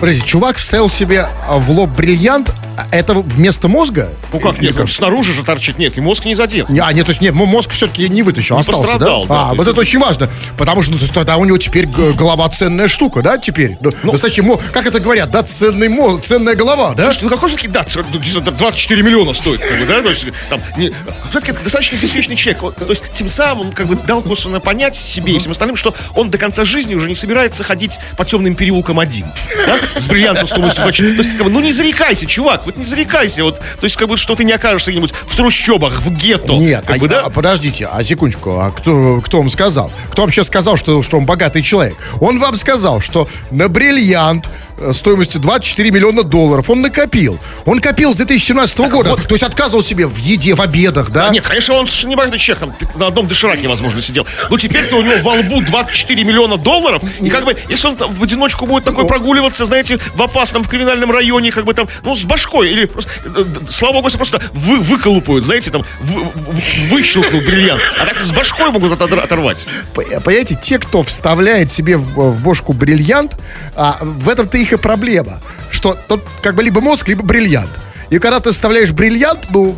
Подожди, 0.00 0.22
чувак 0.22 0.56
вставил 0.56 0.90
себе 0.90 1.28
а, 1.48 1.58
в 1.58 1.70
лоб 1.70 1.90
бриллиант, 1.90 2.52
это 2.90 3.14
вместо 3.14 3.68
мозга? 3.68 4.10
Ну 4.32 4.40
как 4.40 4.60
нет, 4.60 4.78
он 4.78 4.88
снаружи 4.88 5.32
же 5.32 5.42
торчит, 5.42 5.78
нет, 5.78 5.96
и 5.98 6.00
мозг 6.00 6.24
не 6.24 6.34
задел. 6.34 6.66
А, 6.80 6.92
нет, 6.92 7.06
то 7.06 7.10
есть 7.10 7.20
нет, 7.20 7.34
мозг 7.34 7.70
все-таки 7.72 8.08
не 8.08 8.22
вытащил, 8.22 8.56
Не 8.56 8.60
остался, 8.60 8.82
пострадал, 8.82 9.26
да, 9.26 9.46
А, 9.46 9.50
то 9.50 9.56
вот 9.56 9.68
это 9.68 9.80
очень 9.80 9.98
важно, 9.98 10.28
потому 10.56 10.82
что 10.82 10.92
ну, 10.92 10.98
тогда 11.12 11.36
у 11.36 11.44
него 11.44 11.58
теперь 11.58 11.86
голова 11.86 12.48
ценная 12.48 12.88
штука, 12.88 13.22
да, 13.22 13.38
теперь? 13.38 13.76
Ну, 13.80 14.12
Достаточно, 14.12 14.42
мо- 14.44 14.60
как 14.72 14.86
это 14.86 15.00
говорят, 15.00 15.30
да, 15.30 15.42
ценный 15.42 15.88
мозг, 15.88 16.24
ценная 16.24 16.54
голова, 16.54 16.94
да? 16.94 17.04
Слушай, 17.04 17.24
ну 17.24 17.28
какой 17.30 17.48
же 17.50 17.56
да, 17.68 17.84
ц- 17.84 18.04
ну, 18.12 18.18
не 18.20 18.26
знаю, 18.26 18.52
24 18.52 19.02
миллиона 19.02 19.32
стоит, 19.34 19.60
как 19.60 19.78
бы, 19.78 19.86
да, 19.86 20.02
то 20.02 20.08
есть 20.08 20.26
там, 20.48 20.60
не, 20.76 20.92
все-таки 21.30 21.52
это 21.52 21.62
достаточно 21.62 21.96
беспечный 21.96 22.36
человек, 22.36 22.74
то 22.74 22.86
есть 22.90 23.04
тем 23.12 23.28
самым 23.28 23.68
он 23.68 23.72
как 23.72 23.86
бы 23.86 23.96
дал 23.96 24.22
косвенно 24.22 24.60
понять 24.60 24.94
себе 24.94 25.34
и 25.34 25.38
всем 25.38 25.52
остальным, 25.52 25.76
что 25.76 25.94
он 26.14 26.30
до 26.30 26.38
конца 26.38 26.64
жизни 26.64 26.94
уже 26.94 27.08
не 27.08 27.14
собирается 27.14 27.64
ходить 27.64 27.98
по 28.16 28.24
темным 28.24 28.54
переулкам 28.54 28.98
один, 28.98 29.26
да, 29.66 30.00
с 30.00 30.06
бриллиантом 30.06 30.46
стоимостью 30.46 30.82
24, 30.82 31.16
то 31.16 31.22
есть 31.22 31.36
как 31.36 31.46
бы, 31.46 31.52
ну 31.52 31.60
не 31.60 31.72
зарекайся, 31.72 32.26
чувак, 32.26 32.63
вот 32.64 32.76
не 32.76 32.84
зарекайся, 32.84 33.44
вот, 33.44 33.58
то 33.58 33.84
есть 33.84 33.96
как 33.96 34.08
бы, 34.08 34.16
что 34.16 34.34
ты 34.34 34.44
не 34.44 34.52
окажешься 34.52 34.90
где-нибудь 34.90 35.12
в 35.12 35.36
трущобах, 35.36 36.00
в 36.00 36.10
гетто, 36.16 36.54
Нет, 36.54 36.84
как 36.86 36.96
а, 36.96 36.98
бы, 36.98 37.08
да, 37.08 37.22
а, 37.22 37.30
подождите, 37.30 37.88
а 37.90 38.02
секундочку, 38.02 38.58
а 38.58 38.70
кто, 38.70 39.20
кто 39.20 39.38
вам 39.38 39.50
сказал? 39.50 39.90
Кто 40.10 40.28
сейчас 40.30 40.46
сказал, 40.46 40.76
что, 40.76 41.02
что 41.02 41.18
он 41.18 41.26
богатый 41.26 41.62
человек? 41.62 41.96
Он 42.20 42.38
вам 42.40 42.56
сказал, 42.56 43.00
что 43.00 43.28
на 43.50 43.68
бриллиант 43.68 44.48
стоимостью 44.92 45.40
24 45.40 45.90
миллиона 45.90 46.22
долларов 46.22 46.70
он 46.70 46.82
накопил. 46.82 47.38
Он 47.64 47.80
копил 47.80 48.12
с 48.12 48.16
2017 48.16 48.78
года, 48.78 49.10
вот. 49.10 49.22
то 49.28 49.34
есть 49.34 49.44
отказывал 49.44 49.82
себе 49.82 50.06
в 50.06 50.16
еде, 50.16 50.54
в 50.54 50.60
обедах, 50.60 51.10
да? 51.10 51.28
А, 51.28 51.30
Нет, 51.30 51.46
конечно, 51.46 51.74
он 51.74 51.86
богатый 52.16 52.38
человек, 52.38 52.60
там 52.60 53.00
на 53.00 53.06
одном 53.06 53.26
дошираке, 53.26 53.68
возможно, 53.68 54.00
сидел. 54.00 54.26
Но 54.50 54.58
теперь-то 54.58 54.96
у 54.96 55.02
него 55.02 55.16
во 55.22 55.32
лбу 55.34 55.60
24 55.60 56.24
миллиона 56.24 56.56
долларов, 56.56 57.02
и 57.20 57.28
как 57.28 57.44
бы, 57.44 57.56
если 57.68 57.88
он 57.88 57.96
в 57.96 58.22
одиночку 58.22 58.66
будет 58.66 58.84
такой 58.84 59.06
прогуливаться, 59.06 59.64
знаете, 59.66 59.98
в 60.14 60.22
опасном 60.22 60.64
в 60.64 60.68
криминальном 60.68 61.10
районе, 61.10 61.52
как 61.52 61.64
бы 61.64 61.74
там, 61.74 61.88
ну, 62.02 62.14
с 62.14 62.24
башкой, 62.24 62.70
или 62.70 62.86
просто, 62.86 63.10
э, 63.24 63.28
э, 63.36 63.44
слава 63.70 63.94
богу, 63.94 64.10
просто 64.10 64.40
вы, 64.52 64.78
выколупают, 64.80 65.44
знаете, 65.44 65.70
там, 65.70 65.84
вы, 66.00 66.24
вы- 66.24 66.62
выщелкнут 66.90 67.44
бриллиант, 67.44 67.82
а 67.98 68.06
так 68.06 68.22
с 68.22 68.32
башкой 68.32 68.70
могут 68.70 69.00
оторвать. 69.00 69.66
Понимаете, 69.94 70.58
те, 70.60 70.78
кто 70.78 71.02
вставляет 71.02 71.70
себе 71.70 71.96
в, 71.96 72.32
в 72.32 72.42
бошку 72.42 72.72
бриллиант, 72.72 73.32
а, 73.76 73.98
в 74.00 74.28
этом-то 74.28 74.58
их 74.64 74.72
и 74.72 74.76
проблема. 74.76 75.40
Что 75.70 75.96
тут 76.08 76.22
как 76.42 76.54
бы 76.54 76.62
либо 76.62 76.80
мозг, 76.80 77.08
либо 77.08 77.22
бриллиант. 77.22 77.70
И 78.10 78.18
когда 78.18 78.40
ты 78.40 78.52
вставляешь 78.52 78.92
бриллиант, 78.92 79.48
ну, 79.50 79.74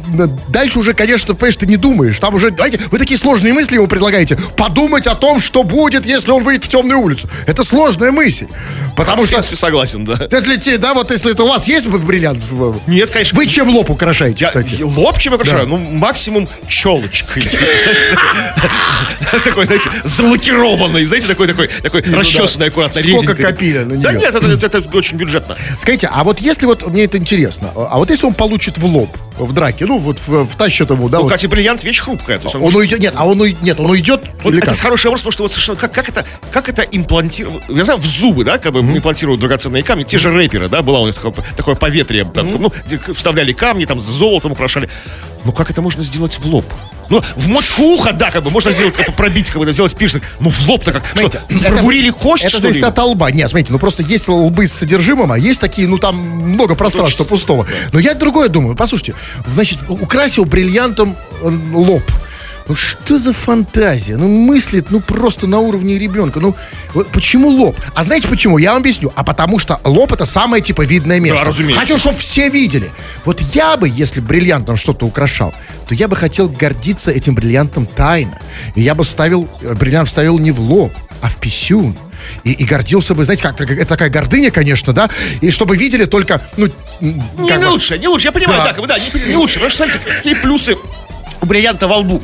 дальше 0.48 0.78
уже, 0.78 0.94
конечно, 0.94 1.34
понимаешь, 1.34 1.56
ты 1.56 1.66
не 1.66 1.76
думаешь. 1.76 2.18
Там 2.18 2.34
уже, 2.34 2.50
знаете, 2.50 2.78
вы 2.90 2.98
такие 2.98 3.18
сложные 3.18 3.52
мысли 3.52 3.74
ему 3.76 3.86
предлагаете. 3.86 4.36
Подумать 4.56 5.06
о 5.06 5.14
том, 5.14 5.40
что 5.40 5.62
будет, 5.62 6.04
если 6.06 6.30
он 6.30 6.42
выйдет 6.42 6.64
в 6.64 6.68
темную 6.68 7.00
улицу. 7.00 7.28
Это 7.46 7.64
сложная 7.64 8.10
мысль. 8.12 8.46
Потому 8.96 9.22
В 9.22 9.26
что... 9.26 9.34
принципе, 9.36 9.56
согласен, 9.56 10.04
да. 10.04 10.14
Это 10.14 10.40
для 10.42 10.56
те- 10.56 10.78
да, 10.78 10.94
вот 10.94 11.10
если 11.10 11.32
это 11.32 11.44
у 11.44 11.48
вас 11.48 11.68
есть 11.68 11.86
бриллиант, 11.86 12.42
в- 12.50 12.80
Нет, 12.86 13.10
конечно. 13.10 13.36
вы 13.38 13.46
чем 13.46 13.68
лоб 13.70 13.90
украшаете, 13.90 14.44
Я 14.44 14.46
кстати? 14.48 14.80
лоб 14.82 15.18
чем 15.18 15.34
украшаю? 15.34 15.60
Да. 15.64 15.66
Ну, 15.68 15.76
максимум 15.78 16.48
челочкой. 16.68 17.42
Такой, 19.44 19.66
знаете, 19.66 19.90
залакированный, 20.04 21.04
знаете, 21.04 21.26
такой, 21.28 21.46
такой, 21.48 21.68
такой 21.68 22.02
расчесанный 22.02 22.68
аккуратно. 22.68 23.00
Сколько 23.00 23.34
копили 23.34 23.78
на 23.78 23.96
Да 23.96 24.12
неё? 24.12 24.20
нет, 24.20 24.34
это 24.34 24.82
очень 24.96 25.16
бюджетно. 25.16 25.56
Скажите, 25.78 26.08
а 26.12 26.24
вот 26.24 26.40
если 26.40 26.66
вот, 26.66 26.86
мне 26.86 27.04
это 27.04 27.18
интересно, 27.18 27.70
а 27.74 27.98
вот 27.98 28.10
если 28.16 28.26
он 28.26 28.34
получит 28.34 28.78
в 28.78 28.86
лоб 28.86 29.10
в 29.38 29.52
драке, 29.52 29.84
ну 29.84 29.98
вот 29.98 30.18
в- 30.26 30.46
втащит 30.46 30.88
ему, 30.88 31.10
да, 31.10 31.18
Ну, 31.18 31.24
вот, 31.24 31.28
кстати, 31.34 31.46
бриллиант 31.46 31.84
вещь 31.84 32.00
хрупкая. 32.00 32.38
То 32.38 32.44
есть 32.44 32.54
он, 32.54 32.62
он 32.64 32.74
уйдет, 32.74 32.98
нет, 33.00 33.12
а 33.16 33.26
он 33.26 33.38
уйдет, 33.38 33.60
нет, 33.60 33.78
он 33.78 33.90
уйдет, 33.90 34.22
вот 34.42 34.54
это 34.54 34.66
как? 34.68 34.76
хороший 34.78 35.06
вопрос, 35.06 35.20
потому 35.20 35.32
что 35.32 35.42
вот 35.42 35.52
совершенно 35.52 35.78
как, 35.78 35.92
как 35.92 36.08
это, 36.08 36.24
как 36.50 36.70
это 36.70 36.80
имплантировать, 36.82 37.62
я 37.68 37.84
знаю, 37.84 38.00
в 38.00 38.06
зубы, 38.06 38.44
да, 38.44 38.56
как 38.56 38.72
бы 38.72 38.80
имплантируют 38.80 39.40
драгоценные 39.40 39.82
камни, 39.82 40.04
те 40.04 40.16
же 40.16 40.30
рэперы, 40.30 40.68
да, 40.70 40.80
было 40.80 40.98
у 40.98 41.06
них 41.06 41.14
такое, 41.16 41.34
такое 41.54 41.74
поветрие, 41.74 42.24
там, 42.24 42.50
ну, 42.50 42.72
где 42.86 42.98
вставляли 43.12 43.52
камни, 43.52 43.84
там, 43.84 44.00
с 44.00 44.04
золотом 44.04 44.52
украшали. 44.52 44.88
Ну, 45.46 45.52
как 45.52 45.70
это 45.70 45.80
можно 45.80 46.02
сделать 46.02 46.38
в 46.40 46.46
лоб? 46.46 46.64
Ну, 47.08 47.22
в 47.36 47.48
мочку 47.48 47.82
уха, 47.82 48.12
да, 48.12 48.32
как 48.32 48.42
бы, 48.42 48.50
можно 48.50 48.72
сделать, 48.72 48.94
как 48.94 49.06
бы, 49.06 49.12
пробить, 49.12 49.48
как 49.48 49.62
бы, 49.62 49.72
сделать 49.72 49.94
пирсинг, 49.94 50.24
ну, 50.40 50.50
в 50.50 50.66
лоб-то 50.68 50.92
как, 50.92 51.06
Смотрите, 51.06 51.40
что, 51.48 51.68
прогурили 51.68 52.10
кость, 52.10 52.42
Это 52.42 52.50
что 52.50 52.60
зависит 52.60 52.82
ли? 52.82 52.88
от 52.88 52.98
лба. 52.98 53.30
Нет, 53.30 53.48
смотрите, 53.48 53.72
ну 53.72 53.78
просто 53.78 54.02
есть 54.02 54.28
лбы 54.28 54.66
с 54.66 54.72
содержимым, 54.72 55.30
а 55.30 55.38
есть 55.38 55.60
такие, 55.60 55.86
ну 55.86 55.98
там 55.98 56.16
много 56.16 56.74
пространства 56.74 57.22
пустого. 57.22 57.64
Но 57.92 58.00
я 58.00 58.14
другое 58.14 58.48
думаю. 58.48 58.74
Послушайте, 58.74 59.14
значит, 59.54 59.78
украсил 59.88 60.46
бриллиантом 60.46 61.14
э, 61.42 61.58
лоб. 61.74 62.02
Ну 62.68 62.74
что 62.74 63.16
за 63.16 63.32
фантазия? 63.32 64.16
Ну 64.16 64.28
мыслит, 64.28 64.86
ну 64.90 65.00
просто 65.00 65.46
на 65.46 65.60
уровне 65.60 65.98
ребенка. 65.98 66.40
Ну 66.40 66.54
вот 66.94 67.08
почему 67.08 67.48
лоб? 67.48 67.76
А 67.94 68.02
знаете 68.02 68.26
почему? 68.28 68.58
Я 68.58 68.72
вам 68.72 68.80
объясню. 68.82 69.12
А 69.14 69.22
потому 69.22 69.58
что 69.60 69.80
лоб 69.84 70.12
это 70.12 70.24
самое 70.24 70.62
типа 70.62 70.82
видное 70.84 71.20
место. 71.20 71.44
разумеется. 71.44 71.80
Хочу, 71.80 71.96
чтобы 71.98 72.18
все 72.18 72.48
видели. 72.48 72.90
Вот 73.24 73.40
я 73.40 73.76
бы, 73.76 73.88
если 73.88 74.20
бриллиантом 74.20 74.76
что-то 74.76 75.06
украшал, 75.06 75.54
то 75.88 75.94
я 75.94 76.08
бы 76.08 76.16
хотел 76.16 76.48
гордиться 76.48 77.12
этим 77.12 77.34
бриллиантом 77.36 77.86
тайно. 77.86 78.38
И 78.74 78.82
я 78.82 78.96
бы 78.96 79.04
ставил, 79.04 79.48
э, 79.62 79.74
бриллиант 79.74 80.08
вставил 80.08 80.38
не 80.38 80.50
в 80.50 80.60
лоб, 80.60 80.92
а 81.22 81.28
в 81.28 81.36
писюн. 81.36 81.96
И, 82.42 82.50
и 82.52 82.64
гордился 82.64 83.14
бы, 83.14 83.24
знаете, 83.24 83.44
как, 83.44 83.56
как- 83.56 83.70
это 83.70 83.86
такая 83.86 84.10
гордыня, 84.10 84.50
конечно, 84.50 84.92
да? 84.92 85.08
И 85.40 85.50
чтобы 85.50 85.76
видели 85.76 86.04
только, 86.06 86.40
ну, 86.56 86.66
Не 87.00 87.58
бы- 87.58 87.66
лучше, 87.68 87.96
не 87.98 88.08
лучше, 88.08 88.26
я 88.28 88.32
понимаю, 88.32 88.64
Да. 88.64 88.72
да, 88.72 88.86
да, 88.86 88.98
не, 88.98 89.28
не 89.28 89.36
лучше, 89.36 89.54
потому 89.60 89.70
что, 89.70 89.84
смотрите, 89.84 90.00
какие 90.16 90.34
плюсы 90.34 90.76
у 91.46 91.48
бриллианта 91.48 91.88
во 91.88 91.98
лбу. 91.98 92.20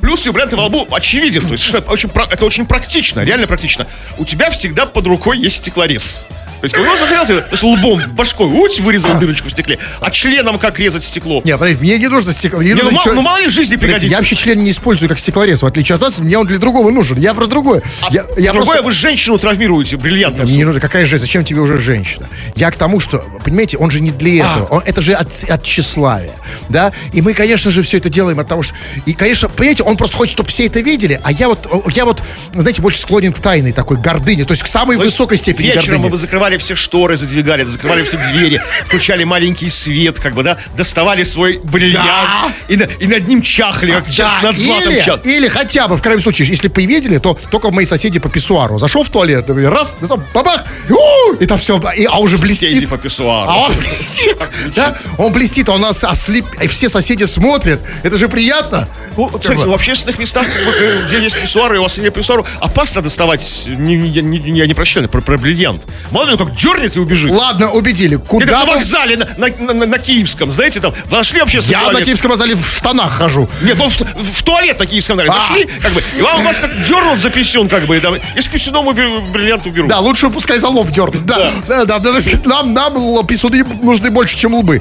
Плюсы 0.00 0.30
у 0.30 0.32
бриллианта 0.32 0.56
во 0.56 0.66
лбу 0.66 0.86
очевиден, 0.90 1.42
то 1.46 1.52
есть 1.52 1.64
что 1.64 1.78
это 1.78 1.90
очень, 1.90 2.10
это 2.30 2.44
очень 2.44 2.66
практично, 2.66 3.20
реально 3.20 3.46
практично. 3.46 3.86
У 4.16 4.24
тебя 4.24 4.50
всегда 4.50 4.86
под 4.86 5.06
рукой 5.06 5.38
есть 5.38 5.56
стеклорез. 5.56 6.20
Есть, 6.64 6.74
когда 6.74 6.96
захотел, 6.96 7.42
есть 7.50 7.62
лбом, 7.62 8.02
башкой, 8.12 8.46
уть, 8.48 8.80
вырезал 8.80 9.18
дырочку 9.18 9.48
в 9.48 9.50
стекле, 9.52 9.78
а 10.00 10.10
членом 10.10 10.58
как 10.58 10.78
резать 10.78 11.04
стекло. 11.04 11.40
Не, 11.44 11.56
подожди, 11.56 11.78
мне 11.80 11.98
не 11.98 12.08
нужно 12.08 12.32
стекло. 12.32 12.58
мне 12.60 12.68
Не, 12.70 12.74
ну, 12.74 12.84
нужно 12.84 12.92
мало, 12.96 13.04
чё- 13.08 13.14
ну, 13.14 13.22
мало 13.22 13.38
ли 13.40 13.46
в 13.48 13.50
жизни 13.52 13.76
пригодится. 13.76 14.06
Я 14.08 14.18
вообще 14.18 14.34
член 14.34 14.62
не 14.64 14.70
использую 14.70 15.08
как 15.08 15.18
стеклорез, 15.18 15.62
в 15.62 15.66
отличие 15.66 15.96
от 15.96 16.02
вас. 16.02 16.18
Мне 16.18 16.38
он 16.38 16.46
для 16.46 16.58
другого 16.58 16.90
нужен. 16.90 17.18
Я 17.18 17.34
про 17.34 17.46
другое. 17.46 17.82
А 18.00 18.06
я, 18.12 18.24
я 18.36 18.52
другое, 18.52 18.64
просто- 18.78 18.82
вы 18.82 18.92
женщину 18.92 19.38
травмируете 19.38 19.96
бриллиантом. 19.96 20.46
Мне 20.46 20.56
не 20.56 20.64
нужно, 20.64 20.80
какая 20.80 21.04
же, 21.04 21.18
зачем 21.18 21.44
тебе 21.44 21.60
уже 21.60 21.78
женщина? 21.78 22.28
Я 22.56 22.70
к 22.70 22.76
тому, 22.76 22.98
что, 23.00 23.24
понимаете, 23.44 23.76
он 23.76 23.90
же 23.90 24.00
не 24.00 24.10
для 24.10 24.44
А. 24.46 24.52
этого, 24.56 24.66
он, 24.76 24.82
это 24.84 25.02
же 25.02 25.12
от, 25.12 25.28
от 25.48 25.62
тщеславия, 25.62 26.32
да? 26.68 26.92
И 27.12 27.20
мы, 27.22 27.34
конечно 27.34 27.70
же, 27.70 27.82
все 27.82 27.98
это 27.98 28.08
делаем 28.08 28.38
от 28.40 28.48
того, 28.48 28.62
что... 28.62 28.74
И, 29.06 29.12
конечно, 29.12 29.48
понимаете, 29.48 29.82
он 29.82 29.96
просто 29.96 30.16
хочет, 30.16 30.32
чтобы 30.32 30.48
все 30.48 30.66
это 30.66 30.80
видели, 30.80 31.20
а 31.22 31.30
я 31.32 31.48
вот, 31.48 31.68
я 31.92 32.04
вот, 32.04 32.22
знаете, 32.54 32.80
больше 32.80 32.98
склонен 33.00 33.32
к 33.32 33.38
тайной 33.38 33.72
такой 33.72 33.96
гордыне, 33.98 34.44
то 34.44 34.52
есть 34.52 34.62
к 34.62 34.66
самой 34.66 34.96
высокой 34.96 35.36
степени 35.38 35.66
Вечером 35.66 35.84
гордыни. 36.02 36.10
вы 36.10 36.16
закрывали 36.16 36.53
все 36.58 36.74
шторы, 36.74 37.16
задвигали, 37.16 37.64
закрывали 37.64 38.02
все 38.04 38.16
двери, 38.18 38.60
включали 38.86 39.24
маленький 39.24 39.70
свет, 39.70 40.18
как 40.20 40.34
бы, 40.34 40.42
да, 40.42 40.56
доставали 40.76 41.24
свой 41.24 41.60
бриллиант 41.62 42.54
и, 42.68 42.76
на- 42.76 42.84
и 42.84 43.06
над 43.06 43.28
ним 43.28 43.42
чахли, 43.42 43.92
как 43.92 44.04
Да, 44.16 44.40
над 44.42 44.58
златом 44.58 44.90
или, 44.92 45.00
чах. 45.00 45.20
или 45.24 45.48
хотя 45.48 45.88
бы, 45.88 45.96
в 45.96 46.02
крайнем 46.02 46.22
случае, 46.22 46.48
если 46.48 46.68
бы 46.68 46.82
и 46.82 46.86
видели, 46.86 47.18
то 47.18 47.38
только 47.50 47.70
мои 47.70 47.84
соседи 47.84 48.18
по 48.18 48.28
писсуару. 48.28 48.78
Зашел 48.78 49.02
в 49.04 49.08
туалет, 49.08 49.46
раз, 49.48 49.96
сам 50.06 50.22
бабах, 50.32 50.64
у, 50.90 51.32
и 51.34 51.46
там 51.46 51.58
все, 51.58 51.80
и, 51.96 52.04
а 52.04 52.18
уже 52.18 52.36
Соседи 52.38 52.62
блестит. 52.74 52.88
по 52.90 52.98
писсуару. 52.98 53.50
А 53.50 53.56
он 53.66 53.72
блестит, 53.76 54.36
да? 54.76 54.96
Он 55.18 55.32
блестит, 55.32 55.68
а 55.68 55.72
у 55.72 55.78
нас 55.78 56.04
ослеп, 56.04 56.46
и 56.62 56.66
все 56.68 56.88
соседи 56.88 57.24
смотрят. 57.24 57.80
Это 58.02 58.16
же 58.18 58.28
приятно. 58.28 58.88
Ну, 59.16 59.28
смотрите, 59.30 59.64
бы. 59.64 59.70
в 59.70 59.74
общественных 59.74 60.18
местах, 60.18 60.46
э, 60.48 61.04
где 61.06 61.20
есть 61.20 61.40
писсуары, 61.40 61.76
и 61.76 61.78
у 61.78 61.82
вас 61.82 61.96
нет 61.98 62.12
писсуару, 62.12 62.44
опасно 62.60 63.00
доставать, 63.00 63.64
я 63.66 64.66
не 64.66 64.74
прощаю, 64.74 65.08
про, 65.08 65.20
про 65.20 65.38
бриллиант. 65.38 65.82
Мало 66.10 66.30
ли, 66.30 66.33
он 66.34 66.46
как 66.46 66.56
дернет 66.56 66.96
и 66.96 67.00
убежит. 67.00 67.30
Ладно, 67.30 67.70
убедили. 67.70 68.16
Это 68.16 68.26
Куда 68.26 68.60
на 68.60 68.64
вы- 68.66 68.74
вокзале, 68.74 69.16
на, 69.16 69.26
на, 69.36 69.74
на- 69.74 69.86
на 69.86 69.98
Киевском, 69.98 70.52
знаете, 70.52 70.80
там, 70.80 70.92
зашли 71.10 71.40
общественный 71.40 71.80
Я 71.80 71.90
на. 71.92 72.02
Киевском 72.02 72.30
вокзале 72.30 72.54
в 72.54 72.66
штанах 72.66 73.12
хожу. 73.12 73.48
Нет, 73.62 73.76
ну 73.78 73.88
в, 73.88 73.96
в 73.98 74.42
туалет 74.42 74.78
на 74.78 74.86
Киевском, 74.86 75.16
наверное, 75.16 75.40
А. 75.40 75.48
зашли, 75.48 75.64
как 75.80 75.92
бы, 75.92 76.02
и 76.18 76.22
вам 76.22 76.44
вас 76.44 76.58
как 76.58 76.70
дернут 76.86 77.20
за 77.20 77.30
писюн, 77.30 77.68
как 77.68 77.86
бы, 77.86 77.96
и, 77.96 78.00
там, 78.00 78.14
и 78.16 78.40
с 78.40 78.46
писюном 78.46 78.86
убер- 78.88 79.20
бриллиант 79.32 79.66
уберут. 79.66 79.88
Да, 79.88 80.00
лучше 80.00 80.30
пускай 80.30 80.58
за 80.58 80.68
лоб 80.68 80.90
дернут. 80.90 81.24
Да, 81.26 81.50
да, 81.68 81.84
да, 81.84 81.98
да, 81.98 82.12
нам, 82.44 82.72
нам 82.74 82.94
л- 82.96 83.24
писюны 83.24 83.64
нужны 83.82 84.10
больше, 84.10 84.36
чем 84.38 84.54
лбы. 84.54 84.80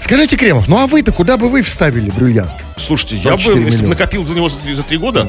Скажите, 0.00 0.36
Кремов, 0.36 0.66
ну 0.68 0.78
а 0.82 0.86
вы-то 0.86 1.12
куда 1.12 1.36
бы 1.36 1.48
вы 1.48 1.62
вставили 1.62 2.10
бриллиант? 2.10 2.50
Слушайте, 2.76 3.16
я 3.16 3.22
бы, 3.22 3.28
24 3.36 3.54
если 3.64 3.70
бы 3.70 3.82
миллиона. 3.82 3.88
накопил 3.90 4.24
за 4.24 4.34
него 4.34 4.48
за, 4.48 4.56
три- 4.58 4.74
за 4.74 4.82
три 4.82 4.98
года, 4.98 5.28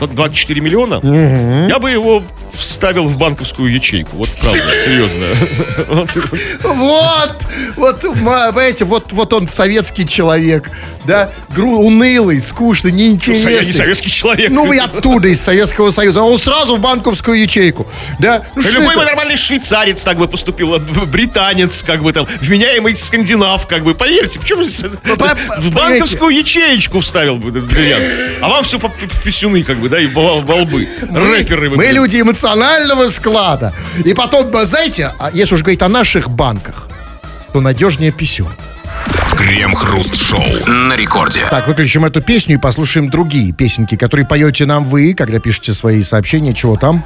24 0.00 0.60
миллиона, 0.60 1.00
я 1.68 1.78
бы 1.78 1.90
его 1.90 2.22
вставил 2.52 3.06
в 3.08 3.16
банковскую 3.18 3.72
ячейку. 3.72 4.16
Вот 4.16 4.28
правда, 4.40 4.62
серьезно. 4.84 5.26
Вот. 6.62 7.36
Вот, 7.76 8.02
вот, 8.02 8.16
ма- 8.16 8.46
понимаете, 8.52 8.84
вот, 8.84 9.12
вот 9.12 9.32
он 9.32 9.46
советский 9.48 10.06
человек, 10.06 10.70
да, 11.04 11.30
Гру- 11.54 11.78
унылый, 11.86 12.40
скучный, 12.40 12.90
Я 12.90 12.96
не 12.96 13.08
неинтересный. 13.08 13.72
советский 13.72 14.10
человек. 14.10 14.50
Ну, 14.50 14.66
вы 14.66 14.78
оттуда, 14.78 15.28
из 15.28 15.40
Советского 15.40 15.90
Союза. 15.90 16.20
А 16.20 16.22
он 16.24 16.38
сразу 16.38 16.76
в 16.76 16.80
банковскую 16.80 17.40
ячейку. 17.40 17.86
Да? 18.18 18.42
Ну, 18.54 18.62
Любой 18.62 18.94
это? 18.96 19.04
нормальный 19.04 19.36
швейцарец 19.36 20.02
так 20.02 20.18
бы 20.18 20.26
поступил, 20.28 20.74
а, 20.74 20.78
британец, 20.78 21.82
как 21.82 22.02
бы 22.02 22.12
там, 22.12 22.26
вменяемый 22.40 22.96
скандинав, 22.96 23.66
как 23.66 23.84
бы, 23.84 23.94
поверьте, 23.94 24.38
почему 24.38 24.64
здесь 24.64 24.82
в 25.58 25.70
банковскую 25.74 26.34
ячеечку 26.36 27.00
вставил 27.00 27.36
бы 27.36 27.50
бриллиант, 27.50 28.38
а 28.40 28.48
вам 28.48 28.64
все 28.64 28.78
по 28.78 28.88
писюны, 29.24 29.62
как 29.62 29.78
бы, 29.78 29.85
да, 29.88 29.98
и 29.98 30.06
во 30.06 30.40
во 30.40 30.56
лбы. 30.62 30.88
Рэперы. 31.00 31.70
Мы 31.70 31.76
блин. 31.76 31.94
люди 31.94 32.20
эмоционального 32.20 33.08
склада. 33.08 33.72
И 34.04 34.14
потом, 34.14 34.54
а, 34.56 34.64
знаете, 34.64 35.12
а 35.18 35.30
если 35.32 35.54
уж 35.54 35.62
говорить 35.62 35.82
о 35.82 35.88
наших 35.88 36.30
банках, 36.30 36.88
то 37.52 37.60
надежнее 37.60 38.12
писем. 38.12 38.48
Крем-хруст-шоу 39.36 40.66
на 40.66 40.96
рекорде. 40.96 41.44
Так, 41.50 41.68
выключим 41.68 42.04
эту 42.04 42.20
песню 42.22 42.56
и 42.56 42.58
послушаем 42.58 43.10
другие 43.10 43.52
песенки, 43.52 43.96
которые 43.96 44.26
поете 44.26 44.66
нам 44.66 44.84
вы, 44.84 45.14
когда 45.14 45.38
пишете 45.38 45.72
свои 45.72 46.02
сообщения, 46.02 46.54
чего 46.54 46.76
там. 46.76 47.04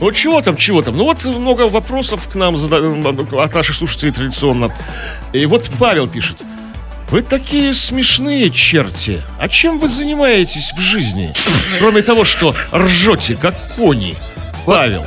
Ну 0.00 0.12
чего 0.12 0.40
там, 0.40 0.56
чего 0.56 0.82
там? 0.82 0.96
Ну 0.96 1.04
вот 1.04 1.24
много 1.24 1.62
вопросов 1.68 2.28
к 2.32 2.34
нам 2.36 2.56
зада- 2.56 3.42
от 3.42 3.54
наших 3.54 3.76
слушателей 3.76 4.12
традиционно. 4.12 4.72
И 5.32 5.44
вот 5.46 5.70
Павел 5.78 6.06
пишет. 6.06 6.44
Вы 7.10 7.22
такие 7.22 7.72
смешные 7.72 8.50
черти. 8.50 9.22
А 9.38 9.48
чем 9.48 9.78
вы 9.78 9.88
занимаетесь 9.88 10.72
в 10.72 10.78
жизни? 10.78 11.32
Кроме 11.78 12.02
того, 12.02 12.24
что 12.24 12.54
ржете, 12.72 13.36
как 13.36 13.54
кони. 13.76 14.16
Павел. 14.66 15.02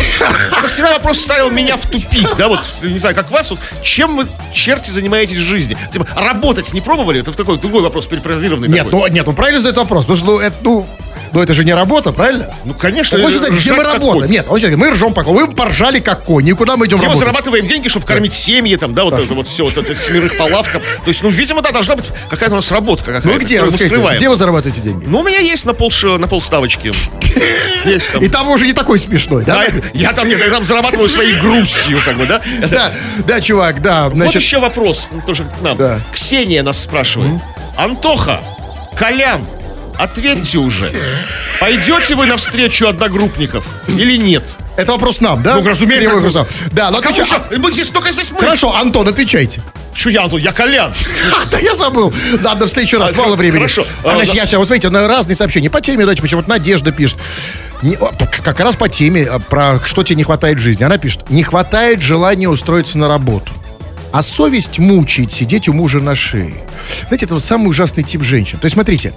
Это 0.56 0.66
всегда 0.68 0.94
вопрос 0.94 1.20
ставил 1.20 1.50
меня 1.50 1.76
в 1.76 1.84
тупик, 1.84 2.34
да, 2.38 2.48
вот, 2.48 2.66
не 2.82 2.96
знаю, 2.96 3.14
как 3.14 3.30
вас, 3.30 3.50
вот, 3.50 3.60
чем 3.82 4.16
вы, 4.16 4.26
черти, 4.54 4.90
занимаетесь 4.90 5.36
в 5.36 5.40
жизни? 5.40 5.76
Типа, 5.92 6.06
работать 6.16 6.72
не 6.72 6.80
пробовали? 6.80 7.20
Это 7.20 7.30
такой 7.32 7.58
другой 7.58 7.82
вопрос, 7.82 8.06
перефразированный 8.06 8.68
Нет, 8.68 8.86
такой. 8.86 9.10
ну, 9.10 9.14
нет, 9.14 9.26
ну 9.26 9.34
правильно 9.34 9.60
задает 9.60 9.76
вопрос. 9.76 10.06
Потому 10.06 10.16
что, 10.16 10.26
ну, 10.26 10.38
это, 10.38 10.56
ну, 10.62 10.86
ну, 11.32 11.42
это 11.42 11.54
же 11.54 11.64
не 11.64 11.72
работа, 11.72 12.12
правильно? 12.12 12.52
Ну, 12.64 12.74
конечно. 12.74 13.18
Он 13.18 13.24
хочет 13.24 13.40
знать, 13.40 13.52
где 13.52 13.72
мы 13.72 13.82
работаем. 13.82 14.22
конь. 14.22 14.30
Нет, 14.30 14.44
он 14.46 14.50
хочет 14.50 14.70
говорить, 14.70 14.78
мы 14.78 14.90
ржем 14.90 15.14
по 15.14 15.22
Вы 15.22 15.50
поржали 15.50 16.00
как 16.00 16.24
кони. 16.24 16.50
И 16.50 16.52
куда 16.52 16.76
мы 16.76 16.86
идем 16.86 16.98
Где 16.98 17.08
мы 17.08 17.16
зарабатываем 17.16 17.66
деньги, 17.66 17.88
чтобы 17.88 18.06
кормить 18.06 18.32
семьи, 18.34 18.76
там, 18.76 18.94
да, 18.94 19.04
вот 19.04 19.18
это 19.18 19.32
вот 19.34 19.48
все, 19.48 19.64
вот 19.64 19.76
это 19.76 19.94
семерых 19.94 20.36
по 20.36 20.44
лавкам. 20.44 20.82
То 20.82 21.08
есть, 21.08 21.22
ну, 21.22 21.30
видимо, 21.30 21.62
да, 21.62 21.70
должна 21.72 21.96
быть 21.96 22.06
какая-то 22.28 22.52
у 22.52 22.56
нас 22.56 22.70
работа. 22.70 23.04
Какая-то, 23.04 23.28
Ну 23.28 23.38
где, 23.38 23.62
мы 23.62 23.70
скрываем. 23.70 24.16
где 24.18 24.28
вы 24.28 24.36
зарабатываете 24.36 24.80
деньги? 24.82 25.04
Ну, 25.06 25.20
у 25.20 25.22
меня 25.22 25.38
есть 25.38 25.64
на, 25.64 25.74
пол, 25.74 25.90
на 26.18 26.28
полставочки. 26.28 26.92
Есть 27.84 28.12
там. 28.12 28.22
И 28.22 28.28
там 28.28 28.48
уже 28.48 28.66
не 28.66 28.72
такой 28.72 28.98
смешной, 28.98 29.44
да? 29.44 29.64
Я 29.94 30.12
там, 30.12 30.28
я 30.28 30.50
там 30.50 30.64
зарабатываю 30.64 31.08
своей 31.08 31.34
грустью, 31.40 32.00
как 32.04 32.16
бы, 32.16 32.26
да? 32.26 32.40
Да, 32.70 32.92
да, 33.26 33.40
чувак, 33.40 33.80
да. 33.80 34.08
Вот 34.10 34.34
еще 34.34 34.58
вопрос 34.60 35.08
тоже 35.26 35.44
к 35.44 35.62
нам. 35.62 35.78
Ксения 36.12 36.62
нас 36.62 36.82
спрашивает. 36.82 37.40
Антоха, 37.76 38.42
Колян, 38.96 39.42
ответьте 39.98 40.58
уже. 40.58 40.90
Пойдете 41.60 42.14
вы 42.14 42.26
навстречу 42.26 42.86
одногруппников 42.86 43.64
или 43.88 44.16
нет? 44.16 44.56
это 44.76 44.92
вопрос 44.92 45.20
нам, 45.20 45.42
да? 45.42 45.56
Ну, 45.56 45.68
разумеется. 45.68 46.08
Прямой 46.10 46.26
вопрос. 46.28 46.46
Да, 46.72 46.90
ну 46.90 46.98
А 46.98 47.02
кому 47.02 47.14
отвечай. 47.14 47.40
еще? 47.48 47.58
Мы 47.58 47.72
здесь 47.72 47.88
только 47.88 48.10
здесь 48.10 48.30
мы. 48.32 48.40
Хорошо, 48.40 48.74
Антон, 48.74 49.06
отвечайте. 49.08 49.60
Что 49.94 50.08
я, 50.10 50.22
Антон? 50.24 50.40
Я 50.40 50.52
Колян. 50.52 50.92
Да 51.50 51.58
я 51.58 51.74
забыл. 51.74 52.12
Ладно, 52.42 52.66
в 52.66 52.70
следующий 52.72 52.96
раз, 52.96 53.14
мало 53.14 53.36
времени. 53.36 53.58
хорошо. 53.58 53.84
А, 54.04 54.14
значит, 54.14 54.34
я 54.34 54.46
сейчас, 54.46 54.58
вот 54.58 54.66
смотрите, 54.66 54.88
на 54.88 55.06
разные 55.06 55.36
сообщения. 55.36 55.68
По 55.68 55.82
теме, 55.82 55.98
давайте, 55.98 56.22
почему 56.22 56.40
вот 56.40 56.48
Надежда 56.48 56.90
пишет. 56.92 57.18
Не- 57.82 57.96
как 58.42 58.58
раз 58.60 58.74
по 58.76 58.88
теме, 58.88 59.24
а, 59.24 59.38
про 59.38 59.78
что 59.84 60.02
тебе 60.02 60.16
не 60.16 60.24
хватает 60.24 60.56
в 60.58 60.60
жизни. 60.60 60.82
Она 60.84 60.96
пишет, 60.96 61.28
не 61.28 61.42
хватает 61.42 62.00
желания 62.00 62.48
устроиться 62.48 62.96
на 62.96 63.08
работу. 63.08 63.52
А 64.12 64.22
совесть 64.22 64.78
мучает 64.78 65.32
сидеть 65.32 65.68
у 65.68 65.72
мужа 65.72 65.98
на 66.00 66.14
шее. 66.14 66.54
Знаете, 67.08 67.24
это 67.24 67.34
вот 67.34 67.44
самый 67.44 67.68
ужасный 67.68 68.02
тип 68.02 68.22
женщин. 68.22 68.58
То 68.58 68.66
есть, 68.66 68.74
смотрите, 68.74 69.14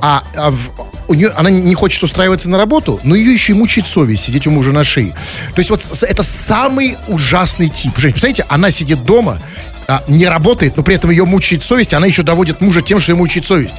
а, 0.00 0.22
а 0.34 0.50
в- 0.50 0.70
у 1.06 1.14
нее, 1.14 1.28
она 1.36 1.50
не 1.50 1.74
хочет 1.74 2.02
устраиваться 2.02 2.50
на 2.50 2.56
работу, 2.56 2.98
но 3.02 3.14
ее 3.14 3.32
еще 3.32 3.52
и 3.52 3.56
мучает 3.56 3.86
совесть 3.86 4.24
сидеть 4.24 4.46
у 4.46 4.50
мужа 4.50 4.72
на 4.72 4.84
шее. 4.84 5.10
То 5.54 5.58
есть, 5.58 5.70
вот 5.70 6.02
это 6.02 6.22
самый 6.22 6.96
ужасный 7.08 7.68
тип 7.68 7.92
женщин. 7.96 8.12
Представляете, 8.20 8.46
она 8.48 8.70
сидит 8.70 9.04
дома, 9.04 9.40
а, 9.88 10.04
не 10.06 10.26
работает, 10.26 10.76
но 10.76 10.82
при 10.82 10.94
этом 10.94 11.10
ее 11.10 11.24
мучает 11.24 11.62
совесть, 11.64 11.94
она 11.94 12.06
еще 12.06 12.22
доводит 12.22 12.60
мужа 12.60 12.82
тем, 12.82 13.00
что 13.00 13.12
ее 13.12 13.16
мучает 13.16 13.46
совесть. 13.46 13.76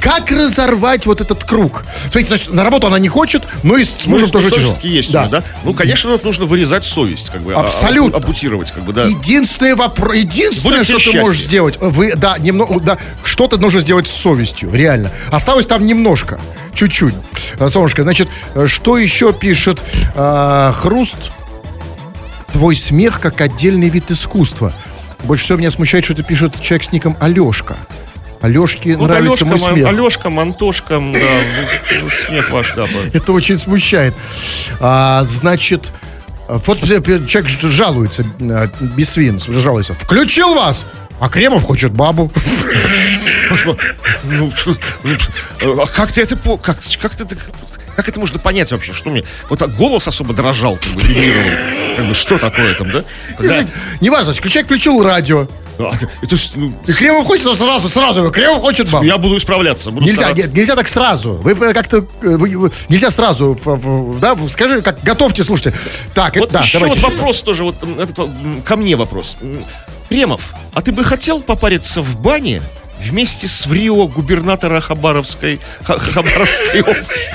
Как 0.00 0.30
разорвать 0.30 1.06
вот 1.06 1.20
этот 1.20 1.44
круг? 1.44 1.84
Смотрите, 2.10 2.32
есть 2.32 2.50
на 2.50 2.62
работу 2.64 2.88
она 2.88 2.98
не 2.98 3.08
хочет, 3.08 3.42
но 3.62 3.76
и 3.76 3.84
с 3.84 4.06
мужем 4.06 4.26
Ну, 4.28 4.32
тоже 4.32 4.50
тяжело. 4.50 4.76
есть 4.82 5.14
у 5.14 5.18
нее, 5.18 5.28
да? 5.28 5.42
Ну, 5.64 5.74
конечно, 5.74 6.18
нужно 6.22 6.44
вырезать 6.46 6.84
совесть, 6.84 7.30
как 7.30 7.42
бы. 7.42 7.52
а- 7.54 7.60
Абсолютно. 7.60 8.16
а- 8.18 8.20
Ампутировать, 8.20 8.70
как 8.72 8.82
бы, 8.84 8.92
да. 8.92 9.04
Единственный 9.04 9.74
вопрос, 9.74 10.16
единственное, 10.16 10.78
Будет 10.84 11.00
что 11.00 11.12
ты 11.12 11.20
можешь 11.20 11.42
сделать, 11.42 11.76
вы, 11.80 12.14
да, 12.16 12.36
немного, 12.38 12.80
да, 12.80 12.98
что-то 13.24 13.58
нужно 13.58 13.80
сделать 13.80 14.06
с 14.08 14.12
совестью, 14.12 14.72
реально. 14.72 15.10
Осталось 15.30 15.66
там 15.66 15.84
немножко, 15.86 16.40
чуть-чуть. 16.74 17.14
Солнышко, 17.68 18.02
значит, 18.04 18.28
э, 18.54 18.66
что 18.68 18.98
еще 18.98 19.32
пишет 19.32 19.82
а, 20.14 20.72
Хруст? 20.72 21.16
Твой 22.52 22.76
смех 22.76 23.20
как 23.20 23.40
отдельный 23.40 23.88
вид 23.88 24.10
искусства. 24.10 24.72
Больше 25.24 25.44
всего 25.44 25.58
меня 25.58 25.70
смущает, 25.70 26.04
что 26.04 26.14
это 26.14 26.22
пишет 26.22 26.60
человек 26.60 26.84
с 26.84 26.92
ником 26.92 27.16
Алешка. 27.20 27.76
Алешке 28.40 28.96
Вот 28.96 29.08
нравится 29.08 29.44
Алешка, 29.44 29.46
мой 29.46 29.58
Ман- 29.60 29.74
смех. 29.74 29.88
Алешка, 29.88 30.30
Мантошка, 30.30 31.00
да, 31.12 32.10
смех 32.26 32.50
ваш, 32.50 32.72
да. 32.76 32.86
Это 33.12 33.32
очень 33.32 33.58
смущает. 33.58 34.14
А, 34.80 35.24
значит, 35.24 35.88
вот 36.46 36.78
человек 36.80 37.48
ж- 37.48 37.58
жалуется, 37.70 38.24
э, 38.38 38.68
Бисвин 38.80 39.40
жалуется. 39.40 39.94
Включил 39.94 40.54
вас, 40.54 40.86
а 41.20 41.28
Кремов 41.28 41.64
хочет 41.64 41.92
бабу. 41.92 42.30
Ну, 44.24 44.52
а 45.82 45.86
как 45.86 46.12
ты 46.12 46.22
это. 46.22 46.36
Как, 46.36 46.78
как 47.00 47.14
ты 47.16 47.24
это... 47.24 47.36
Как 47.98 48.08
это 48.08 48.20
можно 48.20 48.38
понять 48.38 48.70
вообще? 48.70 48.92
Что 48.92 49.10
мне... 49.10 49.24
Вот 49.48 49.60
голос 49.74 50.06
особо 50.06 50.32
дрожал, 50.32 50.76
как 50.76 50.92
бы, 50.92 51.02
вибрировал. 51.02 51.50
Как 51.96 52.06
бы, 52.06 52.14
что 52.14 52.38
такое 52.38 52.72
там, 52.74 52.92
да? 52.92 53.02
Да. 53.40 53.66
Неважно, 54.00 54.32
включай, 54.34 54.62
включил 54.62 55.02
радио. 55.02 55.48
А, 55.80 55.92
и 56.22 56.26
то 56.26 56.36
есть, 56.36 56.52
ну, 56.54 56.72
И 56.86 56.92
Кремов 56.92 57.26
хочет 57.26 57.58
сразу, 57.58 57.88
сразу, 57.88 58.30
Кремов 58.30 58.60
хочет 58.60 58.88
бабу. 58.88 59.04
я 59.04 59.18
буду 59.18 59.36
исправляться. 59.36 59.90
Буду 59.90 60.06
Нельзя, 60.06 60.18
стараться. 60.26 60.46
нет, 60.46 60.56
нельзя 60.56 60.76
так 60.76 60.86
сразу. 60.86 61.34
Вы 61.42 61.50
э, 61.50 61.74
как-то 61.74 62.06
э, 62.22 62.38
нельзя 62.88 63.10
сразу, 63.10 63.58
да? 64.20 64.36
Скажи, 64.48 64.80
как 64.80 65.02
готовьте, 65.02 65.42
слушайте. 65.42 65.76
Так, 66.14 66.36
это 66.36 66.40
Вот 66.44 66.52
да, 66.52 66.60
еще 66.60 66.78
давайте. 66.78 67.00
вот 67.00 67.12
вопрос 67.12 67.42
тоже, 67.42 67.64
вот 67.64 67.74
этот, 67.98 68.30
ко 68.64 68.76
мне 68.76 68.94
вопрос. 68.94 69.36
Кремов, 70.08 70.54
а 70.72 70.82
ты 70.82 70.92
бы 70.92 71.02
хотел 71.02 71.42
попариться 71.42 72.00
в 72.00 72.20
бане 72.22 72.62
вместе 73.02 73.46
с 73.48 73.66
ВРИО 73.66 74.06
губернатора 74.08 74.80
Хабаровской, 74.80 75.60
Ха- 75.84 75.98
Хабаровской 75.98 76.80
области? 76.82 77.32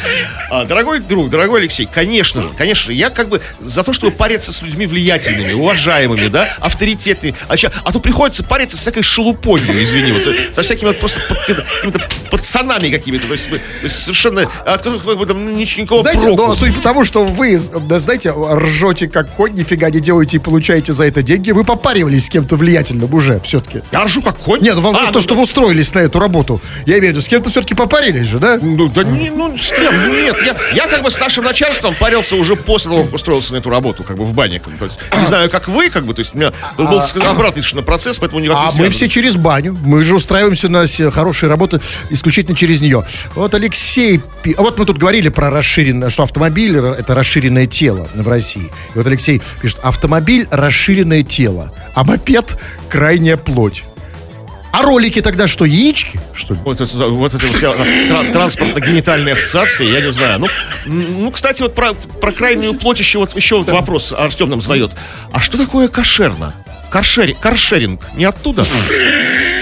А, 0.49 0.65
дорогой 0.65 0.99
друг, 0.99 1.29
дорогой 1.29 1.61
Алексей, 1.61 1.87
конечно 1.91 2.41
же, 2.41 2.49
конечно 2.57 2.85
же, 2.87 2.93
я 2.93 3.09
как 3.09 3.29
бы 3.29 3.41
за 3.59 3.83
то, 3.83 3.93
чтобы 3.93 4.11
париться 4.11 4.51
с 4.51 4.61
людьми 4.61 4.85
влиятельными, 4.85 5.53
уважаемыми, 5.53 6.27
да, 6.27 6.53
авторитетными, 6.59 7.33
а, 7.47 7.57
ща- 7.57 7.71
а 7.83 7.91
то 7.91 7.99
приходится 7.99 8.43
париться 8.43 8.77
с 8.77 8.81
всякой 8.81 9.03
шелупонью, 9.03 9.81
извини, 9.83 10.11
вот, 10.11 10.27
со 10.53 10.61
всякими 10.61 10.89
вот 10.89 10.99
просто 10.99 11.19
под- 11.27 11.39
какими-то 11.45 12.07
пацанами 12.29 12.89
какими-то, 12.89 13.27
то 13.27 13.33
есть, 13.33 13.49
то 13.49 13.57
есть 13.83 14.03
совершенно, 14.03 14.41
от 14.65 14.77
которых 14.81 15.03
как 15.05 15.17
бы 15.17 15.25
там 15.25 15.37
нич- 15.55 15.79
никакого 15.79 16.01
Знаете, 16.01 16.25
проку. 16.25 16.47
но 16.47 16.55
судя 16.55 16.73
по 16.73 16.81
тому, 16.81 17.03
что 17.05 17.23
вы, 17.23 17.59
да, 17.87 17.99
знаете, 17.99 18.31
ржете 18.31 19.07
как 19.07 19.31
конь, 19.33 19.53
нифига 19.53 19.89
не 19.89 19.99
делаете 19.99 20.37
и 20.37 20.39
получаете 20.39 20.93
за 20.93 21.05
это 21.05 21.21
деньги, 21.23 21.51
вы 21.51 21.63
попаривались 21.63 22.25
с 22.25 22.29
кем-то 22.29 22.55
влиятельным 22.57 23.13
уже 23.13 23.39
все-таки. 23.41 23.81
Я 23.91 24.03
ржу 24.05 24.21
как 24.21 24.37
конь. 24.37 24.61
Нет, 24.61 24.75
ну 24.75 24.81
вам 24.81 24.95
А, 24.95 25.07
то, 25.07 25.13
ну, 25.13 25.21
что 25.21 25.35
вы 25.35 25.43
устроились 25.53 25.93
на 25.93 25.99
эту 25.99 26.19
работу. 26.19 26.59
Я 26.85 26.97
имею 26.97 27.13
в 27.13 27.15
виду, 27.15 27.21
с 27.21 27.27
кем-то 27.27 27.49
все-таки 27.49 27.75
попарились 27.75 28.25
же, 28.25 28.39
да? 28.39 28.57
Ну, 28.59 28.89
да 28.89 29.03
не, 29.03 29.29
ну, 29.29 29.55
с 29.57 29.69
кем? 29.69 30.11
Нет, 30.11 30.35
я, 30.45 30.55
я 30.73 30.87
как 30.87 31.03
бы 31.03 31.11
с 31.11 31.19
нашим 31.19 31.43
начальством 31.43 31.95
парился 31.95 32.35
уже 32.35 32.55
после 32.55 32.89
того, 32.89 33.03
как 33.03 33.13
устроился 33.13 33.53
на 33.53 33.57
эту 33.57 33.69
работу, 33.69 34.03
как 34.03 34.17
бы 34.17 34.25
в 34.25 34.33
бане. 34.33 34.59
как 34.59 34.73
бы, 34.73 34.79
то 34.79 34.85
есть, 34.85 34.97
не 35.19 35.25
знаю, 35.25 35.49
как 35.49 35.67
вы, 35.67 35.89
как 35.89 36.05
бы, 36.05 36.13
то 36.13 36.21
есть 36.21 36.33
у 36.33 36.37
меня 36.37 36.51
был 36.77 36.99
обратный 36.99 37.61
совершенно 37.61 37.83
процесс, 37.83 38.17
поэтому 38.19 38.41
никак 38.41 38.57
не 38.73 38.79
А 38.79 38.83
мы 38.83 38.89
все 38.89 39.07
через 39.07 39.35
баню. 39.35 39.77
Мы 39.83 40.03
же 40.03 40.15
устраиваемся 40.15 40.69
на 40.69 40.85
хорошие 41.11 41.49
работы 41.49 41.79
исключительно 42.09 42.55
через 42.55 42.81
нее. 42.81 43.05
Вот 43.35 43.53
Алексей... 43.53 44.21
а 44.57 44.61
Вот 44.61 44.79
мы 44.79 44.85
тут 44.85 44.97
говорили 44.97 45.29
про 45.29 45.51
расширенное, 45.51 46.09
что 46.09 46.23
автомобиль 46.23 46.77
это 46.77 47.13
расширенное 47.13 47.67
тело 47.67 48.07
в 48.15 48.27
России. 48.27 48.71
И 48.95 48.97
вот 48.97 49.05
Алексей 49.05 49.41
пишет, 49.61 49.79
автомобиль 49.83 50.47
расширенное 50.49 51.23
тело, 51.23 51.71
а 51.93 52.03
мопед 52.03 52.57
крайняя 52.89 53.37
плоть. 53.37 53.83
А 54.73 54.81
ролики 54.81 55.21
тогда 55.21 55.47
что, 55.47 55.65
яички? 55.65 56.19
Что 56.33 56.55
ли? 56.55 56.59
Вот 56.65 56.81
это, 56.81 57.07
вот 57.07 57.33
это 57.33 57.45
вся 57.47 57.73
тра- 58.07 58.23
транспортно-генитальная 58.33 59.33
ассоциация, 59.33 59.87
я 59.87 60.01
не 60.01 60.11
знаю. 60.11 60.39
Ну, 60.39 60.47
ну, 60.87 61.31
кстати, 61.31 61.61
вот 61.61 61.75
про, 61.75 61.93
про 61.93 62.31
крайнюю 62.31 62.73
плоть 62.73 62.97
еще 62.99 63.19
вот 63.19 63.35
еще 63.35 63.57
вот 63.59 63.69
вопрос 63.69 64.11
Артем 64.17 64.49
нам 64.49 64.61
задает. 64.63 64.91
А 65.31 65.39
что 65.39 65.57
такое 65.59 65.87
кошерно? 65.87 66.53
Каршери, 66.89 67.37
каршеринг 67.39 68.01
не 68.15 68.25
оттуда? 68.25 68.65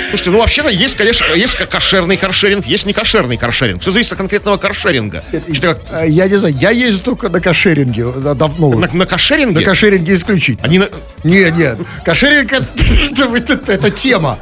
Слушайте, 0.10 0.32
ну 0.32 0.40
вообще-то 0.40 0.70
есть, 0.70 0.96
конечно, 0.96 1.34
есть 1.34 1.56
кошерный 1.56 2.18
каршеринг, 2.18 2.66
есть 2.66 2.86
не 2.86 2.92
кошерный 2.94 3.38
каршеринг. 3.38 3.82
Все 3.82 3.92
зависит 3.92 4.12
от 4.14 4.18
конкретного 4.18 4.58
каршеринга. 4.58 5.24
Что, 5.54 5.76
как 5.76 5.82
Э, 5.92 6.06
Я 6.10 6.28
не 6.28 6.36
знаю, 6.38 6.56
я 6.60 6.72
езжу 6.72 7.00
только 7.00 7.30
на 7.30 7.40
кошеринге. 7.40 8.04
э, 8.16 8.34
Давно. 8.36 8.72
на, 8.78 8.90
на 8.92 9.06
кошеринге? 9.06 9.60
На 9.60 9.66
кошеринге 9.66 10.14
исключительно. 10.14 10.68
Они 10.68 10.80
на- 10.80 10.90
Нет, 11.24 11.56
нет. 11.58 11.78
Кошеринг 12.04 12.52
это, 12.52 12.66
это- 13.12 13.54
это- 13.54 13.72
это 13.72 13.90
тема. 13.90 14.38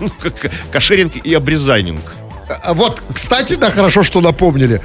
Ну, 0.00 0.08
кошеринг 0.72 1.16
и 1.16 1.34
обрезайнинг. 1.34 2.00
А 2.62 2.74
Вот, 2.74 3.02
кстати, 3.12 3.54
да, 3.54 3.70
хорошо, 3.70 4.02
что 4.02 4.20
напомнили. 4.20 4.80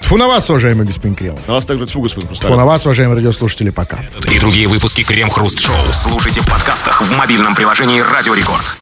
Фу 0.00 0.16
на 0.16 0.26
вас, 0.28 0.50
уважаемый 0.50 0.84
господин 0.86 1.14
Кремов. 1.14 1.46
На 1.46 1.54
вас 1.54 1.66
также 1.66 1.86
тьфу, 1.86 2.00
господин 2.00 2.28
Фу 2.28 2.34
Хрусталев. 2.34 2.56
на 2.56 2.66
вас, 2.66 2.84
уважаемые 2.84 3.16
радиослушатели, 3.16 3.70
пока. 3.70 3.98
И 4.30 4.38
другие 4.38 4.66
выпуски 4.66 5.02
Крем 5.02 5.30
Хруст 5.30 5.60
Шоу 5.60 5.76
слушайте 5.92 6.40
в 6.40 6.48
подкастах 6.48 7.00
в 7.02 7.10
мобильном 7.12 7.54
приложении 7.54 8.00
Радио 8.00 8.34
Рекорд. 8.34 8.78